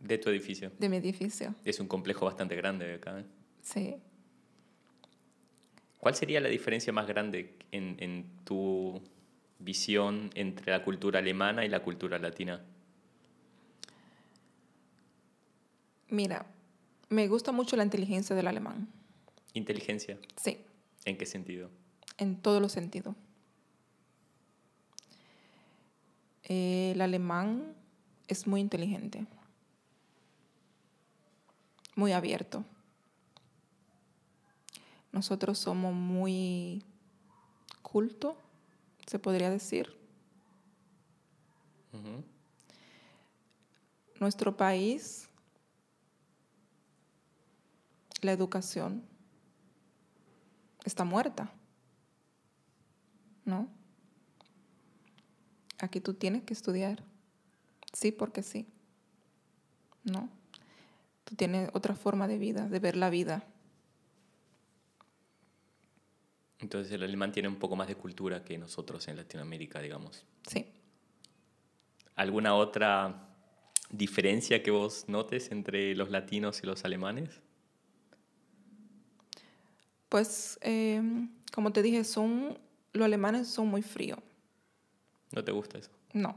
De 0.00 0.16
tu 0.18 0.30
edificio. 0.30 0.70
De 0.78 0.88
mi 0.88 0.96
edificio, 0.96 1.54
Es 1.64 1.80
un 1.80 1.88
complejo 1.88 2.24
bastante 2.24 2.54
grande 2.56 2.94
acá. 2.94 3.18
¿eh? 3.20 3.24
sí. 3.60 3.96
¿Cuál 5.98 6.14
sería 6.14 6.40
la 6.40 6.48
diferencia 6.48 6.92
más 6.92 7.08
grande 7.08 7.58
en, 7.72 7.96
en 7.98 8.24
tu 8.44 9.02
visión 9.58 10.30
entre 10.34 10.70
la 10.70 10.84
cultura 10.84 11.18
alemana 11.18 11.64
y 11.64 11.68
la 11.68 11.82
cultura 11.82 12.20
latina? 12.20 12.64
Mira, 16.08 16.46
me 17.08 17.26
gusta 17.26 17.50
mucho 17.50 17.76
la 17.76 17.82
inteligencia 17.82 18.34
del 18.36 18.46
alemán, 18.46 18.88
Inteligencia. 19.54 20.18
sí. 20.36 20.58
¿En 21.04 21.16
qué 21.18 21.26
sentido? 21.26 21.68
en 22.18 22.36
todos 22.36 22.60
los 22.62 22.72
sentidos. 22.72 23.14
Eh, 26.48 26.92
el 26.94 27.00
alemán 27.02 27.74
es 28.26 28.46
muy 28.46 28.60
inteligente, 28.60 29.26
muy 31.94 32.12
abierto. 32.12 32.64
Nosotros 35.12 35.58
somos 35.58 35.94
muy 35.94 36.82
culto, 37.82 38.36
se 39.06 39.18
podría 39.18 39.50
decir. 39.50 39.96
Nuestro 44.20 44.56
país, 44.56 45.28
la 48.20 48.32
educación 48.32 49.04
está 50.84 51.04
muerta, 51.04 51.50
¿no? 53.44 53.77
Aquí 55.78 56.00
tú 56.00 56.14
tienes 56.14 56.42
que 56.42 56.54
estudiar, 56.54 57.04
sí 57.92 58.10
porque 58.12 58.42
sí, 58.42 58.66
¿no? 60.04 60.28
Tú 61.24 61.36
tienes 61.36 61.70
otra 61.72 61.94
forma 61.94 62.26
de 62.26 62.38
vida, 62.38 62.68
de 62.68 62.78
ver 62.80 62.96
la 62.96 63.10
vida. 63.10 63.44
Entonces 66.58 66.92
el 66.92 67.02
alemán 67.02 67.30
tiene 67.30 67.48
un 67.48 67.56
poco 67.56 67.76
más 67.76 67.86
de 67.86 67.94
cultura 67.94 68.42
que 68.44 68.58
nosotros 68.58 69.06
en 69.08 69.16
Latinoamérica, 69.16 69.80
digamos. 69.80 70.24
Sí. 70.46 70.66
¿Alguna 72.16 72.54
otra 72.54 73.28
diferencia 73.90 74.62
que 74.62 74.70
vos 74.70 75.04
notes 75.08 75.52
entre 75.52 75.94
los 75.94 76.10
latinos 76.10 76.60
y 76.62 76.66
los 76.66 76.84
alemanes? 76.84 77.40
Pues, 80.08 80.58
eh, 80.62 81.02
como 81.52 81.72
te 81.72 81.82
dije, 81.82 82.02
son, 82.02 82.58
los 82.92 83.04
alemanes 83.04 83.46
son 83.48 83.68
muy 83.68 83.82
fríos. 83.82 84.18
¿No 85.32 85.44
te 85.44 85.52
gusta 85.52 85.78
eso? 85.78 85.90
No. 86.12 86.36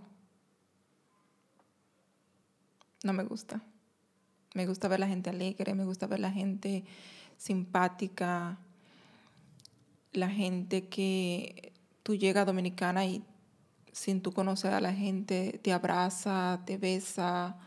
No 3.04 3.14
me 3.14 3.24
gusta. 3.24 3.62
Me 4.54 4.68
gusta 4.68 4.88
ver 4.88 5.00
la 5.00 5.08
gente 5.08 5.30
alegre, 5.30 5.74
me 5.74 5.86
gusta 5.86 6.08
ver 6.08 6.20
la 6.20 6.32
gente 6.32 6.84
simpática, 7.38 8.60
la 10.12 10.30
gente 10.30 10.88
que 10.90 11.74
tú 12.04 12.16
llegas 12.16 12.44
a 12.44 12.46
Dominicana 12.46 13.06
y 13.06 13.24
sin 13.94 14.22
tú 14.22 14.32
conocer 14.32 14.74
a 14.74 14.82
la 14.82 14.94
gente 14.94 15.60
te 15.64 15.72
abraza, 15.72 16.62
te 16.66 16.78
besa, 16.78 17.58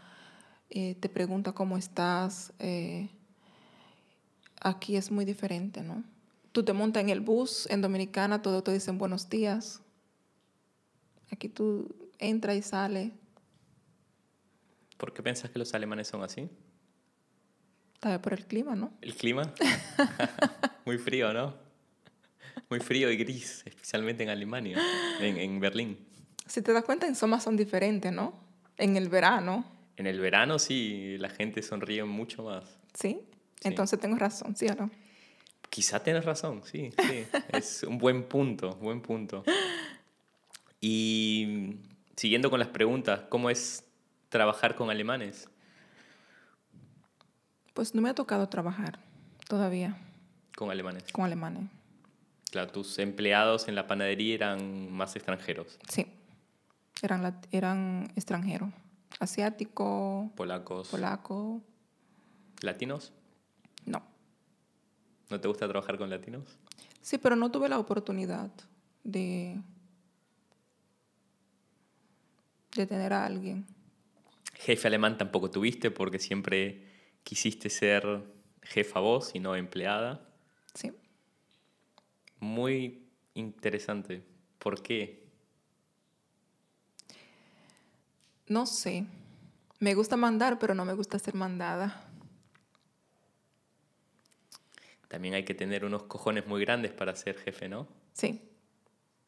eh, 0.70 0.94
te 0.94 1.08
pregunta 1.08 1.52
cómo 1.52 1.76
estás. 1.76 2.52
eh, 2.58 3.08
aquí 4.60 4.96
es 4.96 5.10
muy 5.10 5.24
diferente, 5.24 5.82
¿no? 5.82 6.02
Tú 6.52 6.64
te 6.64 6.72
montas 6.72 7.02
en 7.02 7.10
el 7.10 7.20
bus 7.20 7.66
en 7.70 7.80
Dominicana, 7.82 8.42
todos 8.42 8.64
te 8.64 8.72
dicen 8.72 8.98
buenos 8.98 9.28
días. 9.28 9.83
Aquí 11.34 11.48
tú 11.48 11.92
entras 12.20 12.56
y 12.56 12.62
sales, 12.62 13.10
¿Por 14.96 15.12
qué 15.12 15.20
piensas 15.20 15.50
que 15.50 15.58
los 15.58 15.74
alemanes 15.74 16.06
son 16.06 16.22
así? 16.22 16.48
tal 17.98 18.12
vez 18.12 18.20
por 18.20 18.32
el 18.34 18.46
clima, 18.46 18.76
¿no? 18.76 18.92
¿El 19.00 19.16
clima? 19.16 19.52
Muy 20.84 20.98
frío, 20.98 21.32
¿no? 21.32 21.54
Muy 22.70 22.78
frío 22.78 23.10
y 23.10 23.16
gris, 23.16 23.62
especialmente 23.64 24.22
en 24.22 24.28
Alemania, 24.28 24.78
en, 25.20 25.38
en 25.38 25.58
Berlín. 25.58 25.98
Si 26.46 26.62
te 26.62 26.72
das 26.72 26.84
cuenta, 26.84 27.08
en 27.08 27.16
Soma 27.16 27.40
son 27.40 27.56
diferentes, 27.56 28.12
¿no? 28.12 28.38
En 28.76 28.96
el 28.96 29.08
verano, 29.08 29.64
En 29.96 30.06
el 30.06 30.20
verano 30.20 30.58
sí, 30.58 31.16
la 31.18 31.30
gente 31.30 31.62
sonríe 31.62 32.04
mucho 32.04 32.44
más. 32.44 32.78
¿sí? 32.92 33.20
Sí. 33.60 33.68
Entonces 33.68 33.98
tengo 33.98 34.16
razón, 34.16 34.54
¿sí 34.54 34.66
o 34.68 34.74
no? 34.74 34.90
Quizá 35.70 36.02
tienes 36.02 36.24
razón, 36.24 36.62
sí, 36.64 36.92
sí. 36.96 37.26
es 37.52 37.82
un 37.82 37.98
buen 37.98 38.28
punto, 38.28 38.76
buen 38.76 39.00
punto. 39.00 39.42
Y 40.86 41.78
siguiendo 42.14 42.50
con 42.50 42.58
las 42.58 42.68
preguntas, 42.68 43.22
¿cómo 43.30 43.48
es 43.48 43.84
trabajar 44.28 44.74
con 44.74 44.90
alemanes? 44.90 45.48
Pues 47.72 47.94
no 47.94 48.02
me 48.02 48.10
ha 48.10 48.14
tocado 48.14 48.50
trabajar 48.50 48.98
todavía 49.48 49.96
Con 50.54 50.70
alemanes. 50.70 51.04
con 51.10 51.24
alemanes. 51.24 51.70
Claro, 52.50 52.70
tus 52.70 52.98
empleados 52.98 53.66
en 53.66 53.76
la 53.76 53.86
panadería 53.86 54.34
eran 54.34 54.92
más 54.92 55.16
extranjeros, 55.16 55.78
Sí, 55.88 56.06
eran, 57.00 57.40
eran 57.50 58.12
extranjeros. 58.14 58.68
Asiático, 59.20 60.30
polacos, 60.36 60.88
polaco, 60.88 61.62
latinos. 62.60 63.10
no. 63.86 64.02
¿No 65.30 65.40
te 65.40 65.48
gusta 65.48 65.66
trabajar 65.66 65.96
con 65.96 66.10
latinos? 66.10 66.44
Sí, 67.00 67.16
pero 67.16 67.36
no 67.36 67.50
tuve 67.50 67.70
la 67.70 67.78
oportunidad 67.78 68.50
de, 69.02 69.58
de 72.74 72.86
tener 72.86 73.12
a 73.12 73.24
alguien. 73.24 73.66
Jefe 74.54 74.88
alemán 74.88 75.18
tampoco 75.18 75.50
tuviste 75.50 75.90
porque 75.90 76.18
siempre 76.18 76.86
quisiste 77.22 77.70
ser 77.70 78.22
jefa 78.62 79.00
vos 79.00 79.32
y 79.34 79.40
no 79.40 79.56
empleada. 79.56 80.26
Sí. 80.74 80.92
Muy 82.40 83.06
interesante. 83.34 84.22
¿Por 84.58 84.82
qué? 84.82 85.24
No 88.48 88.66
sé. 88.66 89.06
Me 89.80 89.94
gusta 89.94 90.16
mandar, 90.16 90.58
pero 90.58 90.74
no 90.74 90.84
me 90.84 90.94
gusta 90.94 91.18
ser 91.18 91.34
mandada. 91.34 92.08
También 95.08 95.34
hay 95.34 95.44
que 95.44 95.54
tener 95.54 95.84
unos 95.84 96.04
cojones 96.04 96.46
muy 96.46 96.60
grandes 96.60 96.92
para 96.92 97.14
ser 97.14 97.38
jefe, 97.38 97.68
¿no? 97.68 97.86
Sí. 98.12 98.40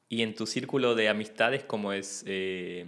¿Y 0.08 0.22
en 0.22 0.34
tu 0.34 0.46
círculo 0.46 0.94
de 0.94 1.08
amistades, 1.08 1.64
cómo 1.64 1.92
es 1.92 2.24
eh, 2.26 2.86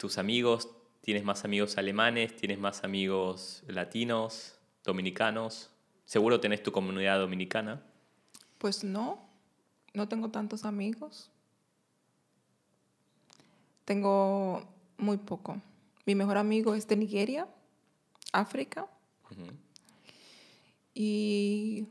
tus 0.00 0.16
amigos? 0.16 0.70
¿Tienes 1.02 1.24
más 1.24 1.44
amigos 1.44 1.76
alemanes? 1.76 2.34
¿Tienes 2.34 2.58
más 2.58 2.84
amigos 2.84 3.62
latinos, 3.66 4.58
dominicanos? 4.82 5.70
Seguro 6.06 6.40
tenés 6.40 6.62
tu 6.62 6.72
comunidad 6.72 7.18
dominicana. 7.18 7.82
Pues 8.56 8.82
no, 8.82 9.28
no 9.92 10.08
tengo 10.08 10.30
tantos 10.30 10.64
amigos. 10.64 11.30
Tengo 13.84 14.66
muy 14.96 15.18
poco. 15.18 15.60
Mi 16.06 16.14
mejor 16.14 16.38
amigo 16.38 16.74
es 16.74 16.88
de 16.88 16.96
Nigeria, 16.96 17.46
África. 18.32 18.86
Y 20.94 21.86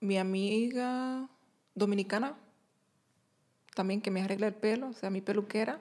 mi 0.00 0.18
amiga 0.18 1.26
dominicana, 1.74 2.36
también 3.74 4.02
que 4.02 4.10
me 4.10 4.20
arregla 4.20 4.48
el 4.48 4.54
pelo, 4.54 4.88
o 4.88 4.92
sea, 4.92 5.08
mi 5.08 5.22
peluquera. 5.22 5.80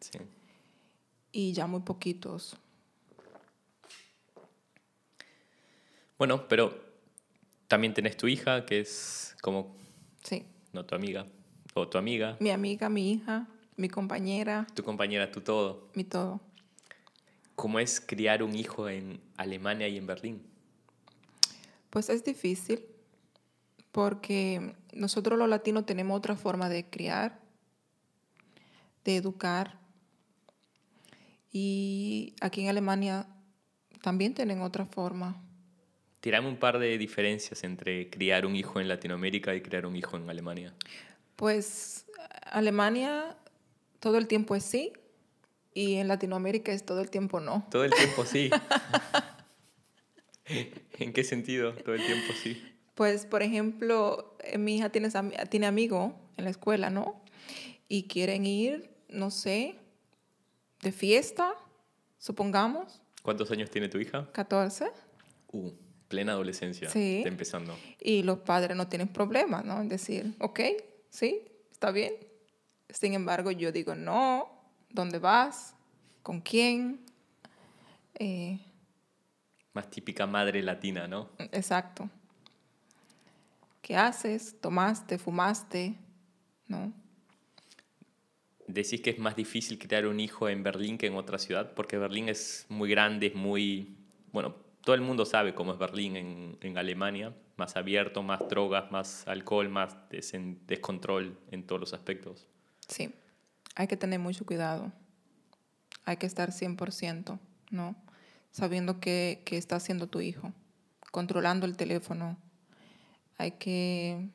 Sí. 0.00 0.18
Y 1.32 1.52
ya 1.52 1.66
muy 1.66 1.80
poquitos. 1.80 2.56
Bueno, 6.18 6.48
pero 6.48 6.76
también 7.68 7.94
tenés 7.94 8.16
tu 8.16 8.26
hija, 8.26 8.66
que 8.66 8.80
es 8.80 9.36
como, 9.40 9.76
Sí. 10.24 10.44
no 10.72 10.84
tu 10.84 10.94
amiga, 10.94 11.26
o 11.74 11.86
tu 11.88 11.98
amiga, 11.98 12.36
Mi 12.40 12.50
amiga, 12.50 12.88
mi 12.88 13.12
hija, 13.12 13.46
mi 13.76 13.88
compañera, 13.88 14.66
tu 14.74 14.82
compañera, 14.82 15.30
tu 15.30 15.40
todo. 15.40 15.88
mi 15.94 16.04
todo. 16.04 16.40
¿Cómo 17.54 17.78
es 17.80 18.00
criar 18.00 18.42
un 18.42 18.54
hijo 18.54 18.88
en 18.88 19.20
Alemania 19.36 19.88
y 19.88 19.96
en 19.96 20.06
Berlín? 20.06 20.42
Pues 21.90 22.08
es 22.08 22.22
difícil 22.24 22.84
porque 23.92 24.74
nosotros 24.92 25.38
los 25.38 25.48
latinos 25.48 25.86
tenemos 25.86 26.16
otra 26.18 26.36
forma 26.36 26.68
de 26.68 26.84
criar, 26.88 27.40
de 29.04 29.16
educar. 29.16 29.77
Y 31.60 32.34
aquí 32.40 32.62
en 32.62 32.68
Alemania 32.68 33.26
también 34.00 34.32
tienen 34.32 34.60
otra 34.60 34.86
forma. 34.86 35.42
Tirame 36.20 36.46
un 36.46 36.56
par 36.56 36.78
de 36.78 36.96
diferencias 36.98 37.64
entre 37.64 38.08
criar 38.10 38.46
un 38.46 38.54
hijo 38.54 38.78
en 38.78 38.86
Latinoamérica 38.86 39.56
y 39.56 39.60
criar 39.60 39.84
un 39.84 39.96
hijo 39.96 40.16
en 40.16 40.30
Alemania. 40.30 40.72
Pues 41.34 42.06
Alemania 42.44 43.36
todo 43.98 44.18
el 44.18 44.28
tiempo 44.28 44.54
es 44.54 44.62
sí 44.62 44.92
y 45.74 45.96
en 45.96 46.06
Latinoamérica 46.06 46.70
es 46.70 46.86
todo 46.86 47.00
el 47.00 47.10
tiempo 47.10 47.40
no. 47.40 47.66
Todo 47.72 47.82
el 47.84 47.92
tiempo 47.92 48.24
sí. 48.24 48.50
¿En 51.00 51.12
qué 51.12 51.24
sentido? 51.24 51.74
Todo 51.74 51.96
el 51.96 52.06
tiempo 52.06 52.34
sí. 52.40 52.62
Pues, 52.94 53.26
por 53.26 53.42
ejemplo, 53.42 54.36
eh, 54.44 54.58
mi 54.58 54.76
hija 54.76 54.90
tiene, 54.90 55.08
tiene 55.50 55.66
amigo 55.66 56.14
en 56.36 56.44
la 56.44 56.50
escuela, 56.50 56.88
¿no? 56.88 57.20
Y 57.88 58.04
quieren 58.04 58.46
ir, 58.46 58.90
no 59.08 59.32
sé, 59.32 59.74
de 60.82 60.92
fiesta, 60.92 61.54
supongamos, 62.18 63.00
¿Cuántos 63.22 63.50
años 63.50 63.68
tiene 63.70 63.88
tu 63.88 63.98
hija? 63.98 64.30
14, 64.32 64.90
Uh, 65.50 65.72
plena 66.08 66.32
adolescencia. 66.32 66.88
Sí. 66.90 67.18
Está 67.18 67.28
empezando. 67.30 67.76
y 68.00 68.22
los 68.22 68.38
padres 68.40 68.76
no 68.76 68.86
tienen 68.88 69.08
problema, 69.08 69.62
¿no? 69.62 69.80
En 69.80 69.88
decir, 69.88 70.34
ok, 70.40 70.60
sí, 71.10 71.42
está 71.72 71.90
bien. 71.90 72.12
Sin 72.90 73.14
embargo, 73.14 73.50
yo 73.50 73.72
digo, 73.72 73.94
no, 73.94 74.48
¿dónde 74.90 75.18
vas? 75.18 75.74
¿Con 76.22 76.40
quién? 76.40 77.00
Eh, 78.14 78.58
Más 79.74 79.90
típica 79.90 80.26
madre 80.26 80.62
latina, 80.62 81.06
¿no? 81.08 81.30
exacto. 81.52 82.08
¿Qué 83.82 83.96
haces? 83.96 84.56
¿Tomaste? 84.60 85.18
¿Fumaste? 85.18 85.94
¿No? 86.66 86.92
Decís 88.68 89.00
que 89.00 89.10
es 89.10 89.18
más 89.18 89.34
difícil 89.34 89.78
crear 89.78 90.06
un 90.06 90.20
hijo 90.20 90.48
en 90.48 90.62
Berlín 90.62 90.98
que 90.98 91.06
en 91.06 91.14
otra 91.16 91.38
ciudad, 91.38 91.72
porque 91.74 91.96
Berlín 91.98 92.28
es 92.28 92.66
muy 92.68 92.90
grande, 92.90 93.28
es 93.28 93.34
muy... 93.34 93.96
Bueno, 94.30 94.54
todo 94.82 94.94
el 94.94 95.00
mundo 95.00 95.24
sabe 95.24 95.54
cómo 95.54 95.72
es 95.72 95.78
Berlín 95.78 96.16
en, 96.16 96.58
en 96.60 96.78
Alemania, 96.78 97.34
más 97.56 97.76
abierto, 97.76 98.22
más 98.22 98.40
drogas, 98.48 98.90
más 98.92 99.26
alcohol, 99.26 99.68
más 99.70 99.96
desen- 100.10 100.58
descontrol 100.66 101.38
en 101.50 101.66
todos 101.66 101.80
los 101.80 101.94
aspectos. 101.94 102.46
Sí, 102.86 103.12
hay 103.74 103.86
que 103.86 103.96
tener 103.96 104.20
mucho 104.20 104.44
cuidado. 104.44 104.92
Hay 106.04 106.18
que 106.18 106.26
estar 106.26 106.52
100%, 106.52 107.38
¿no? 107.70 107.96
Sabiendo 108.50 109.00
qué, 109.00 109.42
qué 109.44 109.56
está 109.56 109.76
haciendo 109.76 110.06
tu 110.08 110.20
hijo, 110.20 110.52
controlando 111.10 111.66
el 111.66 111.76
teléfono. 111.76 112.36
Hay 113.38 113.52
que 113.52 114.28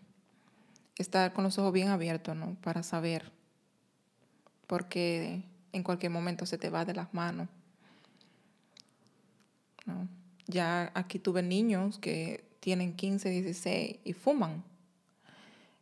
estar 0.98 1.34
con 1.34 1.44
los 1.44 1.58
ojos 1.60 1.72
bien 1.74 1.90
abiertos, 1.90 2.36
¿no? 2.36 2.56
Para 2.62 2.82
saber. 2.84 3.32
Porque 4.68 5.44
en 5.72 5.84
cualquier 5.84 6.12
momento 6.12 6.46
se 6.46 6.58
te 6.58 6.70
va 6.70 6.86
de 6.86 6.94
las 6.94 7.14
manos. 7.14 7.48
¿no? 9.86 10.08
Ya 10.48 10.92
aquí 10.94 11.20
tuve 11.20 11.42
niños 11.42 12.00
que 12.00 12.44
tienen 12.60 12.96
15, 12.96 13.30
16 13.30 14.00
y 14.04 14.14
fuman. 14.14 14.64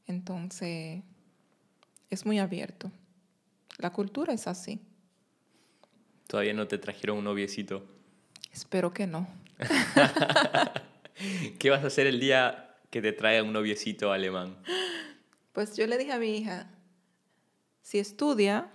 Entonces, 0.08 1.02
es 2.10 2.26
muy 2.26 2.40
abierto. 2.40 2.92
La 3.78 3.92
cultura 3.92 4.34
es 4.34 4.48
así. 4.48 4.80
Todavía 6.28 6.54
no 6.54 6.68
te 6.68 6.78
trajeron 6.78 7.20
un 7.20 7.24
noviecito. 7.24 7.86
Espero 8.52 8.94
que 8.94 9.08
no. 9.08 9.28
¿Qué 11.60 11.70
vas 11.70 11.84
a 11.84 11.88
hacer 11.88 12.08
el 12.08 12.20
día 12.20 12.78
que 12.90 13.02
te 13.02 13.14
traiga 13.14 13.44
un 13.44 13.54
noviecito 13.54 14.12
alemán? 14.12 14.58
Pues 15.54 15.76
yo 15.76 15.88
le 15.88 15.98
dije 15.98 16.12
a 16.12 16.20
mi 16.20 16.38
hija, 16.38 16.70
si 17.82 18.00
estudia 18.00 18.72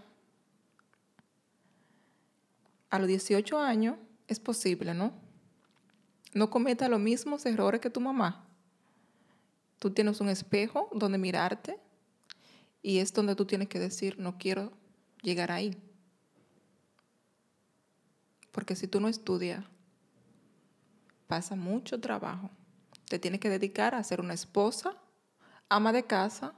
a 2.91 2.99
los 2.99 3.09
18 3.09 3.59
años, 3.59 3.97
es 4.29 4.41
posible, 4.41 4.95
¿no? 4.95 5.13
No 6.33 6.51
cometa 6.51 6.89
los 6.89 7.01
mismos 7.01 7.47
errores 7.47 7.81
que 7.81 7.91
tu 7.91 8.01
mamá. 8.01 8.47
Tú 9.79 9.91
tienes 9.91 10.21
un 10.21 10.29
espejo 10.29 10.89
donde 10.93 11.19
mirarte 11.19 11.79
y 12.83 12.99
es 12.99 13.13
donde 13.13 13.35
tú 13.35 13.45
tienes 13.47 13.69
que 13.69 13.79
decir, 13.79 14.19
no 14.19 14.39
quiero 14.39 14.73
llegar 15.23 15.51
ahí. 15.51 15.77
Porque 18.53 18.77
si 18.77 18.89
tú 18.89 19.01
no 19.01 19.09
estudias, 19.09 19.65
pasa 21.27 21.57
mucho 21.57 22.01
trabajo. 22.01 22.51
Te 23.09 23.19
tienes 23.19 23.41
que 23.41 23.51
dedicar 23.51 23.95
a 23.95 24.03
ser 24.03 24.21
una 24.21 24.35
esposa, 24.35 24.97
ama 25.69 25.93
de 25.93 26.05
casa, 26.05 26.55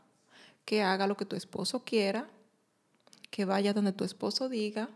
que 0.65 0.83
haga 0.83 1.07
lo 1.07 1.17
que 1.17 1.25
tu 1.25 1.35
esposo 1.35 1.85
quiera, 1.85 2.29
que 3.31 3.45
vaya 3.45 3.73
donde 3.73 3.93
tu 3.93 4.05
esposo 4.05 4.49
diga, 4.49 4.89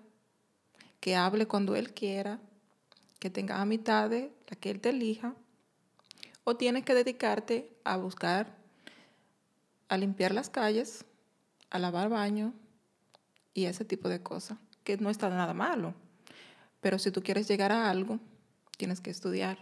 que 1.01 1.17
hable 1.17 1.47
cuando 1.47 1.75
él 1.77 1.93
quiera, 1.93 2.41
que 3.19 3.31
tenga 3.31 3.61
amistades, 3.61 4.31
la 4.49 4.57
que 4.57 4.71
él 4.71 4.81
te 4.81 4.91
elija, 4.91 5.35
o 6.45 6.57
tienes 6.57 6.85
que 6.85 6.95
dedicarte 6.95 7.73
a 7.85 7.97
buscar, 7.97 8.57
a 9.89 9.97
limpiar 9.97 10.33
las 10.33 10.51
calles, 10.51 11.05
a 11.71 11.79
lavar 11.79 12.09
baño 12.09 12.53
y 13.55 13.67
ese 13.67 13.85
tipo 13.85 14.09
de 14.09 14.23
cosas, 14.23 14.59
que 14.85 14.97
no 14.97 15.11
está 15.11 15.29
nada 15.29 15.55
malo. 15.55 15.95
Pero 16.81 16.99
si 16.99 17.11
tú 17.11 17.23
quieres 17.23 17.47
llegar 17.49 17.73
a 17.73 17.91
algo, 17.91 18.19
tienes 18.77 19.01
que 19.01 19.11
estudiar. 19.11 19.59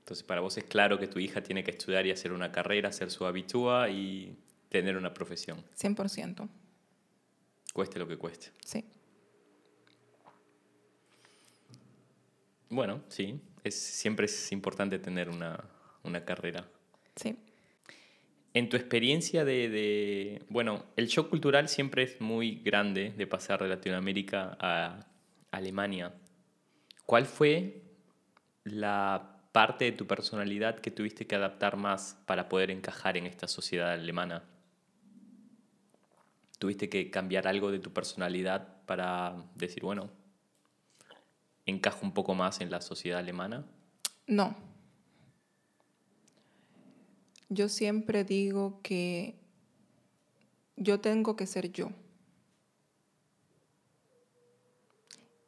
Entonces, 0.00 0.24
para 0.24 0.40
vos 0.40 0.56
es 0.56 0.64
claro 0.64 0.98
que 0.98 1.08
tu 1.08 1.18
hija 1.18 1.42
tiene 1.42 1.64
que 1.64 1.70
estudiar 1.70 2.06
y 2.06 2.12
hacer 2.12 2.32
una 2.32 2.52
carrera, 2.52 2.90
hacer 2.90 3.10
su 3.10 3.26
habitúa 3.26 3.88
y 3.90 4.38
tener 4.68 4.96
una 4.96 5.12
profesión, 5.14 5.64
100%. 5.76 6.48
Cueste 7.76 7.98
lo 7.98 8.08
que 8.08 8.16
cueste. 8.16 8.50
Sí. 8.64 8.82
Bueno, 12.70 13.02
sí, 13.08 13.40
es, 13.64 13.74
siempre 13.78 14.26
es 14.26 14.50
importante 14.52 14.98
tener 14.98 15.28
una, 15.28 15.62
una 16.02 16.24
carrera. 16.24 16.66
Sí. 17.14 17.36
En 18.54 18.68
tu 18.70 18.76
experiencia 18.76 19.44
de, 19.44 19.68
de- 19.68 20.42
Bueno, 20.48 20.86
el 20.96 21.06
shock 21.08 21.28
cultural 21.28 21.68
siempre 21.68 22.02
es 22.02 22.20
muy 22.20 22.62
grande 22.62 23.10
de 23.16 23.26
pasar 23.26 23.62
de 23.62 23.68
Latinoamérica 23.68 24.56
a 24.58 25.06
Alemania. 25.50 26.14
¿Cuál 27.04 27.26
fue 27.26 27.82
la 28.64 29.42
parte 29.52 29.84
de 29.84 29.92
tu 29.92 30.06
personalidad 30.06 30.80
que 30.80 30.90
tuviste 30.90 31.26
que 31.26 31.34
adaptar 31.36 31.76
más 31.76 32.18
para 32.26 32.48
poder 32.48 32.70
encajar 32.70 33.16
en 33.16 33.26
esta 33.26 33.46
sociedad 33.46 33.92
alemana? 33.92 34.42
¿Tuviste 36.58 36.88
que 36.88 37.10
cambiar 37.10 37.46
algo 37.46 37.70
de 37.70 37.78
tu 37.78 37.92
personalidad 37.92 38.82
para 38.86 39.44
decir, 39.54 39.82
bueno, 39.82 40.10
encajo 41.66 42.00
un 42.02 42.12
poco 42.12 42.34
más 42.34 42.60
en 42.60 42.70
la 42.70 42.80
sociedad 42.80 43.18
alemana? 43.18 43.66
No. 44.26 44.56
Yo 47.48 47.68
siempre 47.68 48.24
digo 48.24 48.80
que 48.82 49.38
yo 50.76 51.00
tengo 51.00 51.36
que 51.36 51.46
ser 51.46 51.72
yo. 51.72 51.90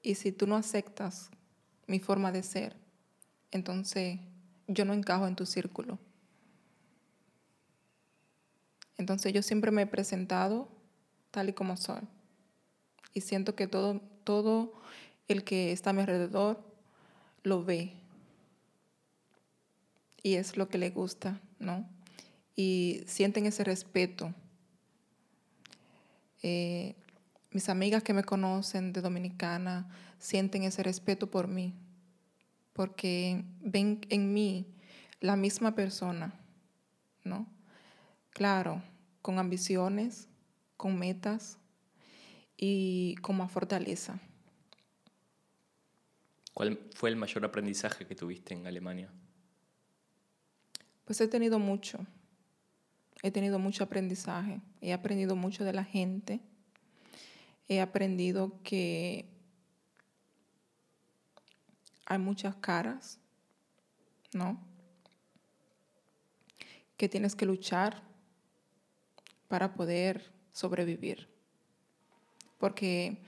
Y 0.02 0.14
si 0.14 0.32
tú 0.32 0.46
no 0.46 0.56
aceptas 0.56 1.30
mi 1.86 2.00
forma 2.00 2.32
de 2.32 2.42
ser, 2.42 2.76
entonces 3.50 4.20
yo 4.66 4.84
no 4.84 4.92
encajo 4.92 5.26
en 5.26 5.36
tu 5.36 5.46
círculo. 5.46 5.98
Entonces 8.96 9.32
yo 9.32 9.42
siempre 9.42 9.70
me 9.70 9.82
he 9.82 9.86
presentado 9.86 10.77
tal 11.30 11.48
y 11.48 11.52
como 11.52 11.76
soy. 11.76 12.02
Y 13.14 13.20
siento 13.20 13.54
que 13.54 13.66
todo, 13.66 14.00
todo 14.24 14.72
el 15.28 15.44
que 15.44 15.72
está 15.72 15.90
a 15.90 15.92
mi 15.92 16.00
alrededor 16.00 16.62
lo 17.42 17.64
ve. 17.64 17.92
Y 20.22 20.34
es 20.34 20.56
lo 20.56 20.68
que 20.68 20.78
le 20.78 20.90
gusta, 20.90 21.40
¿no? 21.58 21.88
Y 22.56 23.02
sienten 23.06 23.46
ese 23.46 23.64
respeto. 23.64 24.34
Eh, 26.42 26.94
mis 27.50 27.68
amigas 27.68 28.02
que 28.02 28.12
me 28.12 28.24
conocen 28.24 28.92
de 28.92 29.00
Dominicana 29.00 29.88
sienten 30.18 30.64
ese 30.64 30.82
respeto 30.82 31.30
por 31.30 31.48
mí, 31.48 31.74
porque 32.72 33.44
ven 33.60 34.00
en 34.10 34.32
mí 34.32 34.66
la 35.20 35.36
misma 35.36 35.74
persona, 35.74 36.34
¿no? 37.24 37.46
Claro, 38.30 38.82
con 39.22 39.38
ambiciones, 39.38 40.28
con 40.78 40.98
metas 40.98 41.58
y 42.56 43.16
con 43.16 43.36
más 43.36 43.52
fortaleza. 43.52 44.18
¿Cuál 46.54 46.78
fue 46.94 47.10
el 47.10 47.16
mayor 47.16 47.44
aprendizaje 47.44 48.06
que 48.06 48.14
tuviste 48.14 48.54
en 48.54 48.66
Alemania? 48.66 49.12
Pues 51.04 51.20
he 51.20 51.28
tenido 51.28 51.58
mucho. 51.58 51.98
He 53.22 53.30
tenido 53.30 53.58
mucho 53.58 53.84
aprendizaje. 53.84 54.60
He 54.80 54.92
aprendido 54.92 55.36
mucho 55.36 55.64
de 55.64 55.72
la 55.72 55.84
gente. 55.84 56.40
He 57.68 57.80
aprendido 57.80 58.62
que 58.62 59.28
hay 62.06 62.18
muchas 62.18 62.54
caras, 62.56 63.18
¿no? 64.32 64.64
Que 66.96 67.08
tienes 67.08 67.34
que 67.34 67.46
luchar 67.46 68.02
para 69.48 69.74
poder 69.74 70.37
sobrevivir. 70.58 71.28
Porque 72.58 73.18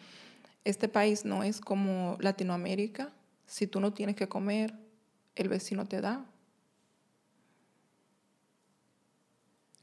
este 0.64 0.88
país 0.88 1.24
no 1.24 1.44
es 1.44 1.60
como 1.60 2.16
Latinoamérica. 2.20 3.12
Si 3.46 3.66
tú 3.66 3.80
no 3.80 3.92
tienes 3.92 4.16
que 4.16 4.28
comer, 4.28 4.74
el 5.36 5.48
vecino 5.48 5.86
te 5.86 6.00
da. 6.00 6.26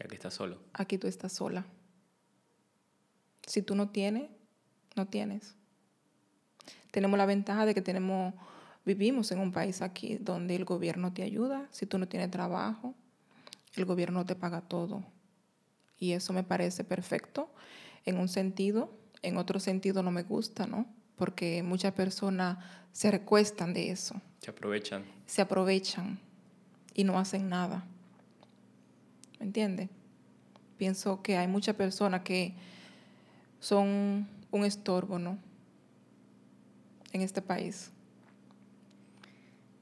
Aquí 0.04 0.16
estás 0.16 0.34
solo. 0.34 0.60
Aquí 0.74 0.98
tú 0.98 1.08
estás 1.08 1.32
sola. 1.32 1.66
Si 3.46 3.62
tú 3.62 3.76
no 3.76 3.90
tienes, 3.90 4.30
no 4.96 5.08
tienes. 5.08 5.56
Tenemos 6.92 7.18
la 7.18 7.26
ventaja 7.26 7.66
de 7.66 7.74
que 7.74 7.82
tenemos, 7.82 8.34
vivimos 8.86 9.32
en 9.32 9.40
un 9.40 9.54
país 9.54 9.82
aquí 9.82 10.18
donde 10.18 10.56
el 10.56 10.66
gobierno 10.66 11.14
te 11.14 11.24
ayuda. 11.24 11.68
Si 11.72 11.86
tú 11.86 11.98
no 11.98 12.10
tienes 12.10 12.30
trabajo, 12.30 12.94
el 13.76 13.86
gobierno 13.86 14.26
te 14.26 14.36
paga 14.36 14.62
todo. 14.62 15.04
Y 16.00 16.12
eso 16.12 16.34
me 16.34 16.44
parece 16.44 16.84
perfecto 16.84 17.50
en 18.06 18.18
un 18.18 18.30
sentido, 18.30 18.92
en 19.22 19.38
otro 19.38 19.60
sentido 19.60 20.04
no 20.04 20.12
me 20.12 20.24
gusta, 20.24 20.68
¿no? 20.68 20.86
Porque 21.16 21.64
muchas 21.64 21.94
personas 21.94 22.58
se 22.92 23.12
recuestan 23.12 23.74
de 23.74 23.92
eso. 23.92 24.22
Se 24.40 24.52
aprovechan. 24.52 25.04
Se 25.26 25.42
aprovechan 25.42 26.20
y 26.94 27.04
no 27.04 27.20
hacen 27.20 27.50
nada. 27.50 27.86
¿Me 29.40 29.46
entiendes? 29.46 29.90
Pienso 30.78 31.22
que 31.22 31.38
hay 31.38 31.48
muchas 31.48 31.76
personas 31.76 32.22
que 32.22 32.54
son 33.60 34.28
un 34.52 34.66
estorbo, 34.66 35.20
¿no? 35.20 35.38
En 37.12 37.22
este 37.22 37.42
país. 37.42 37.92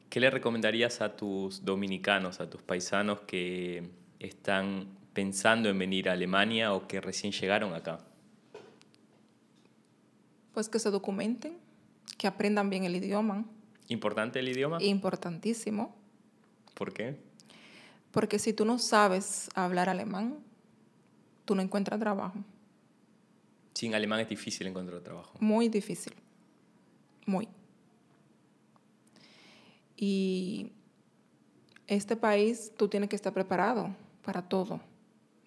¿Qué 0.09 0.19
le 0.19 0.29
recomendarías 0.29 1.01
a 1.01 1.15
tus 1.15 1.65
dominicanos, 1.65 2.39
a 2.39 2.49
tus 2.49 2.61
paisanos 2.61 3.21
que 3.21 3.89
están 4.19 4.87
pensando 5.15 5.69
en 5.69 5.79
venir 5.79 6.09
a 6.09 6.11
Alemania 6.11 6.73
o 6.73 6.87
que 6.87 7.01
recién 7.01 7.31
llegaron 7.31 7.73
acá? 7.73 7.99
Pues 10.53 10.69
que 10.69 10.77
se 10.77 10.91
documenten, 10.91 11.57
que 12.17 12.27
aprendan 12.27 12.69
bien 12.69 12.83
el 12.83 12.95
idioma. 12.95 13.45
¿Importante 13.87 14.39
el 14.39 14.49
idioma? 14.49 14.77
Importantísimo. 14.83 15.95
¿Por 16.75 16.93
qué? 16.93 17.17
Porque 18.11 18.37
si 18.37 18.53
tú 18.53 18.65
no 18.65 18.77
sabes 18.77 19.49
hablar 19.55 19.89
alemán, 19.89 20.37
tú 21.45 21.55
no 21.55 21.61
encuentras 21.61 21.99
trabajo. 21.99 22.37
Sin 23.73 23.95
alemán 23.95 24.19
es 24.19 24.29
difícil 24.29 24.67
encontrar 24.67 25.01
trabajo. 25.01 25.33
Muy 25.39 25.69
difícil. 25.69 26.13
Muy. 27.25 27.47
Y 29.97 30.71
este 31.87 32.15
país 32.15 32.71
tú 32.77 32.87
tienes 32.87 33.09
que 33.09 33.15
estar 33.15 33.33
preparado 33.33 33.95
para 34.23 34.41
todo, 34.41 34.81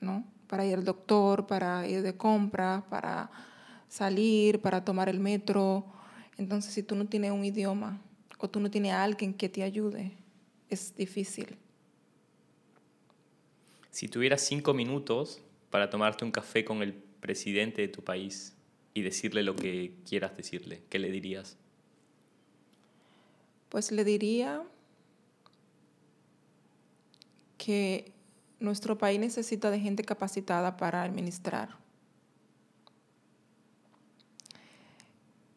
¿no? 0.01 0.25
Para 0.47 0.65
ir 0.65 0.75
al 0.75 0.85
doctor, 0.85 1.47
para 1.47 1.87
ir 1.87 2.03
de 2.03 2.17
compra, 2.17 2.85
para 2.89 3.31
salir, 3.89 4.61
para 4.61 4.85
tomar 4.85 5.09
el 5.09 5.21
metro. 5.21 5.85
Entonces, 6.37 6.73
si 6.73 6.83
tú 6.83 6.95
no 6.95 7.07
tienes 7.07 7.33
un 7.33 7.45
idioma 7.45 8.01
o 8.39 8.49
tú 8.49 8.61
no 8.61 8.71
tienes 8.71 8.93
a 8.93 9.03
alguien 9.03 9.35
que 9.35 9.49
te 9.49 9.63
ayude, 9.63 10.13
es 10.71 10.95
difícil. 10.97 11.57
Si 13.91 14.09
tuvieras 14.09 14.43
cinco 14.43 14.75
minutos 14.75 15.41
para 15.71 15.91
tomarte 15.91 16.25
un 16.25 16.31
café 16.31 16.65
con 16.65 16.83
el 16.83 16.95
presidente 16.95 17.83
de 17.83 17.89
tu 17.89 18.03
país 18.03 18.55
y 18.95 19.03
decirle 19.03 19.43
lo 19.43 19.57
que 19.57 19.93
quieras 20.09 20.37
decirle, 20.37 20.83
¿qué 20.89 20.99
le 20.99 21.11
dirías? 21.11 21.57
Pues 23.69 23.93
le 23.93 24.05
diría 24.05 24.63
que 27.59 28.13
nuestro 28.61 28.99
país 28.99 29.21
necesita 29.21 29.71
de 29.71 29.81
gente 29.81 30.05
capacitada 30.05 30.77
para 30.77 31.03
administrar. 31.03 31.77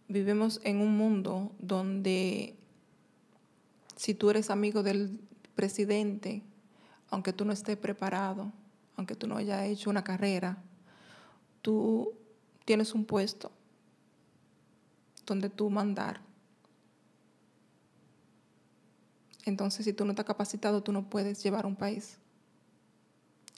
Vivimos 0.08 0.60
en 0.64 0.82
un 0.82 0.96
mundo 0.98 1.52
donde 1.60 2.56
si 3.96 4.14
tú 4.14 4.30
eres 4.30 4.50
amigo 4.50 4.84
del 4.84 5.20
presidente, 5.56 6.44
aunque 7.10 7.34
tú 7.34 7.46
no 7.46 7.54
estés 7.54 7.78
preparado, 7.78 8.52
aunque 8.98 9.16
tú 9.16 9.28
no 9.28 9.38
hayas 9.38 9.64
hecho 9.66 9.90
una 9.90 10.04
carrera, 10.04 10.58
tú 11.62 12.14
tienes 12.66 12.94
un 12.94 13.06
puesto 13.06 13.52
donde 15.26 15.50
tú 15.50 15.70
mandar. 15.70 16.22
Entonces, 19.46 19.86
si 19.86 19.94
tú 19.94 20.06
no 20.06 20.12
estás 20.12 20.26
capacitado, 20.26 20.84
tú 20.84 20.92
no 20.92 21.10
puedes 21.10 21.42
llevar 21.42 21.66
un 21.66 21.76
país. 21.76 22.21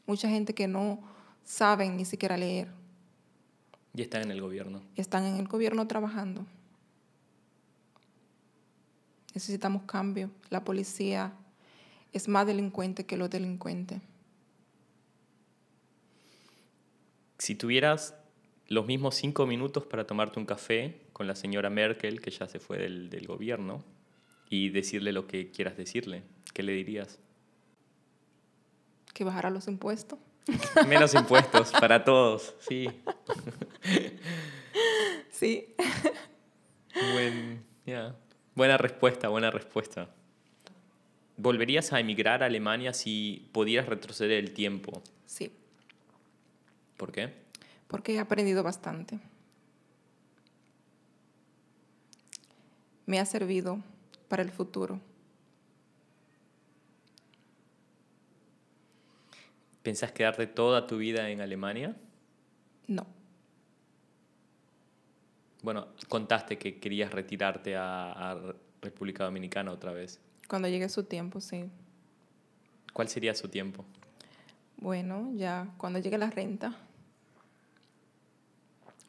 Mucha 0.05 0.29
gente 0.29 0.53
que 0.53 0.67
no 0.67 1.01
saben 1.43 1.97
ni 1.97 2.05
siquiera 2.05 2.37
leer. 2.37 2.69
Y 3.95 4.01
están 4.01 4.23
en 4.23 4.31
el 4.31 4.41
gobierno. 4.41 4.81
Están 4.95 5.25
en 5.25 5.37
el 5.37 5.47
gobierno 5.47 5.87
trabajando. 5.87 6.45
Necesitamos 9.33 9.83
cambio. 9.83 10.31
La 10.49 10.63
policía 10.63 11.33
es 12.11 12.27
más 12.27 12.45
delincuente 12.45 13.05
que 13.05 13.17
los 13.17 13.29
delincuentes. 13.29 14.01
Si 17.37 17.55
tuvieras 17.55 18.15
los 18.67 18.85
mismos 18.85 19.15
cinco 19.15 19.45
minutos 19.45 19.85
para 19.85 20.07
tomarte 20.07 20.39
un 20.39 20.45
café 20.45 21.01
con 21.13 21.27
la 21.27 21.35
señora 21.35 21.69
Merkel, 21.69 22.21
que 22.21 22.31
ya 22.31 22.47
se 22.47 22.59
fue 22.59 22.77
del, 22.77 23.09
del 23.09 23.27
gobierno, 23.27 23.83
y 24.49 24.69
decirle 24.69 25.11
lo 25.11 25.27
que 25.27 25.51
quieras 25.51 25.77
decirle, 25.77 26.23
¿qué 26.53 26.63
le 26.63 26.73
dirías? 26.73 27.19
Que 29.13 29.23
bajara 29.23 29.49
los 29.49 29.67
impuestos. 29.67 30.19
Menos 30.87 31.13
impuestos 31.13 31.71
para 31.71 32.03
todos, 32.03 32.55
sí. 32.59 32.89
Sí. 35.31 35.75
Buen. 37.13 37.63
Buena 38.55 38.77
respuesta, 38.77 39.27
buena 39.27 39.51
respuesta. 39.51 40.09
¿Volverías 41.37 41.91
a 41.91 41.99
emigrar 41.99 42.43
a 42.43 42.45
Alemania 42.45 42.93
si 42.93 43.49
pudieras 43.51 43.87
retroceder 43.87 44.39
el 44.43 44.53
tiempo? 44.53 45.01
Sí, 45.25 45.51
¿Por 46.97 47.11
qué? 47.11 47.33
porque 47.87 48.15
he 48.15 48.19
aprendido 48.19 48.63
bastante. 48.63 49.19
Me 53.05 53.19
ha 53.19 53.25
servido 53.25 53.79
para 54.27 54.41
el 54.41 54.49
futuro. 54.51 54.99
¿Pensás 59.83 60.11
quedarte 60.11 60.47
toda 60.47 60.87
tu 60.87 60.97
vida 60.97 61.29
en 61.29 61.41
Alemania? 61.41 61.95
No, 62.87 63.05
Bueno, 65.63 65.87
contaste 66.09 66.57
que 66.57 66.79
querías 66.79 67.11
retirarte 67.11 67.77
a, 67.77 68.11
a 68.11 68.53
República 68.81 69.23
Dominicana 69.23 69.71
otra 69.71 69.93
vez. 69.93 70.19
Cuando 70.49 70.67
llegue 70.67 70.89
su 70.89 71.05
tiempo, 71.05 71.39
sí. 71.39 71.69
¿Cuál 72.91 73.07
sería 73.07 73.33
su 73.33 73.47
tiempo? 73.47 73.85
Bueno, 74.75 75.31
ya 75.35 75.69
cuando 75.77 75.99
llegue 75.99 76.17
la 76.17 76.29
renta. 76.29 76.75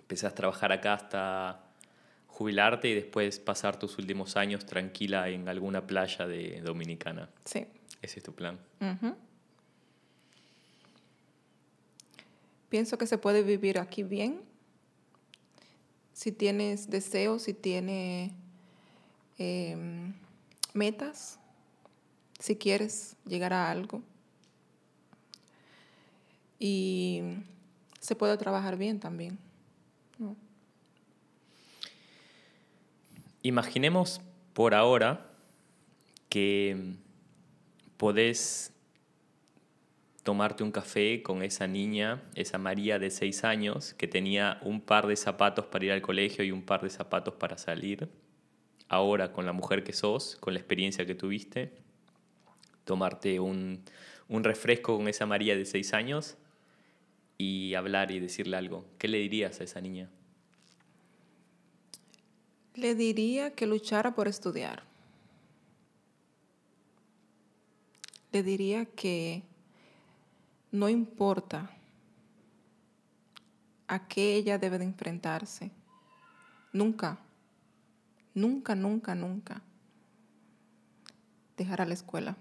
Empezás 0.02 0.30
a 0.30 0.34
trabajar 0.36 0.70
acá 0.70 0.94
hasta 0.94 1.60
jubilarte 2.28 2.88
y 2.88 2.94
después 2.94 3.40
pasar 3.40 3.76
tus 3.76 3.98
últimos 3.98 4.36
años 4.36 4.64
tranquila 4.64 5.28
en 5.28 5.48
alguna 5.48 5.84
playa 5.84 6.26
de 6.28 6.60
Dominicana. 6.60 7.28
Sí. 7.44 7.66
Ese 8.00 8.20
es 8.20 8.24
tu 8.24 8.32
plan. 8.32 8.60
Ujú. 8.80 9.16
Pienso 12.74 12.98
que 12.98 13.06
se 13.06 13.18
puede 13.18 13.44
vivir 13.44 13.78
aquí 13.78 14.02
bien 14.02 14.40
si 16.12 16.32
tienes 16.32 16.90
deseos, 16.90 17.42
si 17.42 17.54
tienes 17.54 18.32
em, 19.38 20.12
metas, 20.72 21.38
si 22.40 22.56
quieres 22.56 23.14
llegar 23.26 23.52
a 23.52 23.70
algo. 23.70 24.02
Y 26.58 27.22
se 28.00 28.16
puede 28.16 28.36
trabajar 28.38 28.76
bien 28.76 28.98
también. 28.98 29.38
Imaginemos 33.42 34.20
por 34.52 34.74
ahora 34.74 35.30
que 36.28 36.96
podés 37.96 38.72
tomarte 40.24 40.64
un 40.64 40.72
café 40.72 41.22
con 41.22 41.42
esa 41.42 41.66
niña, 41.66 42.22
esa 42.34 42.56
María 42.56 42.98
de 42.98 43.10
seis 43.10 43.44
años, 43.44 43.92
que 43.92 44.08
tenía 44.08 44.58
un 44.62 44.80
par 44.80 45.06
de 45.06 45.16
zapatos 45.16 45.66
para 45.66 45.84
ir 45.84 45.92
al 45.92 46.00
colegio 46.00 46.42
y 46.44 46.50
un 46.50 46.62
par 46.62 46.82
de 46.82 46.88
zapatos 46.88 47.34
para 47.34 47.58
salir. 47.58 48.08
Ahora, 48.88 49.32
con 49.32 49.44
la 49.44 49.52
mujer 49.52 49.84
que 49.84 49.92
sos, 49.92 50.36
con 50.36 50.54
la 50.54 50.60
experiencia 50.60 51.04
que 51.04 51.14
tuviste, 51.14 51.72
tomarte 52.84 53.38
un, 53.38 53.82
un 54.28 54.44
refresco 54.44 54.96
con 54.96 55.08
esa 55.08 55.26
María 55.26 55.56
de 55.56 55.66
seis 55.66 55.92
años 55.92 56.38
y 57.36 57.74
hablar 57.74 58.10
y 58.10 58.18
decirle 58.18 58.56
algo. 58.56 58.86
¿Qué 58.96 59.08
le 59.08 59.18
dirías 59.18 59.60
a 59.60 59.64
esa 59.64 59.82
niña? 59.82 60.08
Le 62.76 62.94
diría 62.94 63.50
que 63.50 63.66
luchara 63.66 64.14
por 64.14 64.26
estudiar. 64.26 64.84
Le 68.32 68.42
diría 68.42 68.86
que 68.86 69.42
no 70.74 70.88
importa 70.88 71.70
a 73.86 74.08
qué 74.08 74.34
ella 74.34 74.58
debe 74.58 74.78
de 74.78 74.84
enfrentarse. 74.84 75.70
Nunca, 76.72 77.18
nunca, 78.34 78.74
nunca, 78.74 79.14
nunca 79.14 79.62
dejará 81.56 81.84
la 81.86 81.94
escuela. 81.94 82.36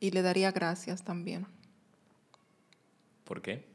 Y 0.00 0.10
le 0.10 0.22
daría 0.22 0.50
gracias 0.50 1.02
también. 1.02 1.46
¿Por 3.24 3.40
qué? 3.40 3.74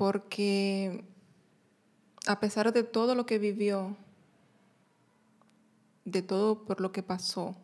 porque 0.00 1.04
a 2.26 2.40
pesar 2.40 2.72
de 2.72 2.84
todo 2.84 3.14
lo 3.14 3.26
que 3.26 3.38
vivió, 3.38 3.98
de 6.06 6.22
todo 6.22 6.64
por 6.64 6.80
lo 6.80 6.90
que 6.90 7.02
pasó, 7.02 7.54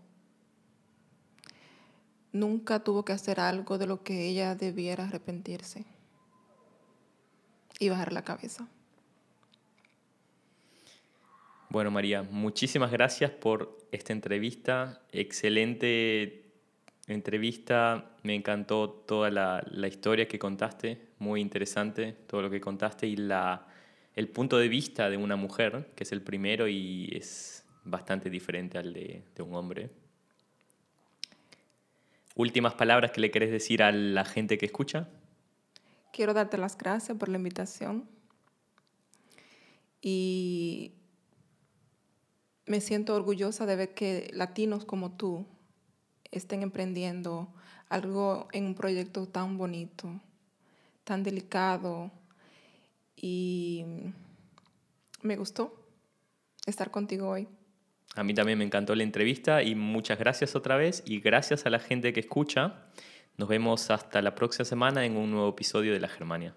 nunca 2.38 2.84
tuvo 2.84 3.04
que 3.04 3.12
hacer 3.12 3.40
algo 3.40 3.78
de 3.78 3.86
lo 3.86 4.02
que 4.02 4.28
ella 4.28 4.54
debiera 4.54 5.04
arrepentirse 5.04 5.84
y 7.78 7.88
bajar 7.88 8.12
la 8.12 8.22
cabeza. 8.22 8.68
Bueno, 11.68 11.90
María, 11.90 12.22
muchísimas 12.22 12.90
gracias 12.92 13.30
por 13.30 13.76
esta 13.90 14.12
entrevista. 14.12 15.02
Excelente 15.12 16.44
entrevista. 17.06 18.12
Me 18.22 18.34
encantó 18.34 18.88
toda 18.90 19.30
la, 19.30 19.64
la 19.70 19.88
historia 19.88 20.28
que 20.28 20.38
contaste, 20.38 21.08
muy 21.18 21.40
interesante 21.40 22.12
todo 22.26 22.42
lo 22.42 22.50
que 22.50 22.60
contaste 22.60 23.06
y 23.06 23.16
la, 23.16 23.66
el 24.14 24.28
punto 24.28 24.58
de 24.58 24.68
vista 24.68 25.10
de 25.10 25.16
una 25.16 25.36
mujer, 25.36 25.92
que 25.94 26.04
es 26.04 26.12
el 26.12 26.22
primero 26.22 26.68
y 26.68 27.10
es 27.12 27.64
bastante 27.84 28.30
diferente 28.30 28.78
al 28.78 28.92
de, 28.92 29.22
de 29.34 29.42
un 29.42 29.54
hombre. 29.54 29.90
Últimas 32.36 32.74
palabras 32.74 33.12
que 33.12 33.22
le 33.22 33.30
querés 33.30 33.50
decir 33.50 33.82
a 33.82 33.90
la 33.90 34.26
gente 34.26 34.58
que 34.58 34.66
escucha. 34.66 35.08
Quiero 36.12 36.34
darte 36.34 36.58
las 36.58 36.76
gracias 36.76 37.16
por 37.16 37.30
la 37.30 37.38
invitación 37.38 38.06
y 40.02 40.92
me 42.66 42.82
siento 42.82 43.14
orgullosa 43.14 43.64
de 43.64 43.76
ver 43.76 43.94
que 43.94 44.28
latinos 44.34 44.84
como 44.84 45.12
tú 45.12 45.46
estén 46.30 46.62
emprendiendo 46.62 47.48
algo 47.88 48.48
en 48.52 48.66
un 48.66 48.74
proyecto 48.74 49.26
tan 49.26 49.56
bonito, 49.56 50.20
tan 51.04 51.22
delicado 51.22 52.10
y 53.16 53.82
me 55.22 55.36
gustó 55.36 55.86
estar 56.66 56.90
contigo 56.90 57.30
hoy. 57.30 57.48
A 58.16 58.24
mí 58.24 58.32
también 58.32 58.58
me 58.58 58.64
encantó 58.64 58.94
la 58.94 59.02
entrevista 59.02 59.62
y 59.62 59.74
muchas 59.74 60.18
gracias 60.18 60.56
otra 60.56 60.76
vez 60.76 61.02
y 61.06 61.20
gracias 61.20 61.66
a 61.66 61.70
la 61.70 61.78
gente 61.78 62.14
que 62.14 62.20
escucha. 62.20 62.86
Nos 63.36 63.48
vemos 63.48 63.90
hasta 63.90 64.22
la 64.22 64.34
próxima 64.34 64.64
semana 64.64 65.04
en 65.04 65.18
un 65.18 65.30
nuevo 65.30 65.50
episodio 65.50 65.92
de 65.92 66.00
La 66.00 66.08
Germania. 66.08 66.54